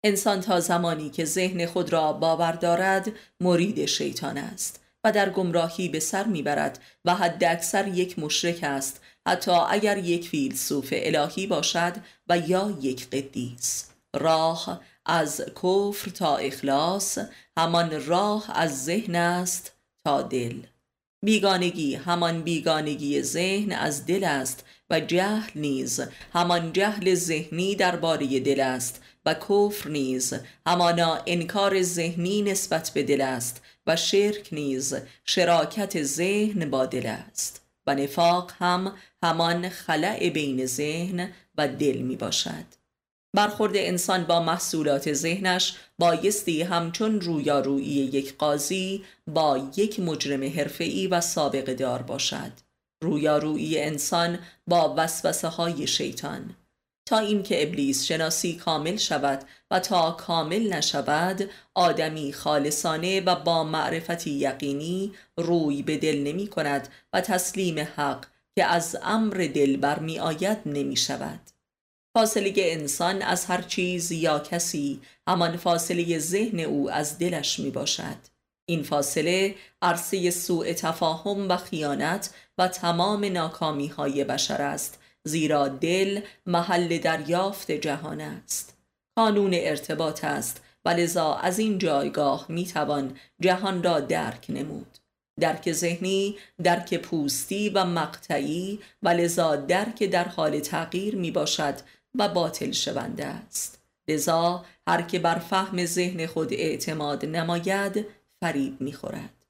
انسان 0.04 0.42
تا 0.42 0.60
زمانی 0.60 1.10
که 1.10 1.26
ذهن 1.26 1.66
خود 1.66 1.94
را 1.94 2.14
باور 2.14 2.52
دارد 2.52 3.12
مرید 3.42 3.86
شیطان 3.86 4.38
است 4.38 4.80
و 5.04 5.12
در 5.12 5.30
گمراهی 5.30 5.90
به 5.90 6.00
سر 6.00 6.24
می‌برد 6.24 6.80
و 7.06 7.16
حد 7.16 7.44
اکثر 7.44 7.88
یک 7.88 8.20
مشرک 8.20 8.60
است 8.64 9.02
حتی 9.28 9.52
اگر 9.52 9.98
یک 9.98 10.30
فیلسوف 10.30 10.90
الهی 10.92 11.48
باشد 11.48 11.94
و 12.28 12.38
یا 12.38 12.78
یک 12.82 13.10
قدیس. 13.10 13.90
راه 14.16 14.82
از 15.06 15.42
کفر 15.64 16.10
تا 16.10 16.38
اخلاص 16.38 17.18
همان 17.58 18.06
راه 18.06 18.46
از 18.54 18.86
ذهن 18.86 19.16
است 19.16 19.72
تا 20.06 20.22
دل. 20.22 20.56
بیگانگی 21.26 21.96
همان 21.96 22.42
بیگانگی 22.42 23.22
ذهن 23.22 23.72
از 23.72 24.06
دل 24.06 24.24
است 24.24 24.66
و 24.90 25.00
جهل 25.00 25.50
نیز 25.56 26.02
همان 26.34 26.74
جهل 26.74 27.16
ذهنی 27.16 27.76
درباره 27.76 28.40
دل 28.40 28.60
است. 28.60 29.03
و 29.26 29.34
کفر 29.34 29.90
نیز 29.90 30.34
همانا 30.68 31.20
انکار 31.26 31.82
ذهنی 31.82 32.42
نسبت 32.42 32.92
به 32.94 33.04
دل 33.04 33.22
است 33.22 33.62
و 33.88 33.96
شرک 33.96 34.50
نیز 34.52 34.96
شراکت 35.26 36.04
ذهن 36.04 36.70
با 36.70 36.86
دل 36.86 37.06
است 37.06 37.62
و 37.88 37.96
نفاق 37.96 38.52
هم 38.60 38.94
همان 39.24 39.70
خلع 39.70 40.30
بین 40.30 40.66
ذهن 40.66 41.30
و 41.58 41.68
دل 41.68 41.98
می 41.98 42.16
باشد. 42.16 42.66
برخورد 43.36 43.74
انسان 43.76 44.24
با 44.24 44.40
محصولات 44.40 45.14
ذهنش 45.14 45.76
بایستی 46.00 46.62
همچون 46.62 47.22
رویارویی 47.22 47.94
یک 47.94 48.38
قاضی 48.38 49.04
با 49.28 49.70
یک 49.78 50.00
مجرم 50.00 50.44
حرفه‌ای 50.44 51.08
و 51.08 51.22
سابقه 51.22 51.74
دار 51.74 52.02
باشد. 52.02 52.52
رویارویی 53.04 53.80
انسان 53.80 54.40
با 54.68 54.94
وسوسه 54.98 55.48
های 55.48 55.88
شیطان 55.88 56.56
تا 57.06 57.18
اینکه 57.18 57.64
ابلیس 57.64 58.06
شناسی 58.06 58.56
کامل 58.56 58.98
شود 58.98 59.44
و 59.72 59.80
تا 59.80 60.12
کامل 60.12 60.74
نشود 60.74 61.50
آدمی 61.74 62.34
خالصانه 62.34 63.22
و 63.22 63.36
با 63.36 63.64
معرفتی 63.64 64.32
یقینی 64.32 65.14
روی 65.38 65.82
به 65.82 65.98
دل 65.98 66.24
نمی 66.24 66.48
کند 66.48 66.88
و 67.14 67.22
تسلیم 67.22 67.80
حق 67.96 68.26
که 68.56 68.66
از 68.66 68.98
امر 69.04 69.50
دل 69.56 69.78
برمی 69.78 70.20
آید 70.20 70.58
نمی 70.66 70.96
شود. 70.96 71.40
فاصله 72.18 72.54
انسان 72.58 73.22
از 73.22 73.46
هر 73.46 73.62
چیز 73.62 74.12
یا 74.12 74.40
کسی 74.40 75.02
همان 75.28 75.58
فاصله 75.58 76.20
ذهن 76.20 76.60
او 76.60 76.92
از 76.92 77.20
دلش 77.20 77.60
می 77.60 77.70
باشد. 77.70 78.18
این 78.66 78.84
فاصله 78.84 79.56
عرصه 79.82 80.32
سوء 80.32 80.74
تفاهم 80.74 81.50
و 81.50 81.58
خیانت 81.58 82.34
و 82.58 82.68
تمام 82.68 83.26
ناکامی 83.26 83.88
های 83.88 84.24
بشر 84.24 84.62
است 84.62 85.00
زیرا 85.24 85.68
دل 85.68 86.22
محل 86.46 86.98
دریافت 86.98 87.72
جهان 87.72 88.22
است. 88.22 88.78
قانون 89.16 89.52
ارتباط 89.54 90.24
است 90.24 90.62
و 90.86 90.90
لذا 90.90 91.34
از 91.34 91.60
این 91.60 91.78
جایگاه 91.78 92.46
می‌توان 92.50 93.18
جهان 93.40 93.84
را 93.84 94.00
درک 94.00 94.46
نمود. 94.50 94.98
درک 95.40 95.72
ذهنی 95.72 96.38
درک 96.64 96.94
پوستی 96.94 97.70
و 97.70 97.86
مقطعی 97.86 98.80
و 99.04 99.10
لذا 99.10 99.56
درک 99.56 100.04
در 100.04 100.28
حال 100.28 100.60
تغییر 100.60 101.16
می 101.16 101.32
باشد 101.32 101.76
و 102.16 102.28
باطل 102.28 102.72
شونده 102.72 103.26
است. 103.26 103.82
لذا 104.08 104.66
هر 104.88 105.02
که 105.02 105.20
بر 105.20 105.40
فهم 105.40 105.86
ذهن 105.86 106.26
خود 106.26 106.54
اعتماد 106.54 107.26
نماید 107.26 108.06
فریب 108.42 108.82
می‌خورد. 108.82 109.43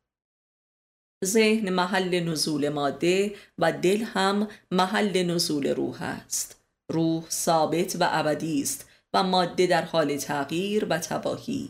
ذهن 1.24 1.70
محل 1.70 2.20
نزول 2.20 2.70
ماده 2.70 3.36
و 3.58 3.72
دل 3.72 4.02
هم 4.02 4.48
محل 4.72 5.24
نزول 5.24 5.68
روح 5.68 6.02
است. 6.02 6.64
روح 6.92 7.30
ثابت 7.30 7.96
و 8.00 8.08
ابدی 8.12 8.62
است 8.62 8.90
و 9.14 9.24
ماده 9.24 9.68
در 9.68 9.82
حال 9.82 10.18
تغییر 10.18 10.86
و 10.90 10.98
تباهی. 10.98 11.70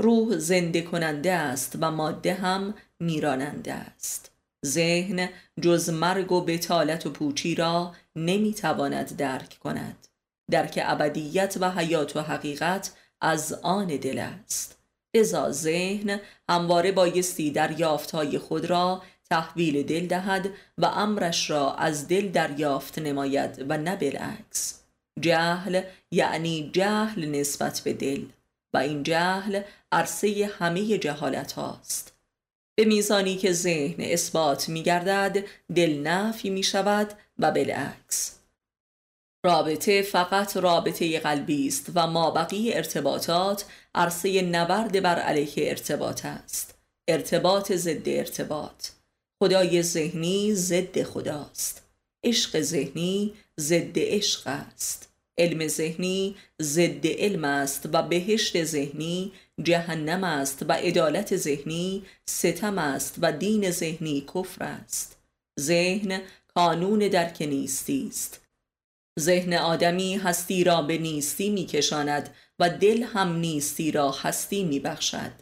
روح 0.00 0.38
زنده 0.38 0.82
کننده 0.82 1.32
است 1.32 1.78
و 1.80 1.90
ماده 1.90 2.34
هم 2.34 2.74
میراننده 3.00 3.72
است. 3.72 4.30
ذهن 4.66 5.28
جز 5.60 5.90
مرگ 5.90 6.32
و 6.32 6.40
بتالت 6.40 7.06
و 7.06 7.10
پوچی 7.10 7.54
را 7.54 7.92
نمی‌تواند 8.16 9.16
درک 9.16 9.58
کند. 9.58 10.08
درک 10.50 10.80
ابدیت 10.82 11.56
و 11.60 11.70
حیات 11.70 12.16
و 12.16 12.20
حقیقت 12.20 12.92
از 13.20 13.52
آن 13.52 13.86
دل 13.86 14.18
است. 14.18 14.83
ازا 15.14 15.50
ذهن 15.50 16.20
همواره 16.48 16.92
بایستی 16.92 17.50
در 17.50 17.80
یافتهای 17.80 18.38
خود 18.38 18.64
را 18.64 19.02
تحویل 19.30 19.82
دل 19.82 20.06
دهد 20.06 20.50
و 20.78 20.86
امرش 20.86 21.50
را 21.50 21.74
از 21.74 22.08
دل 22.08 22.28
دریافت 22.28 22.98
نماید 22.98 23.66
و 23.68 23.78
نه 23.78 23.96
بالعکس. 23.96 24.80
جهل 25.20 25.82
یعنی 26.10 26.70
جهل 26.72 27.24
نسبت 27.24 27.80
به 27.84 27.92
دل 27.92 28.24
و 28.74 28.78
این 28.78 29.02
جهل 29.02 29.62
عرصه 29.92 30.50
همه 30.58 30.98
جهالت 30.98 31.52
هاست 31.52 32.14
به 32.76 32.84
میزانی 32.84 33.36
که 33.36 33.52
ذهن 33.52 34.00
اثبات 34.00 34.68
می 34.68 34.82
گردد 34.82 35.44
دل 35.74 35.98
نفی 35.98 36.50
می 36.50 36.62
شود 36.62 37.12
و 37.38 37.50
بالعکس. 37.50 38.38
رابطه 39.44 40.02
فقط 40.02 40.56
رابطه 40.56 41.20
قلبی 41.20 41.68
است 41.68 41.90
و 41.94 42.06
مابقی 42.06 42.72
ارتباطات 42.72 43.64
عرصه 43.94 44.42
نبرد 44.42 45.02
بر 45.02 45.18
علیه 45.18 45.70
ارتباط 45.70 46.26
است. 46.26 46.74
ارتباط 47.08 47.72
ضد 47.72 48.08
ارتباط. 48.08 48.88
خدای 49.42 49.82
ذهنی 49.82 50.54
ضد 50.54 51.02
خداست. 51.02 51.82
عشق 52.24 52.60
ذهنی 52.60 53.34
ضد 53.60 53.98
عشق 53.98 54.42
است. 54.46 55.08
علم 55.38 55.68
ذهنی 55.68 56.36
ضد 56.62 57.06
علم 57.06 57.44
است 57.44 57.88
و 57.92 58.02
بهشت 58.02 58.64
ذهنی 58.64 59.32
جهنم 59.62 60.24
است 60.24 60.62
و 60.68 60.72
عدالت 60.72 61.36
ذهنی 61.36 62.02
ستم 62.26 62.78
است 62.78 63.14
و 63.22 63.32
دین 63.32 63.70
ذهنی 63.70 64.26
کفر 64.34 64.64
است. 64.64 65.16
ذهن 65.60 66.20
قانون 66.54 66.98
درک 66.98 67.42
نیستی 67.42 68.06
است. 68.08 68.40
ذهن 69.20 69.52
آدمی 69.52 70.16
هستی 70.16 70.64
را 70.64 70.82
به 70.82 70.98
نیستی 70.98 71.50
میکشاند 71.50 72.34
و 72.58 72.70
دل 72.70 73.02
هم 73.02 73.36
نیستی 73.36 73.92
را 73.92 74.10
هستی 74.10 74.64
میبخشد. 74.64 75.32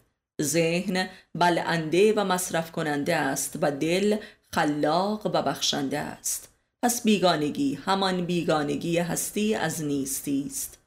ذهن 0.43 1.09
بلنده 1.35 2.13
و 2.13 2.25
مصرف 2.25 2.73
کننده 2.73 3.17
است 3.17 3.59
و 3.63 3.71
دل 3.71 4.17
خلاق 4.53 5.27
و 5.27 5.43
بخشنده 5.43 5.99
است. 5.99 6.49
پس 6.83 7.03
بیگانگی 7.03 7.75
همان 7.75 8.27
بیگانگی 8.27 8.99
هستی 8.99 9.55
از 9.55 9.83
نیستی 9.83 10.45
است. 10.47 10.79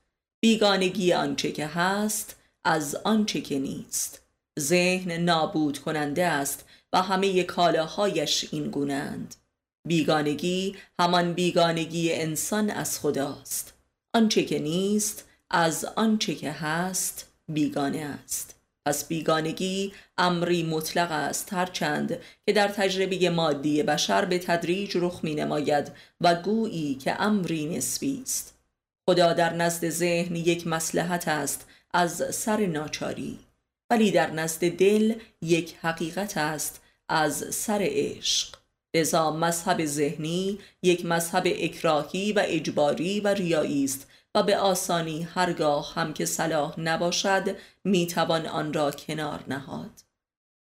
بیگانگی 0.42 1.14
آنچه 1.14 1.52
که 1.52 1.68
هست 1.68 2.36
از 2.64 2.96
آنچه 2.96 3.42
که 3.42 3.60
نیست. 3.60 4.22
ذهن 4.60 5.12
نابود 5.12 5.80
کننده 5.80 6.26
است 6.26 6.66
و 6.94 7.02
همه 7.02 7.44
کالاهایش 7.44 8.46
این 8.52 8.70
گونند 8.70 9.36
بیگانگی 9.88 10.76
همان 11.00 11.34
بیگانگی 11.34 12.14
انسان 12.14 12.70
از 12.70 13.00
خداست. 13.00 13.74
آنچه 14.14 14.44
که 14.44 14.60
نیست 14.60 15.26
از 15.58 15.86
آنچه 15.86 16.36
که 16.36 16.52
هست 16.52 17.28
بیگانه 17.48 18.20
است. 18.24 18.56
پس 18.86 19.08
بیگانگی 19.08 19.94
امری 20.18 20.64
مطلق 20.64 21.12
است 21.12 21.54
هرچند 21.54 22.20
که 22.46 22.54
در 22.54 22.68
تجربه 22.68 23.30
مادی 23.30 23.84
بشر 23.84 24.26
به 24.26 24.40
تدریج 24.40 24.92
رخ 24.96 25.20
می 25.24 25.36
نماید 25.36 25.92
و 26.22 26.36
گویی 26.36 26.96
که 26.96 27.22
امری 27.22 27.66
نسبی 27.66 28.22
است. 28.22 28.58
خدا 29.10 29.34
در 29.34 29.54
نزد 29.54 29.90
ذهن 29.90 30.36
یک 30.36 30.68
مسلحت 30.68 31.28
است 31.28 31.68
از 31.94 32.36
سر 32.36 32.66
ناچاری 32.66 33.40
ولی 33.90 34.12
در 34.12 34.32
نزد 34.32 34.70
دل 34.70 35.14
یک 35.42 35.76
حقیقت 35.82 36.38
است 36.38 36.82
از 37.10 37.56
سر 37.56 37.80
عشق. 37.82 38.56
لذا 38.96 39.32
مذهب 39.32 39.86
ذهنی 39.86 40.60
یک 40.84 41.06
مذهب 41.06 41.44
اکراهی 41.46 42.34
و 42.34 42.44
اجباری 42.46 43.20
و 43.20 43.28
ریایی 43.28 43.84
است 43.84 44.08
و 44.36 44.44
به 44.44 44.58
آسانی 44.58 45.24
هرگاه 45.24 45.94
هم 45.94 46.14
که 46.14 46.26
صلاح 46.26 46.80
نباشد 46.80 47.56
می‌توان 47.84 48.46
آن 48.46 48.74
را 48.74 48.92
کنار 48.92 49.44
نهاد. 49.48 49.92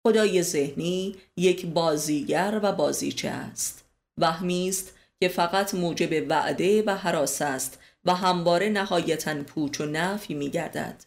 خدای 0.06 0.42
ذهنی 0.42 1.16
یک 1.36 1.66
بازیگر 1.66 2.60
و 2.62 2.72
بازیچه 2.72 3.28
است. 3.28 3.84
وهمی 4.18 4.68
است 4.68 4.92
که 5.20 5.28
فقط 5.28 5.74
موجب 5.74 6.30
وعده 6.30 6.82
و 6.82 6.90
حراس 6.90 7.42
است 7.42 7.78
و 8.04 8.14
همواره 8.14 8.68
نهایتا 8.68 9.42
پوچ 9.42 9.80
و 9.80 9.86
نفی 9.86 10.34
میگردد. 10.34 11.04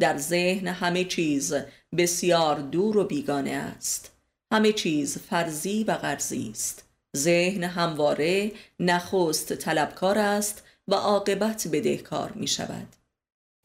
در 0.00 0.18
ذهن 0.18 0.68
همه 0.68 1.04
چیز 1.04 1.54
بسیار 1.96 2.60
دور 2.60 2.96
و 2.96 3.04
بیگانه 3.04 3.50
است. 3.50 4.12
همه 4.52 4.72
چیز 4.72 5.18
فرضی 5.18 5.84
و 5.84 5.94
غرضی 5.94 6.50
است. 6.50 6.84
ذهن 7.16 7.64
همواره 7.64 8.52
نخست 8.80 9.52
طلبکار 9.52 10.18
است 10.18 10.62
و 10.88 10.94
عاقبت 10.94 11.68
بدهکار 11.72 12.32
می 12.32 12.46
شود 12.46 12.96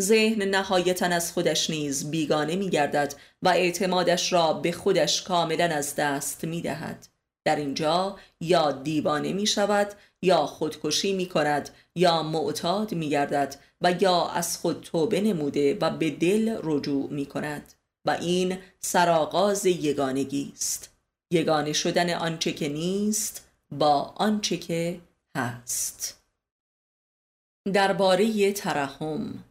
ذهن 0.01 0.41
نهایتا 0.41 1.05
از 1.05 1.31
خودش 1.31 1.69
نیز 1.69 2.11
بیگانه 2.11 2.55
می 2.55 2.69
گردد 2.69 3.13
و 3.41 3.49
اعتمادش 3.49 4.33
را 4.33 4.53
به 4.53 4.71
خودش 4.71 5.21
کاملا 5.21 5.65
از 5.65 5.95
دست 5.95 6.43
می 6.43 6.61
دهد 6.61 7.07
در 7.45 7.55
اینجا 7.55 8.17
یا 8.41 8.71
دیوانه 8.71 9.33
می 9.33 9.47
شود 9.47 9.93
یا 10.21 10.45
خودکشی 10.45 11.13
می 11.13 11.25
کند 11.25 11.69
یا 11.95 12.23
معتاد 12.23 12.93
می 12.93 13.09
گردد 13.09 13.55
و 13.81 13.95
یا 13.99 14.27
از 14.27 14.57
خود 14.57 14.81
توبه 14.81 15.21
نموده 15.21 15.77
و 15.81 15.89
به 15.89 16.09
دل 16.09 16.59
رجوع 16.63 17.09
می 17.11 17.25
کند 17.25 17.73
و 18.05 18.11
این 18.11 18.57
سرآغاز 18.79 19.65
یگانگی 19.65 20.51
است. 20.55 20.89
یگانه 21.31 21.73
شدن 21.73 22.13
آنچه 22.13 22.51
که 22.51 22.69
نیست 22.69 23.47
با 23.71 24.13
آنچه 24.15 24.57
که 24.57 24.99
هست. 25.37 26.18
درباره 27.73 28.51
ترحم 28.51 29.43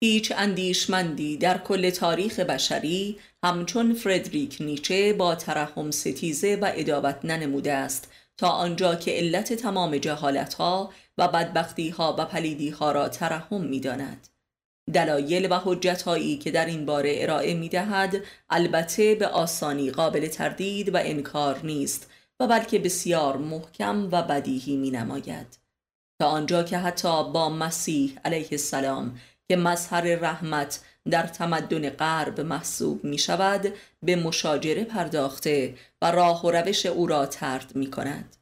هیچ 0.00 0.32
اندیشمندی 0.36 1.36
در 1.36 1.58
کل 1.58 1.90
تاریخ 1.90 2.40
بشری 2.40 3.18
همچون 3.44 3.94
فردریک 3.94 4.56
نیچه 4.60 5.12
با 5.12 5.34
ترحم 5.34 5.90
ستیزه 5.90 6.56
و 6.56 6.72
ادابت 6.74 7.24
ننموده 7.24 7.72
است 7.72 8.12
تا 8.36 8.48
آنجا 8.48 8.94
که 8.94 9.10
علت 9.10 9.52
تمام 9.52 9.98
جهالتها 9.98 10.92
و 11.18 11.28
بدبختیها 11.28 12.16
و 12.18 12.24
پلیدیها 12.24 12.92
را 12.92 13.08
ترحم 13.08 13.60
می 13.60 13.80
داند. 13.80 14.28
دلایل 14.92 15.52
و 15.52 15.60
حجتهایی 15.64 16.38
که 16.38 16.50
در 16.50 16.66
این 16.66 16.86
باره 16.86 17.14
ارائه 17.18 17.54
می 17.54 17.68
دهد 17.68 18.16
البته 18.50 19.14
به 19.14 19.26
آسانی 19.26 19.90
قابل 19.90 20.26
تردید 20.26 20.94
و 20.94 20.98
انکار 21.00 21.60
نیست 21.64 22.10
و 22.40 22.46
بلکه 22.46 22.78
بسیار 22.78 23.36
محکم 23.36 24.08
و 24.12 24.22
بدیهی 24.22 24.76
می 24.76 24.90
نماید. 24.90 25.65
تا 26.18 26.26
آنجا 26.26 26.62
که 26.62 26.78
حتی 26.78 27.24
با 27.32 27.48
مسیح 27.48 28.18
علیه 28.24 28.48
السلام 28.52 29.18
که 29.48 29.56
مظهر 29.56 30.00
رحمت 30.00 30.80
در 31.10 31.26
تمدن 31.26 31.90
غرب 31.90 32.40
محسوب 32.40 33.04
می 33.04 33.18
شود 33.18 33.72
به 34.02 34.16
مشاجره 34.16 34.84
پرداخته 34.84 35.74
و 36.02 36.10
راه 36.10 36.46
و 36.46 36.50
روش 36.50 36.86
او 36.86 37.06
را 37.06 37.26
ترد 37.26 37.76
می 37.76 37.90
کند 37.90 38.36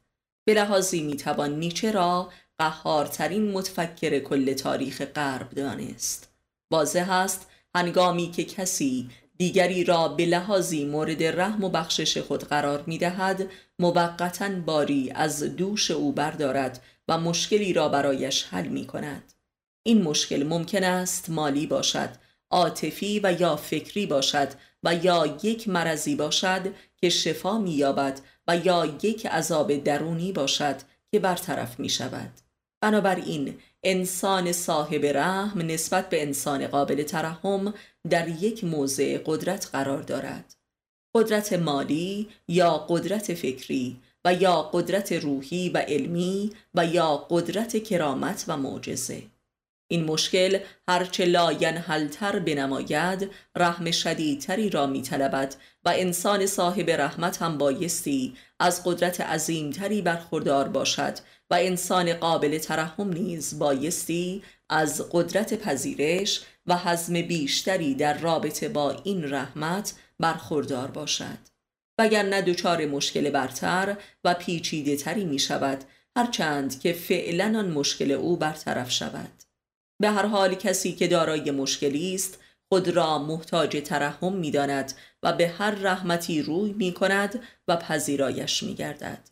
به 0.47 0.53
لحاظی 0.53 1.03
می 1.03 1.17
توان 1.17 1.59
نیچه 1.59 1.91
را 1.91 2.29
قهارترین 2.59 3.51
متفکر 3.51 4.19
کل 4.19 4.53
تاریخ 4.53 5.01
غرب 5.01 5.49
دانست. 5.49 6.29
واضح 6.71 7.11
است 7.11 7.47
هنگامی 7.75 8.31
که 8.31 8.43
کسی 8.43 9.09
دیگری 9.37 9.83
را 9.83 10.07
به 10.07 10.25
لحاظی 10.25 10.85
مورد 10.85 11.23
رحم 11.23 11.63
و 11.63 11.69
بخشش 11.69 12.17
خود 12.17 12.43
قرار 12.43 12.83
می 12.87 12.97
دهد 12.97 13.49
موقتا 13.79 14.49
باری 14.65 15.11
از 15.15 15.43
دوش 15.43 15.91
او 15.91 16.11
بردارد 16.11 16.81
و 17.07 17.17
مشکلی 17.17 17.73
را 17.73 17.89
برایش 17.89 18.43
حل 18.43 18.67
می 18.67 18.85
کند 18.85 19.33
این 19.83 20.01
مشکل 20.01 20.43
ممکن 20.43 20.83
است 20.83 21.29
مالی 21.29 21.67
باشد 21.67 22.09
عاطفی 22.51 23.19
و 23.23 23.41
یا 23.41 23.55
فکری 23.55 24.05
باشد 24.05 24.47
و 24.83 24.95
یا 24.95 25.37
یک 25.43 25.69
مرضی 25.69 26.15
باشد 26.15 26.73
که 26.97 27.09
شفا 27.09 27.57
مییابد 27.59 28.19
و 28.47 28.57
یا 28.57 28.97
یک 29.03 29.25
عذاب 29.25 29.75
درونی 29.75 30.31
باشد 30.31 30.75
که 31.11 31.19
برطرف 31.19 31.79
می 31.79 31.89
شود 31.89 32.31
بنابراین 32.81 33.57
انسان 33.83 34.51
صاحب 34.51 35.05
رحم 35.05 35.61
نسبت 35.61 36.09
به 36.09 36.21
انسان 36.21 36.67
قابل 36.67 37.03
ترحم 37.03 37.73
در 38.09 38.27
یک 38.27 38.63
موضع 38.63 39.17
قدرت 39.25 39.69
قرار 39.71 40.01
دارد. 40.01 40.55
قدرت 41.15 41.53
مالی 41.53 42.29
یا 42.47 42.85
قدرت 42.89 43.33
فکری 43.33 43.97
و 44.25 44.33
یا 44.33 44.61
قدرت 44.61 45.11
روحی 45.11 45.69
و 45.69 45.77
علمی 45.77 46.51
و 46.75 46.85
یا 46.85 47.27
قدرت 47.29 47.83
کرامت 47.83 48.45
و 48.47 48.57
معجزه. 48.57 49.23
این 49.87 50.03
مشکل 50.03 50.59
هرچه 50.87 51.25
لاینحلتر 51.25 52.39
بنماید 52.39 53.29
رحم 53.55 53.91
شدیدتری 53.91 54.69
را 54.69 54.87
میطلبد 54.87 55.55
و 55.85 55.93
انسان 55.95 56.45
صاحب 56.45 56.89
رحمت 56.89 57.41
هم 57.41 57.57
بایستی 57.57 58.35
از 58.59 58.83
قدرت 58.83 59.21
عظیمتری 59.21 60.01
برخوردار 60.01 60.67
باشد 60.67 61.17
و 61.49 61.55
انسان 61.55 62.13
قابل 62.13 62.57
ترحم 62.57 63.09
نیز 63.09 63.59
بایستی 63.59 64.43
از 64.69 65.09
قدرت 65.11 65.53
پذیرش 65.53 66.41
و 66.67 66.77
حزم 66.77 67.21
بیشتری 67.21 67.95
در 67.95 68.17
رابطه 68.17 68.69
با 68.69 68.91
این 69.03 69.33
رحمت 69.33 69.93
برخوردار 70.19 70.91
باشد. 70.91 71.54
وگرنه 71.99 72.41
دچار 72.41 72.85
مشکل 72.85 73.29
برتر 73.29 73.97
و 74.23 74.33
پیچیده 74.33 74.95
تری 74.95 75.25
می 75.25 75.39
شود 75.39 75.83
هرچند 76.17 76.79
که 76.79 76.93
فعلا 76.93 77.45
آن 77.45 77.71
مشکل 77.71 78.11
او 78.11 78.37
برطرف 78.37 78.91
شود 78.91 79.43
به 80.01 80.09
هر 80.09 80.25
حال 80.25 80.55
کسی 80.55 80.91
که 80.91 81.07
دارای 81.07 81.51
مشکلی 81.51 82.15
است 82.15 82.39
خود 82.69 82.89
را 82.89 83.19
محتاج 83.19 83.81
ترحم 83.85 84.33
می 84.33 84.51
داند 84.51 84.93
و 85.23 85.33
به 85.33 85.47
هر 85.47 85.71
رحمتی 85.71 86.41
روی 86.41 86.73
می 86.73 86.93
کند 86.93 87.39
و 87.67 87.77
پذیرایش 87.77 88.63
می 88.63 88.75
گردد. 88.75 89.29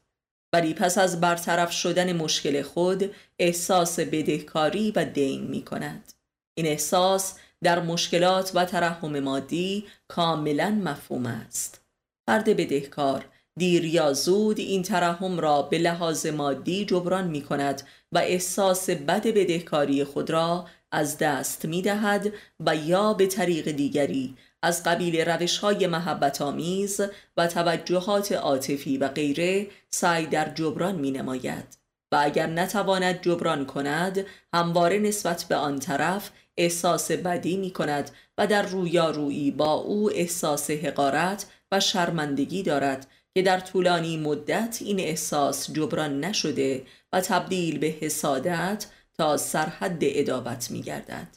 ولی 0.54 0.74
پس 0.74 0.98
از 0.98 1.22
برطرف 1.22 1.72
شدن 1.72 2.14
مشکل 2.14 2.62
خود 2.62 3.16
احساس 3.40 4.00
بدهکاری 4.00 4.92
و 4.96 5.06
دین 5.06 5.48
می 5.48 5.62
کند. 5.62 6.14
این 6.58 6.68
احساس 6.68 7.38
در 7.64 7.80
مشکلات 7.80 8.52
و 8.56 8.66
ترحم 8.66 9.20
مادی 9.20 9.86
کاملا 10.08 10.70
مفهوم 10.70 11.26
است. 11.26 11.83
فرد 12.28 12.50
بدهکار. 12.50 13.26
دیر 13.58 13.86
یا 13.86 14.14
زود 14.14 14.60
این 14.60 14.84
ترحم 14.84 15.40
را 15.40 15.62
به 15.62 15.78
لحاظ 15.78 16.26
مادی 16.26 16.86
جبران 16.86 17.28
می 17.28 17.42
کند 17.42 17.82
و 18.12 18.18
احساس 18.18 18.90
بد 18.90 19.28
بدهکاری 19.28 20.04
خود 20.04 20.30
را 20.30 20.66
از 20.92 21.18
دست 21.18 21.66
می 21.66 21.82
دهد 21.82 22.34
و 22.60 22.76
یا 22.76 23.14
به 23.14 23.28
طریق 23.28 23.72
دیگری 23.72 24.36
از 24.62 24.84
قبیل 24.84 25.22
روش 25.30 25.58
های 25.58 25.88
محبت 25.88 26.42
آمیز 26.42 27.02
و 27.38 27.48
توجهات 27.48 28.32
عاطفی 28.32 28.98
و 28.98 29.08
غیره 29.08 29.68
سعی 29.90 30.26
در 30.26 30.50
جبران 30.50 30.96
می 30.96 31.12
نماید 31.12 31.78
و 32.12 32.18
اگر 32.22 32.48
نتواند 32.48 33.22
جبران 33.22 33.66
کند 33.66 34.26
همواره 34.54 35.00
نسبت 35.00 35.44
به 35.44 35.56
آن 35.56 35.80
طرف 35.80 36.32
احساس 36.58 37.12
بدی 37.12 37.58
می 37.58 37.72
کند 37.72 38.12
و 38.38 38.48
در 38.48 38.62
رویارویی 38.62 39.52
با 39.52 39.74
او 39.74 40.12
احساس 40.12 40.72
حقارت 40.72 41.46
و 41.74 41.80
شرمندگی 41.80 42.64
دارد 42.64 43.08
که 43.34 43.42
در 43.42 43.60
طولانی 43.60 44.18
مدت 44.18 44.78
این 44.82 45.00
احساس 45.00 45.72
جبران 45.72 46.20
نشده 46.20 46.86
و 47.14 47.22
تبدیل 47.22 47.80
به 47.80 47.88
حسادت 47.88 48.86
تا 49.18 49.38
سرحد 49.38 49.98
ادابت 50.02 50.72
می 50.72 50.82
گردد. 50.82 51.28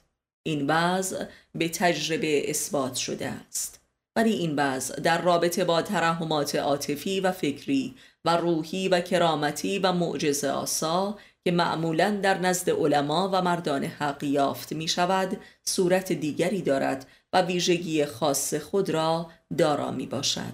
این 0.42 0.66
وضع 0.66 1.24
به 1.54 1.68
تجربه 1.68 2.50
اثبات 2.50 2.94
شده 2.94 3.26
است. 3.26 3.80
ولی 4.16 4.32
این 4.32 4.54
وضع 4.56 5.00
در 5.00 5.22
رابطه 5.22 5.64
با 5.64 5.82
ترحمات 5.82 6.54
عاطفی 6.54 7.20
و 7.20 7.32
فکری 7.32 7.94
و 8.24 8.36
روحی 8.36 8.88
و 8.88 9.00
کرامتی 9.00 9.78
و 9.78 9.92
معجزه 9.92 10.50
آسا 10.50 11.18
که 11.44 11.50
معمولا 11.50 12.20
در 12.22 12.38
نزد 12.38 12.70
علما 12.70 13.30
و 13.32 13.42
مردان 13.42 13.84
حق 13.84 14.24
یافت 14.24 14.72
می 14.72 14.88
شود 14.88 15.36
صورت 15.62 16.12
دیگری 16.12 16.62
دارد 16.62 17.06
و 17.36 17.42
ویژگی 17.42 18.04
خاص 18.04 18.54
خود 18.54 18.90
را 18.90 19.30
دارا 19.58 19.90
می 19.90 20.06
باشد. 20.06 20.52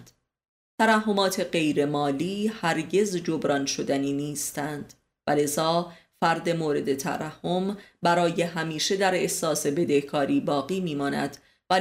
ترحمات 0.78 1.40
غیر 1.40 1.86
مالی 1.86 2.46
هرگز 2.46 3.16
جبران 3.16 3.66
شدنی 3.66 4.12
نیستند 4.12 4.92
ولذا 5.26 5.92
فرد 6.20 6.48
مورد 6.48 6.94
ترحم 6.94 7.76
برای 8.02 8.42
همیشه 8.42 8.96
در 8.96 9.14
احساس 9.14 9.66
بدهکاری 9.66 10.40
باقی 10.40 10.80
میماند 10.80 11.36
و 11.70 11.74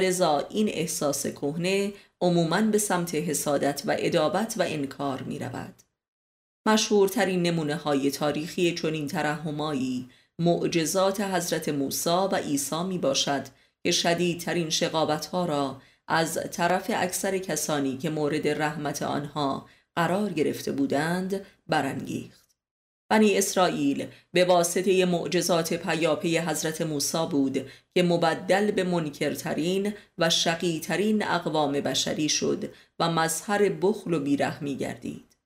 این 0.50 0.68
احساس 0.68 1.26
کهنه 1.26 1.92
عموما 2.20 2.62
به 2.62 2.78
سمت 2.78 3.14
حسادت 3.14 3.82
و 3.86 3.96
ادابت 3.98 4.54
و 4.58 4.62
انکار 4.62 5.22
می 5.22 5.38
رود. 5.38 5.74
مشهورترین 6.66 7.42
نمونه 7.42 7.76
های 7.76 8.10
تاریخی 8.10 8.74
چنین 8.74 9.06
ترحمایی 9.06 10.08
معجزات 10.38 11.20
حضرت 11.20 11.68
موسی 11.68 12.10
و 12.10 12.36
عیسی 12.36 12.82
می 12.82 12.98
باشد 12.98 13.42
که 13.84 13.90
شدیدترین 13.90 14.70
شقابت 14.70 15.26
ها 15.26 15.46
را 15.46 15.82
از 16.08 16.38
طرف 16.52 16.90
اکثر 16.94 17.38
کسانی 17.38 17.98
که 17.98 18.10
مورد 18.10 18.48
رحمت 18.48 19.02
آنها 19.02 19.68
قرار 19.96 20.32
گرفته 20.32 20.72
بودند 20.72 21.46
برانگیخت. 21.66 22.42
بنی 23.10 23.38
اسرائیل 23.38 24.06
به 24.32 24.44
واسطه 24.44 25.04
معجزات 25.04 25.74
پیاپی 25.74 26.38
حضرت 26.38 26.82
موسی 26.82 27.26
بود 27.30 27.70
که 27.94 28.02
مبدل 28.02 28.70
به 28.70 28.84
منکرترین 28.84 29.94
و 30.18 30.30
شقیترین 30.30 31.26
اقوام 31.26 31.72
بشری 31.72 32.28
شد 32.28 32.74
و 32.98 33.10
مظهر 33.10 33.68
بخل 33.68 34.12
و 34.12 34.20
بیرحمی 34.20 34.76
گردید. 34.76 35.36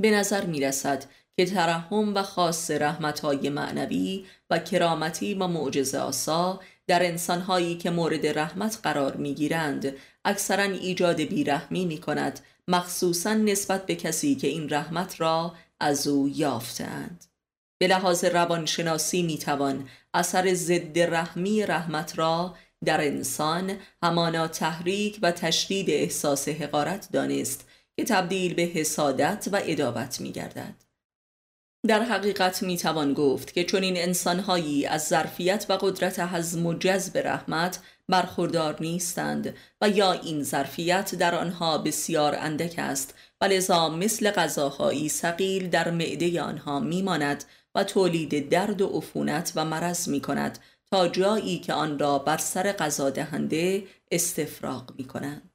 به 0.00 0.10
نظر 0.10 0.46
می 0.46 0.60
رسد 0.60 1.04
که 1.38 1.46
ترحم 1.46 2.14
و 2.14 2.22
خاص 2.22 2.70
رحمتهای 2.70 3.48
معنوی 3.48 4.24
و 4.50 4.58
کرامتی 4.58 5.34
و 5.34 5.46
معجزه 5.46 5.98
آسا 5.98 6.60
در 6.86 7.06
انسانهایی 7.06 7.76
که 7.76 7.90
مورد 7.90 8.26
رحمت 8.26 8.78
قرار 8.82 9.16
می 9.16 9.34
گیرند 9.34 9.96
اکثرا 10.24 10.62
ایجاد 10.62 11.20
بیرحمی 11.20 11.86
می 11.86 11.98
کند 11.98 12.40
مخصوصا 12.68 13.34
نسبت 13.34 13.86
به 13.86 13.94
کسی 13.94 14.34
که 14.34 14.46
این 14.46 14.70
رحمت 14.70 15.20
را 15.20 15.54
از 15.80 16.06
او 16.06 16.28
یافتند 16.28 17.24
به 17.78 17.86
لحاظ 17.86 18.24
روانشناسی 18.24 19.22
می 19.22 19.38
توان 19.38 19.88
اثر 20.14 20.54
ضد 20.54 20.98
رحمی 20.98 21.66
رحمت 21.66 22.18
را 22.18 22.54
در 22.84 23.00
انسان 23.00 23.72
همانا 24.02 24.48
تحریک 24.48 25.18
و 25.22 25.32
تشدید 25.32 25.90
احساس 25.90 26.48
حقارت 26.48 27.08
دانست 27.12 27.68
که 27.96 28.04
تبدیل 28.04 28.54
به 28.54 28.62
حسادت 28.62 29.48
و 29.52 29.60
ادابت 29.64 30.20
می 30.20 30.32
گردد. 30.32 30.87
در 31.86 32.02
حقیقت 32.02 32.62
می 32.62 32.76
توان 32.76 33.14
گفت 33.14 33.54
که 33.54 33.64
چون 33.64 33.82
این 33.82 33.96
انسانهایی 33.96 34.86
از 34.86 35.08
ظرفیت 35.08 35.66
و 35.68 35.72
قدرت 35.72 36.20
حزم 36.20 36.66
و 36.66 36.74
جذب 36.74 37.18
رحمت 37.18 37.78
برخوردار 38.08 38.76
نیستند 38.80 39.54
و 39.80 39.88
یا 39.88 40.12
این 40.12 40.42
ظرفیت 40.42 41.14
در 41.14 41.34
آنها 41.34 41.78
بسیار 41.78 42.34
اندک 42.34 42.74
است 42.78 43.14
و 43.40 43.44
لذا 43.44 43.88
مثل 43.88 44.30
غذاهایی 44.30 45.08
سقیل 45.08 45.70
در 45.70 45.90
معده 45.90 46.42
آنها 46.42 46.80
میماند 46.80 47.44
و 47.74 47.84
تولید 47.84 48.48
درد 48.48 48.82
و 48.82 48.86
عفونت 48.86 49.52
و 49.56 49.64
مرض 49.64 50.08
می 50.08 50.20
کند 50.20 50.58
تا 50.90 51.08
جایی 51.08 51.58
که 51.58 51.72
آن 51.72 51.98
را 51.98 52.18
بر 52.18 52.36
سر 52.36 52.72
قضا 52.72 53.10
دهنده 53.10 53.84
استفراغ 54.10 54.92
می 54.98 55.04
کنند. 55.04 55.47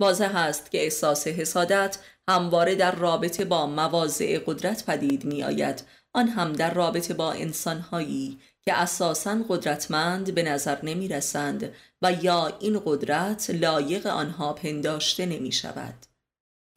واضح 0.00 0.36
است 0.36 0.70
که 0.70 0.82
احساس 0.82 1.26
حسادت 1.26 1.98
همواره 2.28 2.74
در 2.74 2.94
رابطه 2.94 3.44
با 3.44 3.66
مواضع 3.66 4.38
قدرت 4.46 4.86
پدید 4.86 5.24
می 5.24 5.42
آید 5.44 5.82
آن 6.12 6.28
هم 6.28 6.52
در 6.52 6.74
رابطه 6.74 7.14
با 7.14 7.32
انسانهایی 7.32 8.38
که 8.62 8.72
اساسا 8.74 9.38
قدرتمند 9.48 10.34
به 10.34 10.42
نظر 10.42 10.84
نمی 10.84 11.08
رسند 11.08 11.72
و 12.02 12.12
یا 12.12 12.56
این 12.60 12.82
قدرت 12.84 13.50
لایق 13.50 14.06
آنها 14.06 14.52
پنداشته 14.52 15.26
نمی 15.26 15.52
شود. 15.52 16.09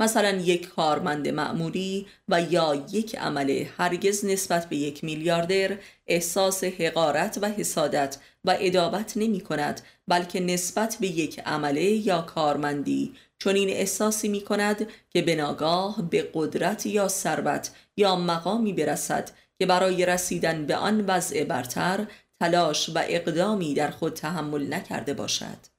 مثلا 0.03 0.31
یک 0.31 0.69
کارمند 0.69 1.27
معمولی 1.27 2.05
و 2.29 2.41
یا 2.41 2.85
یک 2.91 3.15
عمل 3.15 3.65
هرگز 3.77 4.25
نسبت 4.25 4.69
به 4.69 4.75
یک 4.75 5.03
میلیاردر 5.03 5.77
احساس 6.07 6.63
حقارت 6.63 7.39
و 7.41 7.45
حسادت 7.45 8.17
و 8.45 8.57
ادابت 8.59 9.13
نمی 9.15 9.41
کند 9.41 9.81
بلکه 10.07 10.39
نسبت 10.39 10.97
به 10.99 11.07
یک 11.07 11.39
عمله 11.39 11.83
یا 11.83 12.21
کارمندی. 12.21 13.13
چون 13.37 13.55
این 13.55 13.69
احساسی 13.69 14.27
می 14.27 14.41
کند 14.41 14.87
که 15.09 15.21
به 15.21 15.35
ناگاه 15.35 16.01
به 16.09 16.29
قدرت 16.33 16.85
یا 16.85 17.07
ثروت 17.07 17.71
یا 17.97 18.15
مقامی 18.15 18.73
برسد 18.73 19.31
که 19.59 19.65
برای 19.65 20.05
رسیدن 20.05 20.65
به 20.65 20.75
آن 20.75 21.05
وضع 21.05 21.43
برتر 21.43 22.07
تلاش 22.39 22.89
و 22.89 23.03
اقدامی 23.07 23.73
در 23.73 23.91
خود 23.91 24.13
تحمل 24.13 24.73
نکرده 24.73 25.13
باشد. 25.13 25.72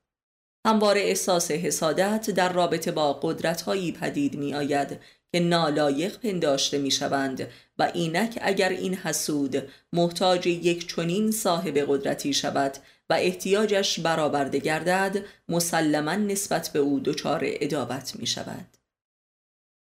همواره 0.66 1.00
احساس 1.00 1.50
حسادت 1.50 2.30
در 2.30 2.52
رابطه 2.52 2.92
با 2.92 3.12
قدرتهایی 3.12 3.92
پدید 3.92 4.34
می 4.34 4.54
آید 4.54 5.00
که 5.32 5.40
نالایق 5.40 6.18
پنداشته 6.18 6.78
می 6.78 6.90
شوند 6.90 7.48
و 7.78 7.90
اینک 7.94 8.38
اگر 8.42 8.68
این 8.68 8.94
حسود 8.94 9.68
محتاج 9.92 10.46
یک 10.46 10.94
چنین 10.96 11.30
صاحب 11.30 11.78
قدرتی 11.88 12.34
شود 12.34 12.76
و 13.10 13.14
احتیاجش 13.14 14.00
برآورده 14.00 14.58
گردد 14.58 15.24
مسلما 15.48 16.14
نسبت 16.14 16.68
به 16.68 16.78
او 16.78 17.00
دچار 17.00 17.40
ادابت 17.44 18.16
می 18.16 18.26
شود 18.26 18.76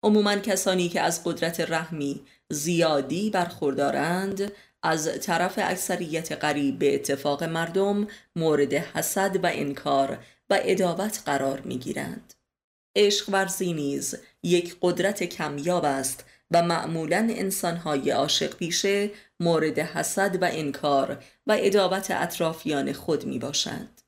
عموما 0.03 0.35
کسانی 0.35 0.89
که 0.89 1.01
از 1.01 1.23
قدرت 1.23 1.59
رحمی 1.59 2.21
زیادی 2.49 3.29
برخوردارند 3.29 4.51
از 4.83 5.19
طرف 5.21 5.59
اکثریت 5.63 6.31
قریب 6.31 6.79
به 6.79 6.95
اتفاق 6.95 7.43
مردم 7.43 8.07
مورد 8.35 8.73
حسد 8.73 9.43
و 9.43 9.49
انکار 9.53 10.17
و 10.51 10.59
ادابت 10.63 11.21
قرار 11.25 11.61
می 11.61 11.77
گیرند. 11.77 12.33
عشق 12.95 13.29
ورزی 13.29 13.73
نیز 13.73 14.15
یک 14.43 14.77
قدرت 14.81 15.23
کمیاب 15.23 15.85
است 15.85 16.25
و 16.51 16.63
معمولا 16.63 17.27
انسانهای 17.31 18.11
عاشق 18.11 18.55
پیشه 18.55 19.09
مورد 19.39 19.79
حسد 19.79 20.43
و 20.43 20.49
انکار 20.51 21.23
و 21.47 21.57
ادابت 21.59 22.11
اطرافیان 22.11 22.93
خود 22.93 23.25
می 23.25 23.39
باشند. 23.39 24.01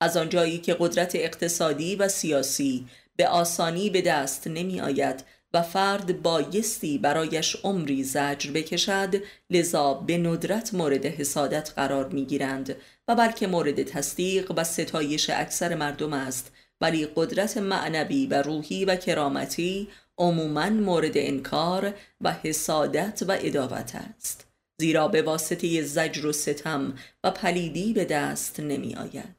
از 0.00 0.16
آنجایی 0.16 0.58
که 0.58 0.76
قدرت 0.80 1.14
اقتصادی 1.14 1.96
و 1.96 2.08
سیاسی 2.08 2.86
به 3.16 3.28
آسانی 3.28 3.90
به 3.90 4.02
دست 4.02 4.46
نمی 4.46 4.80
آید 4.80 5.24
و 5.54 5.62
فرد 5.62 6.22
بایستی 6.22 6.98
برایش 6.98 7.56
عمری 7.64 8.04
زجر 8.04 8.50
بکشد 8.50 9.22
لذا 9.50 9.94
به 9.94 10.18
ندرت 10.18 10.74
مورد 10.74 11.06
حسادت 11.06 11.72
قرار 11.76 12.08
می 12.08 12.24
گیرند 12.24 12.76
و 13.10 13.14
بلکه 13.14 13.46
مورد 13.46 13.82
تصدیق 13.82 14.52
و 14.56 14.64
ستایش 14.64 15.30
اکثر 15.30 15.74
مردم 15.74 16.12
است. 16.12 16.52
ولی 16.80 17.08
قدرت 17.16 17.58
معنوی 17.58 18.26
و 18.26 18.42
روحی 18.42 18.84
و 18.84 18.96
کرامتی 18.96 19.88
عموما 20.18 20.70
مورد 20.70 21.12
انکار 21.14 21.94
و 22.20 22.32
حسادت 22.32 23.22
و 23.28 23.36
اداوت 23.40 23.94
است. 23.94 24.46
زیرا 24.80 25.08
به 25.08 25.22
واسطه 25.22 25.82
زجر 25.82 26.26
و 26.26 26.32
ستم 26.32 26.94
و 27.24 27.30
پلیدی 27.30 27.92
به 27.92 28.04
دست 28.04 28.60
نمی 28.60 28.94
آید. 28.94 29.36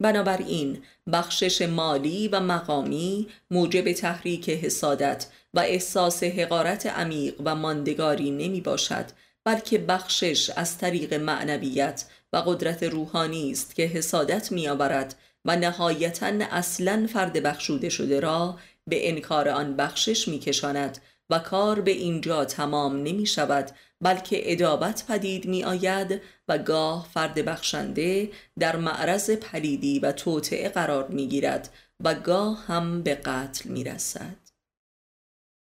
بنابراین 0.00 0.82
بخشش 1.12 1.62
مالی 1.62 2.28
و 2.28 2.40
مقامی 2.40 3.28
موجب 3.50 3.92
تحریک 3.92 4.50
حسادت 4.50 5.26
و 5.54 5.60
احساس 5.60 6.22
حقارت 6.22 6.86
عمیق 6.86 7.34
و 7.44 7.54
ماندگاری 7.54 8.30
نمی 8.30 8.60
باشد 8.60 9.06
بلکه 9.44 9.78
بخشش 9.78 10.50
از 10.50 10.78
طریق 10.78 11.14
معنویت 11.14 12.04
و 12.32 12.36
قدرت 12.36 12.82
روحانی 12.82 13.50
است 13.50 13.74
که 13.74 13.82
حسادت 13.82 14.52
می 14.52 14.68
آورد 14.68 15.14
و 15.44 15.56
نهایتا 15.56 16.32
اصلا 16.50 17.08
فرد 17.12 17.42
بخشوده 17.42 17.88
شده 17.88 18.20
را 18.20 18.58
به 18.86 19.08
انکار 19.08 19.48
آن 19.48 19.76
بخشش 19.76 20.28
می 20.28 20.38
کشاند 20.38 20.98
و 21.30 21.38
کار 21.38 21.80
به 21.80 21.90
اینجا 21.90 22.44
تمام 22.44 22.96
نمی 22.96 23.26
شود 23.26 23.70
بلکه 24.00 24.52
ادابت 24.52 25.04
پدید 25.08 25.46
می 25.46 25.64
آید 25.64 26.20
و 26.48 26.58
گاه 26.58 27.08
فرد 27.14 27.34
بخشنده 27.34 28.30
در 28.58 28.76
معرض 28.76 29.30
پلیدی 29.30 29.98
و 29.98 30.12
توطعه 30.12 30.68
قرار 30.68 31.08
می 31.08 31.28
گیرد 31.28 31.68
و 32.04 32.14
گاه 32.14 32.64
هم 32.66 33.02
به 33.02 33.14
قتل 33.14 33.68
می 33.68 33.84
رسد. 33.84 34.36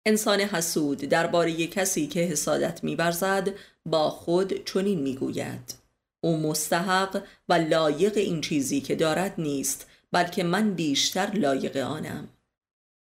انسان 0.06 0.40
حسود 0.40 0.98
درباره 0.98 1.66
کسی 1.66 2.06
که 2.06 2.20
حسادت 2.20 2.84
میورزد 2.84 3.48
با 3.86 4.10
خود 4.10 4.64
چنین 4.64 5.00
می‌گوید 5.00 5.87
او 6.20 6.36
مستحق 6.36 7.22
و 7.48 7.52
لایق 7.52 8.16
این 8.16 8.40
چیزی 8.40 8.80
که 8.80 8.94
دارد 8.94 9.34
نیست 9.38 9.86
بلکه 10.12 10.44
من 10.44 10.74
بیشتر 10.74 11.30
لایق 11.34 11.76
آنم. 11.76 12.28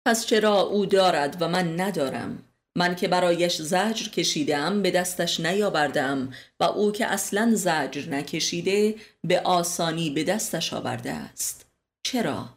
پس 0.06 0.26
چرا 0.26 0.60
او 0.60 0.86
دارد 0.86 1.36
و 1.42 1.48
من 1.48 1.80
ندارم؟ 1.80 2.42
من 2.76 2.96
که 2.96 3.08
برایش 3.08 3.62
زجر 3.62 4.08
کشیدم 4.08 4.82
به 4.82 4.90
دستش 4.90 5.40
نیاوردم 5.40 6.32
و 6.60 6.64
او 6.64 6.92
که 6.92 7.06
اصلا 7.06 7.52
زجر 7.54 8.08
نکشیده 8.08 8.94
به 9.24 9.40
آسانی 9.40 10.10
به 10.10 10.24
دستش 10.24 10.72
آورده 10.72 11.12
است. 11.12 11.66
چرا؟ 12.06 12.48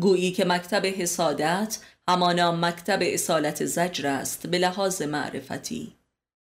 گویی 0.00 0.32
که 0.32 0.44
مکتب 0.44 0.86
حسادت 0.86 1.78
همانا 2.08 2.52
مکتب 2.52 2.98
اصالت 3.02 3.64
زجر 3.64 4.06
است 4.06 4.46
به 4.46 4.58
لحاظ 4.58 5.02
معرفتی. 5.02 5.92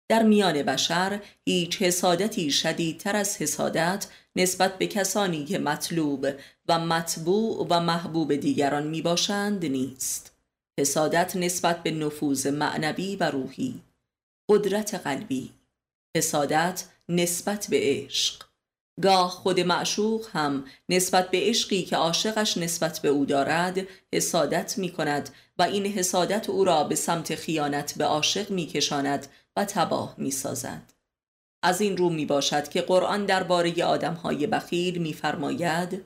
در 0.09 0.23
میان 0.23 0.63
بشر 0.63 1.21
هیچ 1.45 1.83
حسادتی 1.83 2.51
شدیدتر 2.51 3.17
از 3.17 3.37
حسادت 3.37 4.07
نسبت 4.37 4.79
به 4.79 4.87
کسانی 4.87 5.45
که 5.45 5.59
مطلوب 5.59 6.27
و 6.69 6.79
مطبوع 6.79 7.67
و 7.71 7.81
محبوب 7.81 8.35
دیگران 8.35 8.87
می 8.87 9.03
باشند 9.03 9.65
نیست. 9.65 10.33
حسادت 10.81 11.37
نسبت 11.37 11.83
به 11.83 11.91
نفوذ 11.91 12.47
معنوی 12.47 13.17
و 13.17 13.31
روحی. 13.31 13.81
قدرت 14.49 14.95
قلبی. 14.95 15.51
حسادت 16.17 16.85
نسبت 17.09 17.67
به 17.71 17.79
عشق. 17.83 18.43
گاه 19.03 19.31
خود 19.31 19.61
معشوق 19.61 20.27
هم 20.33 20.65
نسبت 20.89 21.31
به 21.31 21.39
عشقی 21.41 21.83
که 21.83 21.97
عاشقش 21.97 22.57
نسبت 22.57 22.99
به 22.99 23.09
او 23.09 23.25
دارد 23.25 23.81
حسادت 24.13 24.79
می 24.79 24.91
کند 24.91 25.31
و 25.59 25.63
این 25.63 25.87
حسادت 25.87 26.51
او 26.51 26.65
را 26.65 26.85
به 26.85 26.95
سمت 26.95 27.35
خیانت 27.35 27.95
به 27.99 28.05
عاشق 28.05 28.51
می 28.51 28.67
کشاند 28.67 29.27
و 29.57 29.65
تباه 29.65 30.15
می 30.19 30.31
سازد. 30.31 30.93
از 31.63 31.81
این 31.81 31.97
رو 31.97 32.11
می 32.11 32.27
باشد 32.27 32.69
که 32.69 32.83
قرآن 32.83 33.27
درباره 33.27 33.85
آدمهای 33.85 34.47
بخیل 34.47 34.99
می 34.99 35.13
فرماید 35.13 36.05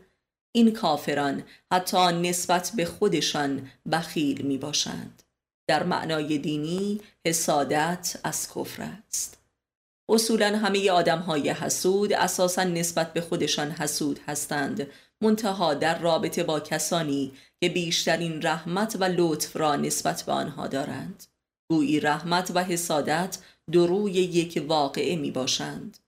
این 0.52 0.72
کافران 0.72 1.42
حتی 1.72 2.06
نسبت 2.06 2.72
به 2.76 2.84
خودشان 2.84 3.70
بخیل 3.92 4.42
می 4.42 4.58
باشند. 4.58 5.22
در 5.68 5.82
معنای 5.82 6.38
دینی 6.38 7.00
حسادت 7.26 8.20
از 8.24 8.48
کفر 8.54 8.82
است. 8.82 9.38
اصولا 10.08 10.58
همه 10.58 10.90
آدم 10.90 11.18
های 11.18 11.50
حسود 11.50 12.12
اساسا 12.12 12.64
نسبت 12.64 13.12
به 13.12 13.20
خودشان 13.20 13.70
حسود 13.70 14.20
هستند 14.26 14.86
منتها 15.20 15.74
در 15.74 15.98
رابطه 15.98 16.42
با 16.42 16.60
کسانی 16.60 17.32
که 17.60 17.68
بیشترین 17.68 18.42
رحمت 18.42 18.96
و 19.00 19.04
لطف 19.04 19.56
را 19.56 19.76
نسبت 19.76 20.22
به 20.22 20.32
آنها 20.32 20.66
دارند 20.66 21.24
گویی 21.70 22.00
رحمت 22.00 22.52
و 22.54 22.64
حسادت 22.64 23.38
دروی 23.72 24.12
یک 24.12 24.64
واقعه 24.68 25.16
می 25.16 25.30
باشند. 25.30 25.98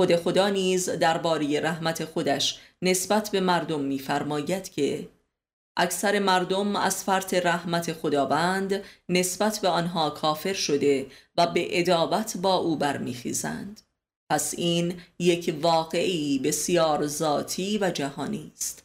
خود 0.00 0.16
خدا 0.16 0.48
نیز 0.48 0.90
درباره 0.90 1.60
رحمت 1.60 2.04
خودش 2.04 2.58
نسبت 2.82 3.30
به 3.30 3.40
مردم 3.40 3.80
میفرماید 3.80 4.68
که 4.68 5.08
اکثر 5.76 6.18
مردم 6.18 6.76
از 6.76 7.04
فرط 7.04 7.34
رحمت 7.34 7.92
خداوند 7.92 8.82
نسبت 9.08 9.58
به 9.58 9.68
آنها 9.68 10.10
کافر 10.10 10.52
شده 10.52 11.06
و 11.36 11.46
به 11.46 11.80
ادابت 11.80 12.36
با 12.36 12.54
او 12.54 12.76
برمیخیزند. 12.76 13.80
پس 14.30 14.54
این 14.56 15.00
یک 15.18 15.54
واقعی 15.62 16.38
بسیار 16.38 17.06
ذاتی 17.06 17.78
و 17.78 17.90
جهانی 17.90 18.52
است. 18.56 18.84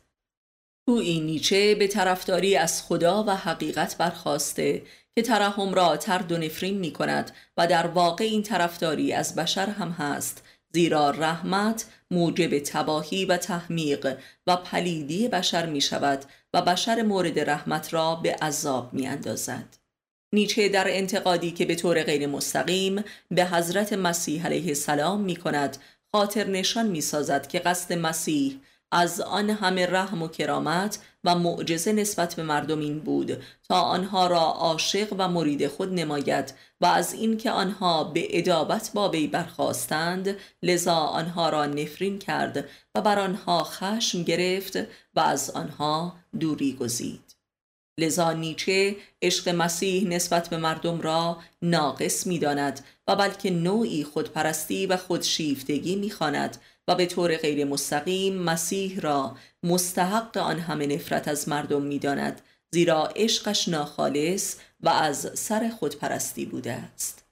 این 0.87 1.25
نیچه 1.25 1.75
به 1.75 1.87
طرفداری 1.87 2.55
از 2.55 2.83
خدا 2.83 3.23
و 3.23 3.29
حقیقت 3.29 3.97
برخواسته 3.97 4.83
که 5.15 5.21
ترحم 5.21 5.73
را 5.73 5.97
ترد 5.97 6.31
و 6.31 6.37
نفرین 6.37 6.77
می 6.77 6.93
کند 6.93 7.31
و 7.57 7.67
در 7.67 7.87
واقع 7.87 8.23
این 8.23 8.43
طرفداری 8.43 9.13
از 9.13 9.35
بشر 9.35 9.69
هم 9.69 9.89
هست 9.89 10.43
زیرا 10.73 11.09
رحمت 11.09 11.85
موجب 12.11 12.59
تباهی 12.59 13.25
و 13.25 13.37
تحمیق 13.37 14.17
و 14.47 14.55
پلیدی 14.55 15.27
بشر 15.27 15.65
می 15.65 15.81
شود 15.81 16.25
و 16.53 16.61
بشر 16.61 17.01
مورد 17.01 17.49
رحمت 17.49 17.93
را 17.93 18.15
به 18.15 18.35
عذاب 18.35 18.93
می 18.93 19.07
اندازد. 19.07 19.77
نیچه 20.33 20.69
در 20.69 20.85
انتقادی 20.89 21.51
که 21.51 21.65
به 21.65 21.75
طور 21.75 22.03
غیر 22.03 22.27
مستقیم 22.27 23.03
به 23.31 23.45
حضرت 23.45 23.93
مسیح 23.93 24.45
علیه 24.45 24.67
السلام 24.67 25.21
می 25.21 25.35
کند 25.35 25.77
خاطر 26.11 26.47
نشان 26.47 26.87
می 26.87 27.01
سازد 27.01 27.47
که 27.47 27.59
قصد 27.59 27.93
مسیح 27.93 28.59
از 28.95 29.21
آن 29.21 29.49
همه 29.49 29.85
رحم 29.85 30.21
و 30.21 30.27
کرامت 30.27 30.99
و 31.23 31.35
معجزه 31.35 31.93
نسبت 31.93 32.35
به 32.35 32.43
مردم 32.43 32.79
این 32.79 32.99
بود 32.99 33.43
تا 33.69 33.81
آنها 33.81 34.27
را 34.27 34.39
عاشق 34.39 35.15
و 35.17 35.27
مرید 35.27 35.67
خود 35.67 35.93
نماید 35.93 36.53
و 36.81 36.85
از 36.85 37.13
اینکه 37.13 37.51
آنها 37.51 38.03
به 38.03 38.37
ادابت 38.37 38.91
با 38.93 39.09
وی 39.09 39.27
برخواستند 39.27 40.37
لذا 40.63 40.95
آنها 40.95 41.49
را 41.49 41.65
نفرین 41.65 42.19
کرد 42.19 42.69
و 42.95 43.01
بر 43.01 43.19
آنها 43.19 43.63
خشم 43.63 44.23
گرفت 44.23 44.77
و 45.15 45.19
از 45.19 45.49
آنها 45.49 46.15
دوری 46.39 46.73
گزید. 46.73 47.35
لذا 47.99 48.33
نیچه 48.33 48.95
عشق 49.21 49.49
مسیح 49.49 50.07
نسبت 50.07 50.49
به 50.49 50.57
مردم 50.57 51.01
را 51.01 51.37
ناقص 51.61 52.27
می 52.27 52.39
داند 52.39 52.79
و 53.07 53.15
بلکه 53.15 53.51
نوعی 53.51 54.03
خودپرستی 54.03 54.85
و 54.85 54.97
خودشیفتگی 54.97 55.95
می 55.95 56.11
خاند 56.11 56.57
و 56.87 56.95
به 56.95 57.05
طور 57.05 57.37
غیر 57.37 57.65
مستقیم 57.65 58.33
مسیح 58.35 58.99
را 58.99 59.37
مستحق 59.63 60.37
آن 60.37 60.59
همه 60.59 60.87
نفرت 60.87 61.27
از 61.27 61.49
مردم 61.49 61.81
می 61.81 61.99
داند 61.99 62.41
زیرا 62.71 63.07
عشقش 63.15 63.67
ناخالص 63.67 64.55
و 64.81 64.89
از 64.89 65.31
سر 65.33 65.69
خودپرستی 65.79 66.45
بوده 66.45 66.71
است. 66.71 67.25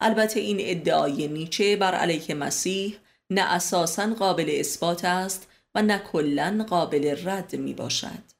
البته 0.00 0.40
این 0.40 0.56
ادعای 0.60 1.28
نیچه 1.28 1.76
بر 1.76 1.94
علیه 1.94 2.34
مسیح 2.34 2.96
نه 3.30 3.42
اساسا 3.42 4.06
قابل 4.06 4.46
اثبات 4.48 5.04
است 5.04 5.48
و 5.74 5.82
نه 5.82 5.98
کلا 5.98 6.66
قابل 6.68 7.28
رد 7.28 7.56
می 7.56 7.74
باشد 7.74 8.36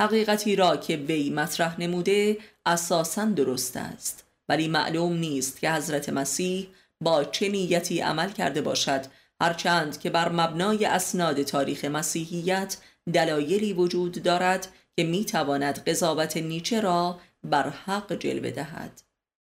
حقیقتی 0.00 0.56
را 0.56 0.76
که 0.76 0.96
وی 0.96 1.30
مطرح 1.30 1.80
نموده 1.80 2.38
اساسا 2.66 3.24
درست 3.24 3.76
است 3.76 4.24
ولی 4.48 4.68
معلوم 4.68 5.12
نیست 5.12 5.60
که 5.60 5.70
حضرت 5.70 6.08
مسیح 6.08 6.68
با 7.00 7.24
چه 7.24 7.48
نیتی 7.48 8.00
عمل 8.00 8.30
کرده 8.30 8.62
باشد 8.62 9.04
هرچند 9.44 10.00
که 10.00 10.10
بر 10.10 10.28
مبنای 10.28 10.84
اسناد 10.84 11.42
تاریخ 11.42 11.84
مسیحیت 11.84 12.76
دلایلی 13.12 13.72
وجود 13.72 14.22
دارد 14.22 14.68
که 14.96 15.04
می 15.04 15.24
تواند 15.24 15.84
قضاوت 15.84 16.36
نیچه 16.36 16.80
را 16.80 17.18
بر 17.44 17.68
حق 17.68 18.12
جلوه 18.12 18.50
دهد. 18.50 19.02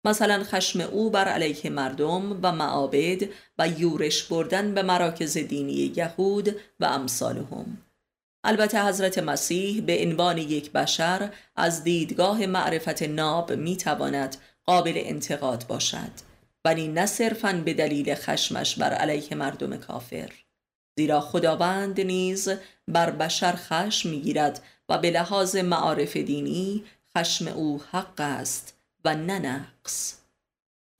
مثلا 0.06 0.44
خشم 0.44 0.82
او 0.82 1.10
بر 1.10 1.28
علیه 1.28 1.70
مردم 1.70 2.40
و 2.44 2.52
معابد 2.52 3.30
و 3.58 3.68
یورش 3.68 4.24
بردن 4.24 4.74
به 4.74 4.84
مراکز 4.84 5.38
دینی 5.38 5.94
یهود 5.96 6.56
و 6.80 6.86
امثالهم. 6.86 7.78
البته 8.44 8.86
حضرت 8.86 9.20
مسیح 9.20 9.82
به 9.82 10.02
عنوان 10.02 10.38
یک 10.38 10.72
بشر 10.72 11.30
از 11.56 11.84
دیدگاه 11.84 12.46
معرفت 12.46 13.04
ناب 13.04 13.52
می 13.52 13.78
تواند 13.78 14.38
قابل 14.66 14.94
انتقاد 14.96 15.68
باشد. 15.68 16.35
ولی 16.66 16.88
نه 16.88 17.06
صرفا 17.06 17.62
به 17.66 17.74
دلیل 17.74 18.16
خشمش 18.16 18.76
بر 18.76 18.94
علیه 18.94 19.36
مردم 19.36 19.78
کافر. 19.78 20.32
زیرا 20.98 21.22
خداوند 21.22 22.02
نیز 22.02 22.50
بر 22.88 23.12
بشر 23.12 23.56
خشم 23.56 24.10
می‌گیرد 24.10 24.64
و 24.90 24.98
به 24.98 25.12
لحاظ 25.12 25.56
معارف 25.56 26.18
دینی 26.18 26.84
خشم 27.18 27.48
او 27.48 27.82
حق 27.92 28.22
است 28.22 28.78
و 29.06 29.16
نه 29.16 29.40
نقص. 29.40 30.18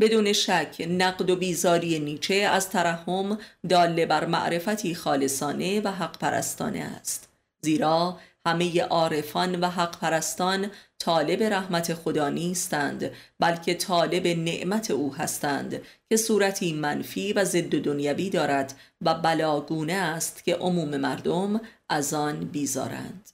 بدون 0.02 0.34
شک 0.34 0.88
نقد 0.90 1.30
و 1.30 1.36
بیزاری 1.36 2.00
نیچه 2.00 2.36
از 2.36 2.70
ترحم 2.70 3.38
داله 3.70 4.06
بر 4.06 4.26
معرفتی 4.26 4.96
خالصانه 4.96 5.82
و 5.82 5.88
حق 5.88 6.18
پرستانه 6.18 6.80
است. 6.80 7.30
زیرا 7.62 8.20
همه 8.46 8.82
عارفان 8.82 9.60
و 9.60 9.70
حق 9.70 10.00
پرستان 10.00 10.72
طالب 11.00 11.44
رحمت 11.44 11.94
خدا 11.94 12.30
نیستند 12.30 13.12
بلکه 13.40 13.74
طالب 13.74 14.28
نعمت 14.28 14.92
او 14.92 15.16
هستند 15.16 15.82
که 16.10 16.18
صورتی 16.18 16.74
منفی 16.74 17.34
و 17.34 17.46
ضد 17.46 17.82
دنیوی 17.82 18.30
دارد 18.30 18.80
و 19.02 19.14
بلاگونه 19.14 19.94
است 19.94 20.44
که 20.44 20.56
عموم 20.56 20.98
مردم 20.98 21.62
از 21.90 22.14
آن 22.14 22.40
بیزارند. 22.40 23.30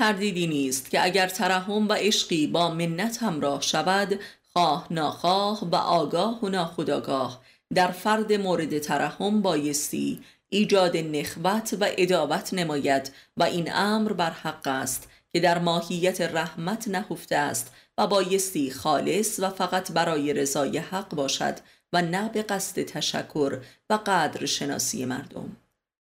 تردیدی 0.00 0.46
نیست 0.46 0.90
که 0.90 1.04
اگر 1.04 1.28
ترحم 1.28 1.88
و 1.88 1.92
عشقی 1.92 2.46
با 2.46 2.70
منت 2.70 3.22
همراه 3.22 3.60
شود 3.60 4.20
خواه 4.52 4.86
ناخواه 4.90 5.64
و 5.70 5.76
آگاه 5.76 6.40
و 6.42 6.48
ناخداگاه 6.48 7.42
در 7.74 7.90
فرد 7.90 8.32
مورد 8.32 8.78
ترحم 8.78 9.42
بایستی 9.42 10.20
ایجاد 10.48 10.96
نخوت 10.96 11.76
و 11.80 11.86
ادابت 11.96 12.54
نماید 12.54 13.12
و 13.36 13.42
این 13.42 13.72
امر 13.74 14.12
بر 14.12 14.30
حق 14.30 14.66
است 14.66 15.08
که 15.32 15.40
در 15.40 15.58
ماهیت 15.58 16.20
رحمت 16.20 16.88
نهفته 16.88 17.36
است 17.36 17.72
و 17.98 18.06
بایستی 18.06 18.70
خالص 18.70 19.40
و 19.40 19.50
فقط 19.50 19.92
برای 19.92 20.32
رضای 20.32 20.78
حق 20.78 21.14
باشد 21.14 21.58
و 21.92 22.02
نه 22.02 22.28
به 22.28 22.42
قصد 22.42 22.82
تشکر 22.82 23.58
و 23.90 23.98
قدر 24.06 24.46
شناسی 24.46 25.04
مردم 25.04 25.56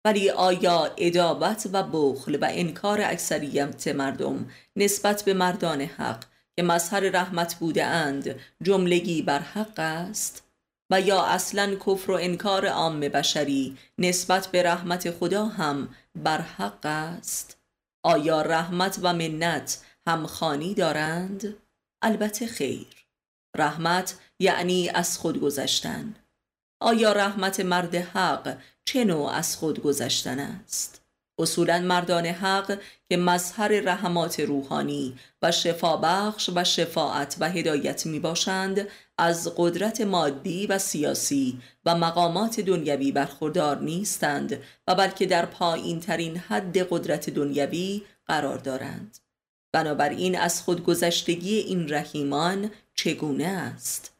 ولی 0.05 0.29
آیا 0.29 0.91
ادابت 0.97 1.67
و 1.73 1.83
بخل 1.83 2.35
و 2.35 2.47
انکار 2.51 3.01
اکثریت 3.01 3.87
مردم 3.87 4.49
نسبت 4.75 5.23
به 5.23 5.33
مردان 5.33 5.81
حق 5.81 6.25
که 6.55 6.63
مظهر 6.63 6.99
رحمت 6.99 7.55
بوده 7.55 7.85
اند 7.85 8.35
جملگی 8.61 9.21
بر 9.21 9.39
حق 9.39 9.79
است؟ 9.79 10.43
و 10.91 11.01
یا 11.01 11.23
اصلا 11.23 11.75
کفر 11.75 12.11
و 12.11 12.17
انکار 12.21 12.67
عام 12.67 12.99
بشری 12.99 13.77
نسبت 13.97 14.47
به 14.47 14.63
رحمت 14.63 15.11
خدا 15.11 15.45
هم 15.45 15.95
بر 16.15 16.41
حق 16.41 16.85
است. 16.85 17.57
آیا 18.05 18.41
رحمت 18.41 18.99
و 19.01 19.13
منت 19.13 19.81
هم 20.07 20.27
خانی 20.27 20.73
دارند؟ 20.73 21.57
البته 22.01 22.47
خیر. 22.47 23.05
رحمت 23.57 24.15
یعنی 24.39 24.89
از 24.89 25.17
خود 25.17 25.39
گذشتن. 25.39 26.15
آیا 26.81 27.13
رحمت 27.13 27.59
مرد 27.59 27.95
حق 27.95 28.57
چه 28.85 29.05
نوع 29.05 29.29
از 29.29 29.55
خود 29.57 29.83
گذشتن 29.83 30.39
است؟ 30.39 31.02
اصولا 31.39 31.79
مردان 31.79 32.25
حق 32.25 32.79
که 33.09 33.17
مظهر 33.17 33.67
رحمات 33.67 34.39
روحانی 34.39 35.15
و 35.41 35.51
شفابخش 35.51 36.49
و 36.55 36.63
شفاعت 36.63 37.37
و 37.39 37.49
هدایت 37.49 38.05
می 38.05 38.19
باشند 38.19 38.87
از 39.17 39.53
قدرت 39.57 40.01
مادی 40.01 40.67
و 40.67 40.77
سیاسی 40.77 41.61
و 41.85 41.95
مقامات 41.95 42.59
دنیوی 42.59 43.11
برخوردار 43.11 43.79
نیستند 43.79 44.61
و 44.87 44.95
بلکه 44.95 45.25
در 45.25 45.45
پایین 45.45 45.99
ترین 45.99 46.37
حد 46.37 46.77
قدرت 46.89 47.29
دنیوی 47.29 48.01
قرار 48.27 48.57
دارند 48.57 49.17
بنابراین 49.73 50.39
از 50.39 50.61
خودگذشتگی 50.61 51.57
این 51.57 51.93
رحیمان 51.93 52.71
چگونه 52.95 53.47
است؟ 53.47 54.12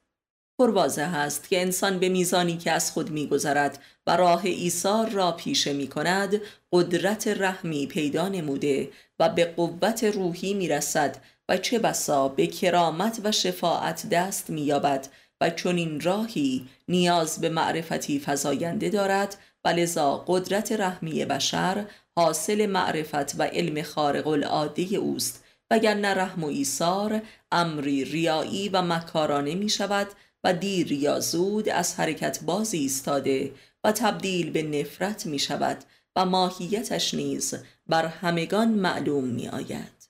پروازه 0.59 1.01
است 1.01 1.49
که 1.49 1.61
انسان 1.61 1.99
به 1.99 2.09
میزانی 2.09 2.57
که 2.57 2.71
از 2.71 2.91
خود 2.91 3.09
میگذرد 3.09 3.79
و 4.07 4.17
راه 4.17 4.45
ایثار 4.45 5.09
را 5.09 5.31
پیشه 5.31 5.73
می 5.73 5.87
کند 5.87 6.41
قدرت 6.71 7.27
رحمی 7.27 7.87
پیدا 7.87 8.27
نموده 8.27 8.89
و 9.19 9.29
به 9.29 9.45
قوت 9.45 10.03
روحی 10.03 10.53
می‌رسد 10.53 11.17
و 11.49 11.57
چه 11.57 11.79
بسا 11.79 12.27
به 12.27 12.47
کرامت 12.47 13.21
و 13.23 13.31
شفاعت 13.31 14.09
دست 14.09 14.49
مییابد 14.49 15.07
و 15.41 15.49
چنین 15.49 16.01
راهی 16.01 16.67
نیاز 16.87 17.41
به 17.41 17.49
معرفتی 17.49 18.21
فزاینده 18.25 18.89
دارد 18.89 19.37
و 19.65 19.67
لذا 19.67 20.23
قدرت 20.27 20.71
رحمی 20.71 21.25
بشر 21.25 21.85
حاصل 22.15 22.65
معرفت 22.65 23.39
و 23.39 23.43
علم 23.43 23.81
خارق 23.81 24.27
العاده 24.27 24.95
اوست. 24.95 25.43
وگرنه 25.71 26.13
رحم 26.13 26.43
و 26.43 26.47
ایثار 26.47 27.21
امری 27.51 28.05
ریایی 28.05 28.69
و 28.69 28.81
مکارانه 28.81 29.55
می 29.55 29.69
شود 29.69 30.07
و 30.43 30.53
دیر 30.53 30.91
یا 30.91 31.19
زود 31.19 31.69
از 31.69 31.95
حرکت 31.95 32.43
بازی 32.43 32.77
ایستاده 32.77 33.53
و 33.83 33.91
تبدیل 33.91 34.51
به 34.51 34.63
نفرت 34.63 35.25
می 35.25 35.39
شود 35.39 35.83
و 36.15 36.25
ماهیتش 36.25 37.13
نیز 37.13 37.53
بر 37.87 38.05
همگان 38.05 38.67
معلوم 38.67 39.23
می 39.23 39.47
آید 39.47 40.09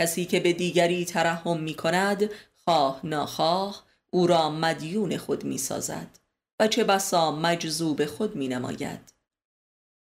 کسی 0.00 0.24
که 0.24 0.40
به 0.40 0.52
دیگری 0.52 1.04
ترحم 1.04 1.60
می 1.60 1.74
کند 1.74 2.30
خواه 2.64 3.00
ناخواه 3.04 3.84
او 4.10 4.26
را 4.26 4.50
مدیون 4.50 5.16
خود 5.16 5.44
می 5.44 5.58
سازد 5.58 6.18
و 6.60 6.68
چه 6.68 6.84
بسا 6.84 7.32
مجذوب 7.32 8.06
خود 8.06 8.36
می 8.36 8.48
نماید 8.48 9.14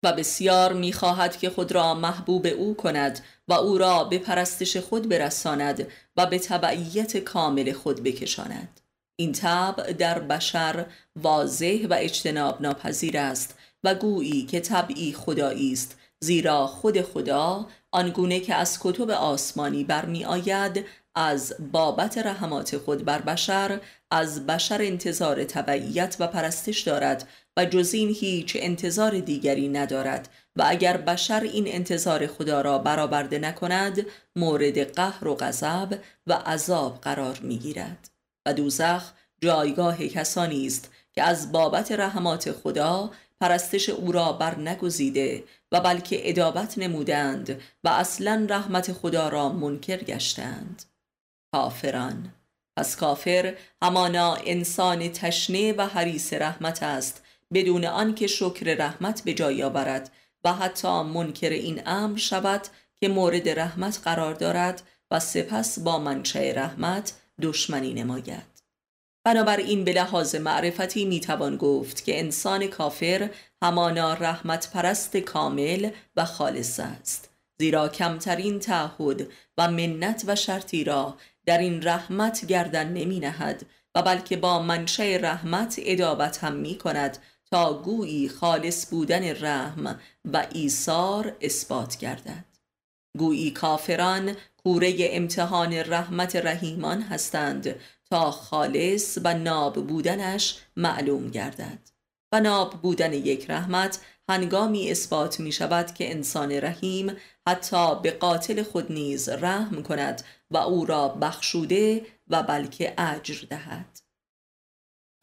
و 0.02 0.12
بسیار 0.12 0.72
می 0.72 0.92
خواهد 0.92 1.36
که 1.36 1.50
خود 1.50 1.72
را 1.72 1.94
محبوب 1.94 2.46
او 2.46 2.76
کند 2.76 3.20
و 3.48 3.52
او 3.52 3.78
را 3.78 4.04
به 4.04 4.18
پرستش 4.18 4.76
خود 4.76 5.08
برساند 5.08 5.86
و 6.16 6.26
به 6.26 6.38
تبعیت 6.38 7.16
کامل 7.16 7.72
خود 7.72 8.02
بکشاند. 8.02 8.80
این 9.16 9.32
طبع 9.32 9.92
در 9.92 10.18
بشر 10.18 10.86
واضح 11.16 11.86
و 11.90 11.96
اجتناب 11.98 12.62
ناپذیر 12.62 13.18
است 13.18 13.54
و 13.84 13.94
گویی 13.94 14.46
که 14.46 14.60
طبعی 14.60 15.12
خدایی 15.12 15.72
است 15.72 15.98
زیرا 16.20 16.66
خود 16.66 17.00
خدا 17.00 17.66
آنگونه 17.90 18.40
که 18.40 18.54
از 18.54 18.78
کتب 18.80 19.10
آسمانی 19.10 19.84
برمی 19.84 20.24
آید 20.24 20.84
از 21.14 21.54
بابت 21.72 22.18
رحمات 22.18 22.78
خود 22.78 23.04
بر 23.04 23.18
بشر 23.18 23.80
از 24.10 24.46
بشر 24.46 24.82
انتظار 24.82 25.44
تبعیت 25.44 26.16
و 26.18 26.26
پرستش 26.26 26.80
دارد 26.80 27.28
و 27.56 27.64
جز 27.64 27.94
این 27.94 28.08
هیچ 28.08 28.56
انتظار 28.60 29.18
دیگری 29.20 29.68
ندارد 29.68 30.28
و 30.56 30.64
اگر 30.66 30.96
بشر 30.96 31.40
این 31.40 31.68
انتظار 31.68 32.26
خدا 32.26 32.60
را 32.60 32.78
برآورده 32.78 33.38
نکند 33.38 34.06
مورد 34.36 34.92
قهر 34.94 35.28
و 35.28 35.34
غضب 35.34 35.98
و 36.26 36.32
عذاب 36.32 37.00
قرار 37.00 37.38
می 37.42 37.58
گیرد 37.58 38.15
و 38.46 38.52
دوزخ 38.52 39.12
جایگاه 39.40 40.08
کسانی 40.08 40.66
است 40.66 40.90
که 41.12 41.22
از 41.22 41.52
بابت 41.52 41.92
رحمات 41.92 42.52
خدا 42.52 43.10
پرستش 43.40 43.88
او 43.88 44.12
را 44.12 44.32
بر 44.32 44.58
نگزیده 44.58 45.44
و 45.72 45.80
بلکه 45.80 46.30
ادابت 46.30 46.78
نمودند 46.78 47.60
و 47.84 47.88
اصلا 47.88 48.46
رحمت 48.50 48.92
خدا 48.92 49.28
را 49.28 49.48
منکر 49.48 49.96
گشتند. 49.96 50.82
کافران. 51.52 52.34
پس 52.76 52.96
کافر 52.96 53.54
همانا 53.82 54.34
انسان 54.34 55.08
تشنه 55.08 55.72
و 55.72 55.86
حریص 55.86 56.32
رحمت 56.32 56.82
است 56.82 57.22
بدون 57.52 57.84
آنکه 57.84 58.26
شکر 58.26 58.74
رحمت 58.74 59.22
به 59.24 59.34
جای 59.34 59.62
آورد 59.62 60.10
و 60.44 60.52
حتی 60.52 61.02
منکر 61.02 61.48
این 61.48 61.82
امر 61.86 62.18
شود 62.18 62.62
که 63.00 63.08
مورد 63.08 63.48
رحمت 63.48 64.00
قرار 64.04 64.34
دارد 64.34 64.82
و 65.10 65.20
سپس 65.20 65.78
با 65.78 65.98
منشأ 65.98 66.52
رحمت 66.52 67.12
دشمنی 67.42 67.94
نماید. 67.94 68.56
بنابراین 69.24 69.84
به 69.84 69.92
لحاظ 69.92 70.34
معرفتی 70.34 71.04
می‌توان 71.04 71.56
گفت 71.56 72.04
که 72.04 72.18
انسان 72.18 72.66
کافر 72.66 73.30
همانا 73.62 74.14
رحمت 74.14 74.70
پرست 74.70 75.16
کامل 75.16 75.90
و 76.16 76.24
خالص 76.24 76.80
است. 76.80 77.30
زیرا 77.58 77.88
کمترین 77.88 78.58
تعهد 78.58 79.26
و 79.58 79.70
منت 79.70 80.24
و 80.26 80.36
شرطی 80.36 80.84
را 80.84 81.16
در 81.46 81.58
این 81.58 81.82
رحمت 81.82 82.46
گردن 82.46 82.92
نمی 82.92 83.20
نهد 83.20 83.66
و 83.94 84.02
بلکه 84.02 84.36
با 84.36 84.62
منشأ 84.62 85.16
رحمت 85.16 85.80
ادابت 85.82 86.44
هم 86.44 86.52
می 86.52 86.78
کند 86.78 87.18
تا 87.50 87.82
گویی 87.82 88.28
خالص 88.28 88.90
بودن 88.90 89.44
رحم 89.44 90.00
و 90.24 90.46
ایثار 90.52 91.36
اثبات 91.40 91.98
گردد. 91.98 92.44
گویی 93.16 93.50
کافران 93.50 94.36
کوره 94.56 94.94
امتحان 94.98 95.72
رحمت 95.72 96.36
رحیمان 96.36 97.02
هستند 97.02 97.74
تا 98.10 98.30
خالص 98.30 99.18
و 99.24 99.34
ناب 99.34 99.86
بودنش 99.86 100.58
معلوم 100.76 101.28
گردد. 101.28 101.78
و 102.32 102.40
ناب 102.40 102.82
بودن 102.82 103.12
یک 103.12 103.50
رحمت 103.50 104.00
هنگامی 104.28 104.90
اثبات 104.90 105.40
می 105.40 105.52
شود 105.52 105.94
که 105.94 106.10
انسان 106.10 106.52
رحیم 106.52 107.16
حتی 107.48 108.00
به 108.02 108.10
قاتل 108.10 108.62
خود 108.62 108.92
نیز 108.92 109.28
رحم 109.28 109.82
کند 109.82 110.22
و 110.50 110.56
او 110.56 110.84
را 110.84 111.08
بخشوده 111.08 112.06
و 112.28 112.42
بلکه 112.42 112.94
اجر 112.98 113.46
دهد. 113.50 114.00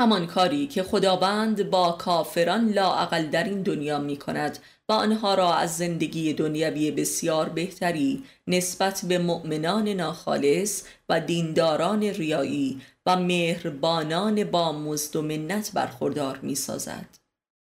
همان 0.01 0.27
کاری 0.27 0.67
که 0.67 0.83
خداوند 0.83 1.69
با 1.69 1.91
کافران 1.91 2.69
لاعقل 2.69 3.25
در 3.25 3.43
این 3.43 3.61
دنیا 3.61 3.99
می 3.99 4.17
کند 4.17 4.59
و 4.89 4.93
آنها 4.93 5.33
را 5.33 5.55
از 5.55 5.77
زندگی 5.77 6.33
دنیوی 6.33 6.91
بسیار 6.91 7.49
بهتری 7.49 8.23
نسبت 8.47 9.05
به 9.05 9.17
مؤمنان 9.17 9.89
ناخالص 9.89 10.83
و 11.09 11.19
دینداران 11.19 12.03
ریایی 12.03 12.81
و 13.05 13.15
مهربانان 13.15 14.43
با 14.43 14.71
مزد 14.71 15.15
و 15.15 15.21
منت 15.21 15.71
برخوردار 15.73 16.37
می 16.37 16.55
سازد. 16.55 17.23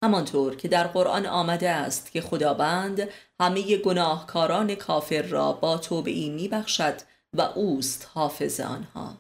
همانطور 0.05 0.57
که 0.57 0.69
در 0.69 0.87
قرآن 0.87 1.27
آمده 1.27 1.71
است 1.71 2.13
که 2.13 2.21
خداوند 2.21 3.09
همه 3.41 3.77
گناهکاران 3.77 4.75
کافر 4.75 5.23
را 5.23 5.53
با 5.53 5.79
توبه 5.79 6.11
ای 6.11 6.31
می 6.31 6.49
بخشد 6.49 6.95
و 7.33 7.41
اوست 7.41 8.09
حافظ 8.15 8.61
آنها 8.61 9.17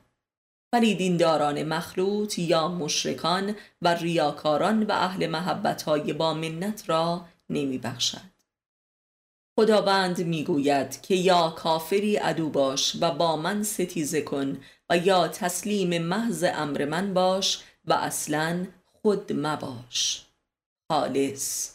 ولی 0.72 0.94
دینداران 0.94 1.62
مخلوط 1.62 2.38
یا 2.38 2.68
مشرکان 2.68 3.54
و 3.82 3.94
ریاکاران 3.94 4.82
و 4.82 4.92
اهل 4.92 5.26
محبت 5.26 5.82
های 5.82 6.12
با 6.12 6.34
منت 6.34 6.82
را 6.86 7.24
نمی 7.50 7.78
بخشد. 7.78 8.34
خداوند 9.58 10.20
می‌گوید 10.20 11.02
که 11.02 11.14
یا 11.14 11.50
کافری 11.50 12.16
عدو 12.16 12.48
باش 12.48 12.96
و 13.00 13.10
با 13.10 13.36
من 13.36 13.62
ستیزه 13.62 14.22
کن 14.22 14.60
و 14.90 14.96
یا 14.98 15.28
تسلیم 15.28 16.02
محض 16.02 16.44
امر 16.44 16.84
من 16.84 17.14
باش 17.14 17.62
و 17.84 17.92
اصلا 17.92 18.66
خود 19.02 19.32
مباش. 19.32 20.26
خالص. 20.90 21.74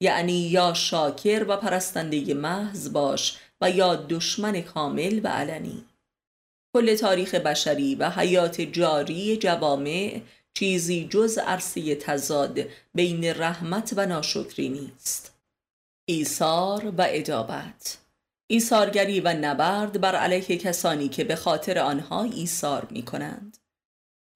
یعنی 0.00 0.32
یا 0.32 0.74
شاکر 0.74 1.44
و 1.48 1.56
پرستنده 1.56 2.34
محض 2.34 2.92
باش 2.92 3.38
و 3.60 3.70
یا 3.70 3.94
دشمن 3.94 4.60
کامل 4.60 5.20
و 5.24 5.28
علنی. 5.28 5.84
کل 6.74 6.94
تاریخ 6.94 7.34
بشری 7.34 7.94
و 7.94 8.10
حیات 8.10 8.60
جاری 8.60 9.36
جوامع 9.36 10.20
چیزی 10.54 11.08
جز 11.10 11.38
عرصه 11.38 11.94
تزاد 11.94 12.60
بین 12.94 13.24
رحمت 13.24 13.92
و 13.96 14.06
ناشکری 14.06 14.68
نیست. 14.68 15.38
ایثار 16.04 16.92
و 16.98 17.06
ادابت 17.08 17.98
ایثارگری 18.46 19.20
و 19.20 19.34
نبرد 19.40 20.00
بر 20.00 20.16
علیه 20.16 20.56
کسانی 20.58 21.08
که 21.08 21.24
به 21.24 21.36
خاطر 21.36 21.78
آنها 21.78 22.22
ایثار 22.22 22.88
می 22.90 23.02
کنند 23.02 23.58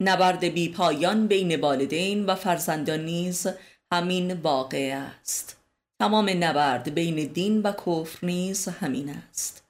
نبرد 0.00 0.44
بی 0.44 0.68
پایان 0.68 1.26
بین 1.26 1.60
والدین 1.60 2.26
و 2.26 2.34
فرزندان 2.34 3.04
نیز 3.04 3.46
همین 3.92 4.32
واقع 4.32 5.02
است. 5.20 5.56
تمام 6.00 6.44
نبرد 6.44 6.94
بین 6.94 7.32
دین 7.32 7.62
و 7.62 7.72
کفر 7.72 8.26
نیز 8.26 8.68
همین 8.68 9.08
است. 9.08 9.64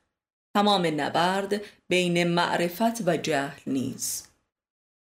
تمام 0.57 1.01
نبرد 1.01 1.61
بین 1.89 2.25
معرفت 2.25 3.09
و 3.09 3.17
جهل 3.17 3.61
نیز. 3.67 4.23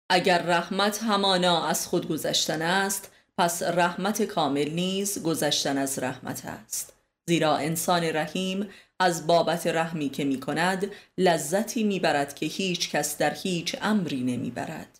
اگر 0.09 0.41
رحمت 0.41 1.03
همانا 1.03 1.65
از 1.65 1.87
خود 1.87 2.07
گذشتن 2.07 2.61
است 2.61 3.11
پس 3.37 3.63
رحمت 3.63 4.21
کامل 4.21 4.69
نیز 4.69 5.23
گذشتن 5.23 5.77
از 5.77 5.99
رحمت 5.99 6.45
است. 6.45 6.93
زیرا 7.27 7.57
انسان 7.57 8.03
رحیم 8.03 8.69
از 8.99 9.27
بابت 9.27 9.67
رحمی 9.67 10.09
که 10.09 10.23
می 10.23 10.39
کند 10.39 10.91
لذتی 11.17 11.83
می 11.83 11.99
برد 11.99 12.35
که 12.35 12.45
هیچ 12.45 12.89
کس 12.89 13.17
در 13.17 13.33
هیچ 13.33 13.75
امری 13.81 14.23
نمی 14.23 14.51
برد. 14.51 14.99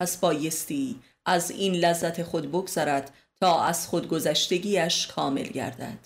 پس 0.00 0.16
بایستی 0.16 1.00
از 1.26 1.50
این 1.50 1.74
لذت 1.74 2.22
خود 2.22 2.52
بگذرد 2.52 3.14
تا 3.40 3.64
از 3.64 3.88
خودگذشتگیش 3.88 5.06
کامل 5.06 5.42
گردد. 5.42 5.98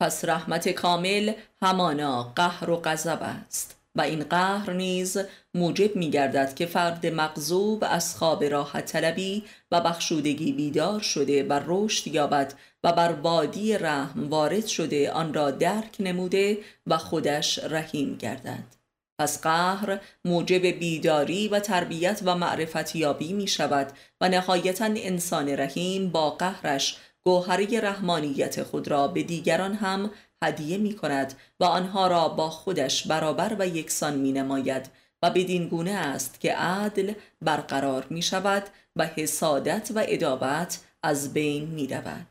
پس 0.00 0.24
رحمت 0.24 0.68
کامل 0.68 1.32
همانا 1.62 2.22
قهر 2.22 2.70
و 2.70 2.76
غضب 2.76 3.18
است. 3.22 3.76
و 3.94 4.00
این 4.00 4.24
قهر 4.24 4.72
نیز 4.72 5.18
موجب 5.54 5.96
می 5.96 6.10
گردد 6.10 6.54
که 6.54 6.66
فرد 6.66 7.06
مغضوب 7.06 7.84
از 7.86 8.16
خواب 8.16 8.44
راحت 8.44 8.84
طلبی 8.84 9.44
و 9.70 9.80
بخشودگی 9.80 10.52
بیدار 10.52 11.00
شده 11.00 11.42
و 11.42 11.60
رشد 11.66 12.06
یابد 12.06 12.54
و 12.84 12.92
بر 12.92 13.12
وادی 13.12 13.78
رحم 13.78 14.28
وارد 14.28 14.66
شده 14.66 15.10
آن 15.10 15.34
را 15.34 15.50
درک 15.50 15.96
نموده 16.00 16.58
و 16.86 16.98
خودش 16.98 17.58
رحیم 17.58 18.16
گردد. 18.16 18.84
پس 19.18 19.42
قهر 19.42 20.00
موجب 20.24 20.66
بیداری 20.66 21.48
و 21.48 21.60
تربیت 21.60 22.20
و 22.24 22.34
معرفت 22.34 22.96
یابی 22.96 23.32
می 23.32 23.48
شود 23.48 23.92
و 24.20 24.28
نهایتا 24.28 24.84
انسان 24.84 25.48
رحیم 25.48 26.10
با 26.10 26.30
قهرش 26.30 26.96
گوهره 27.24 27.80
رحمانیت 27.80 28.62
خود 28.62 28.88
را 28.88 29.08
به 29.08 29.22
دیگران 29.22 29.74
هم 29.74 30.10
هدیه 30.44 30.78
می 30.78 30.96
کند 30.96 31.34
و 31.60 31.64
آنها 31.64 32.06
را 32.06 32.28
با 32.28 32.50
خودش 32.50 33.06
برابر 33.06 33.56
و 33.58 33.66
یکسان 33.66 34.16
می 34.16 34.32
نماید 34.32 34.90
و 35.22 35.30
بدین 35.30 35.68
گونه 35.68 35.90
است 35.90 36.40
که 36.40 36.54
عدل 36.54 37.12
برقرار 37.42 38.06
می 38.10 38.22
شود 38.22 38.62
و 38.96 39.06
حسادت 39.06 39.90
و 39.94 40.04
ادابت 40.08 40.78
از 41.02 41.32
بین 41.32 41.64
می 41.64 41.86
رود. 41.86 42.26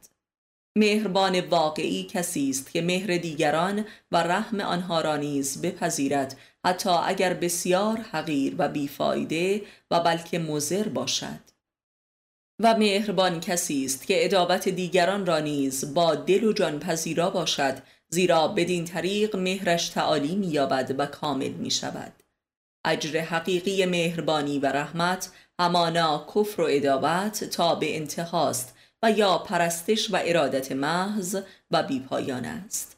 مهربان 0.75 1.39
واقعی 1.39 2.03
کسی 2.03 2.49
است 2.49 2.71
که 2.71 2.81
مهر 2.81 3.17
دیگران 3.17 3.85
و 4.11 4.17
رحم 4.17 4.61
آنها 4.61 5.01
را 5.01 5.17
نیز 5.17 5.61
بپذیرد 5.61 6.37
حتی 6.65 6.89
اگر 6.89 7.33
بسیار 7.33 7.97
حقیر 7.97 8.55
و 8.57 8.69
بیفایده 8.69 9.61
و 9.91 9.99
بلکه 9.99 10.39
مزر 10.39 10.87
باشد 10.87 11.39
و 12.59 12.77
مهربان 12.77 13.39
کسی 13.39 13.85
است 13.85 14.07
که 14.07 14.25
ادابت 14.25 14.69
دیگران 14.69 15.25
را 15.25 15.39
نیز 15.39 15.93
با 15.93 16.15
دل 16.15 16.43
و 16.43 16.53
جان 16.53 16.79
پذیرا 16.79 17.29
باشد 17.29 17.77
زیرا 18.13 18.47
بدین 18.47 18.85
طریق 18.85 19.35
مهرش 19.35 19.89
تعالی 19.89 20.35
مییابد 20.35 20.95
و 20.97 21.05
کامل 21.05 21.49
می 21.49 21.71
شود 21.71 22.13
اجر 22.85 23.19
حقیقی 23.19 23.85
مهربانی 23.85 24.59
و 24.59 24.65
رحمت 24.65 25.31
همانا 25.59 26.27
کفر 26.35 26.61
و 26.61 26.67
ادابت 26.69 27.43
تا 27.43 27.75
به 27.75 27.95
انتهاست 27.95 28.75
و 29.03 29.11
یا 29.11 29.37
پرستش 29.37 30.13
و 30.13 30.19
ارادت 30.25 30.71
محض 30.71 31.41
و 31.71 31.83
بیپایان 31.83 32.45
است. 32.45 32.97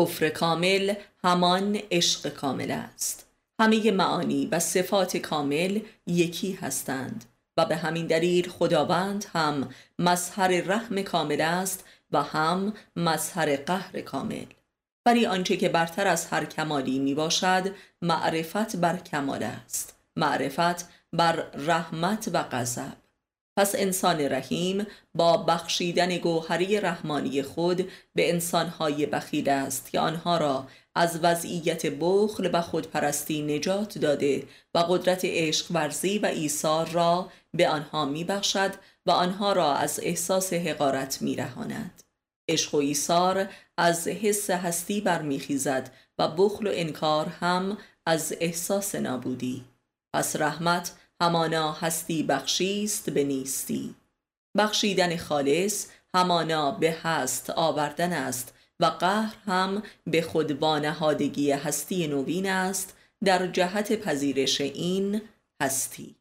کفر 0.00 0.28
کامل 0.28 0.94
همان 1.24 1.78
عشق 1.90 2.28
کامل 2.28 2.70
است. 2.70 3.26
همه 3.60 3.90
معانی 3.90 4.46
و 4.46 4.58
صفات 4.58 5.16
کامل 5.16 5.80
یکی 6.06 6.52
هستند 6.52 7.24
و 7.56 7.66
به 7.66 7.76
همین 7.76 8.06
دلیل 8.06 8.48
خداوند 8.48 9.26
هم 9.32 9.68
مظهر 9.98 10.48
رحم 10.48 11.02
کامل 11.02 11.40
است 11.40 11.84
و 12.14 12.22
هم 12.22 12.72
مظهر 12.96 13.56
قهر 13.56 14.00
کامل. 14.00 14.46
ولی 15.06 15.26
آنچه 15.26 15.56
که 15.56 15.68
برتر 15.68 16.06
از 16.06 16.26
هر 16.26 16.44
کمالی 16.44 16.98
می 16.98 17.14
باشد 17.14 17.74
معرفت 18.02 18.76
بر 18.76 18.96
کمال 18.96 19.42
است. 19.42 19.98
معرفت 20.16 20.88
بر 21.12 21.32
رحمت 21.54 22.30
و 22.32 22.42
غضب. 22.42 22.96
پس 23.56 23.74
انسان 23.74 24.20
رحیم 24.20 24.86
با 25.14 25.36
بخشیدن 25.36 26.18
گوهری 26.18 26.80
رحمانی 26.80 27.42
خود 27.42 27.90
به 28.14 28.30
انسانهای 28.30 29.06
بخیل 29.06 29.48
است 29.48 29.90
که 29.90 30.00
آنها 30.00 30.38
را 30.38 30.66
از 30.94 31.20
وضعیت 31.22 31.86
بخل 31.86 32.50
و 32.52 32.60
خودپرستی 32.60 33.42
نجات 33.42 33.98
داده 33.98 34.42
و 34.74 34.78
قدرت 34.78 35.20
عشق 35.24 35.66
ورزی 35.70 36.18
و 36.18 36.26
ایثار 36.26 36.88
را 36.88 37.30
به 37.54 37.68
آنها 37.68 38.04
میبخشد 38.04 38.74
و 39.06 39.10
آنها 39.10 39.52
را 39.52 39.74
از 39.74 40.00
احساس 40.02 40.52
حقارت 40.52 41.22
میرهاند. 41.22 42.03
عشق 42.48 42.74
و 42.74 42.78
ایثار 42.78 43.48
از 43.78 44.08
حس 44.08 44.50
هستی 44.50 45.00
برمیخیزد 45.00 45.90
و 46.18 46.28
بخل 46.28 46.66
و 46.66 46.70
انکار 46.74 47.26
هم 47.26 47.78
از 48.06 48.34
احساس 48.40 48.94
نابودی. 48.94 49.64
پس 50.14 50.36
رحمت 50.36 50.92
همانا 51.20 51.72
هستی 51.72 52.22
بخشیست 52.22 53.10
به 53.10 53.24
نیستی. 53.24 53.94
بخشیدن 54.56 55.16
خالص 55.16 55.86
همانا 56.14 56.70
به 56.70 56.92
هست 57.02 57.50
آوردن 57.50 58.12
است 58.12 58.54
و 58.80 58.86
قهر 58.86 59.34
هم 59.46 59.82
به 60.06 60.22
خود 60.22 60.62
وانهادگی 60.62 61.50
هستی 61.50 62.06
نوین 62.06 62.50
است 62.50 62.96
در 63.24 63.46
جهت 63.46 64.00
پذیرش 64.00 64.60
این 64.60 65.22
هستی. 65.62 66.16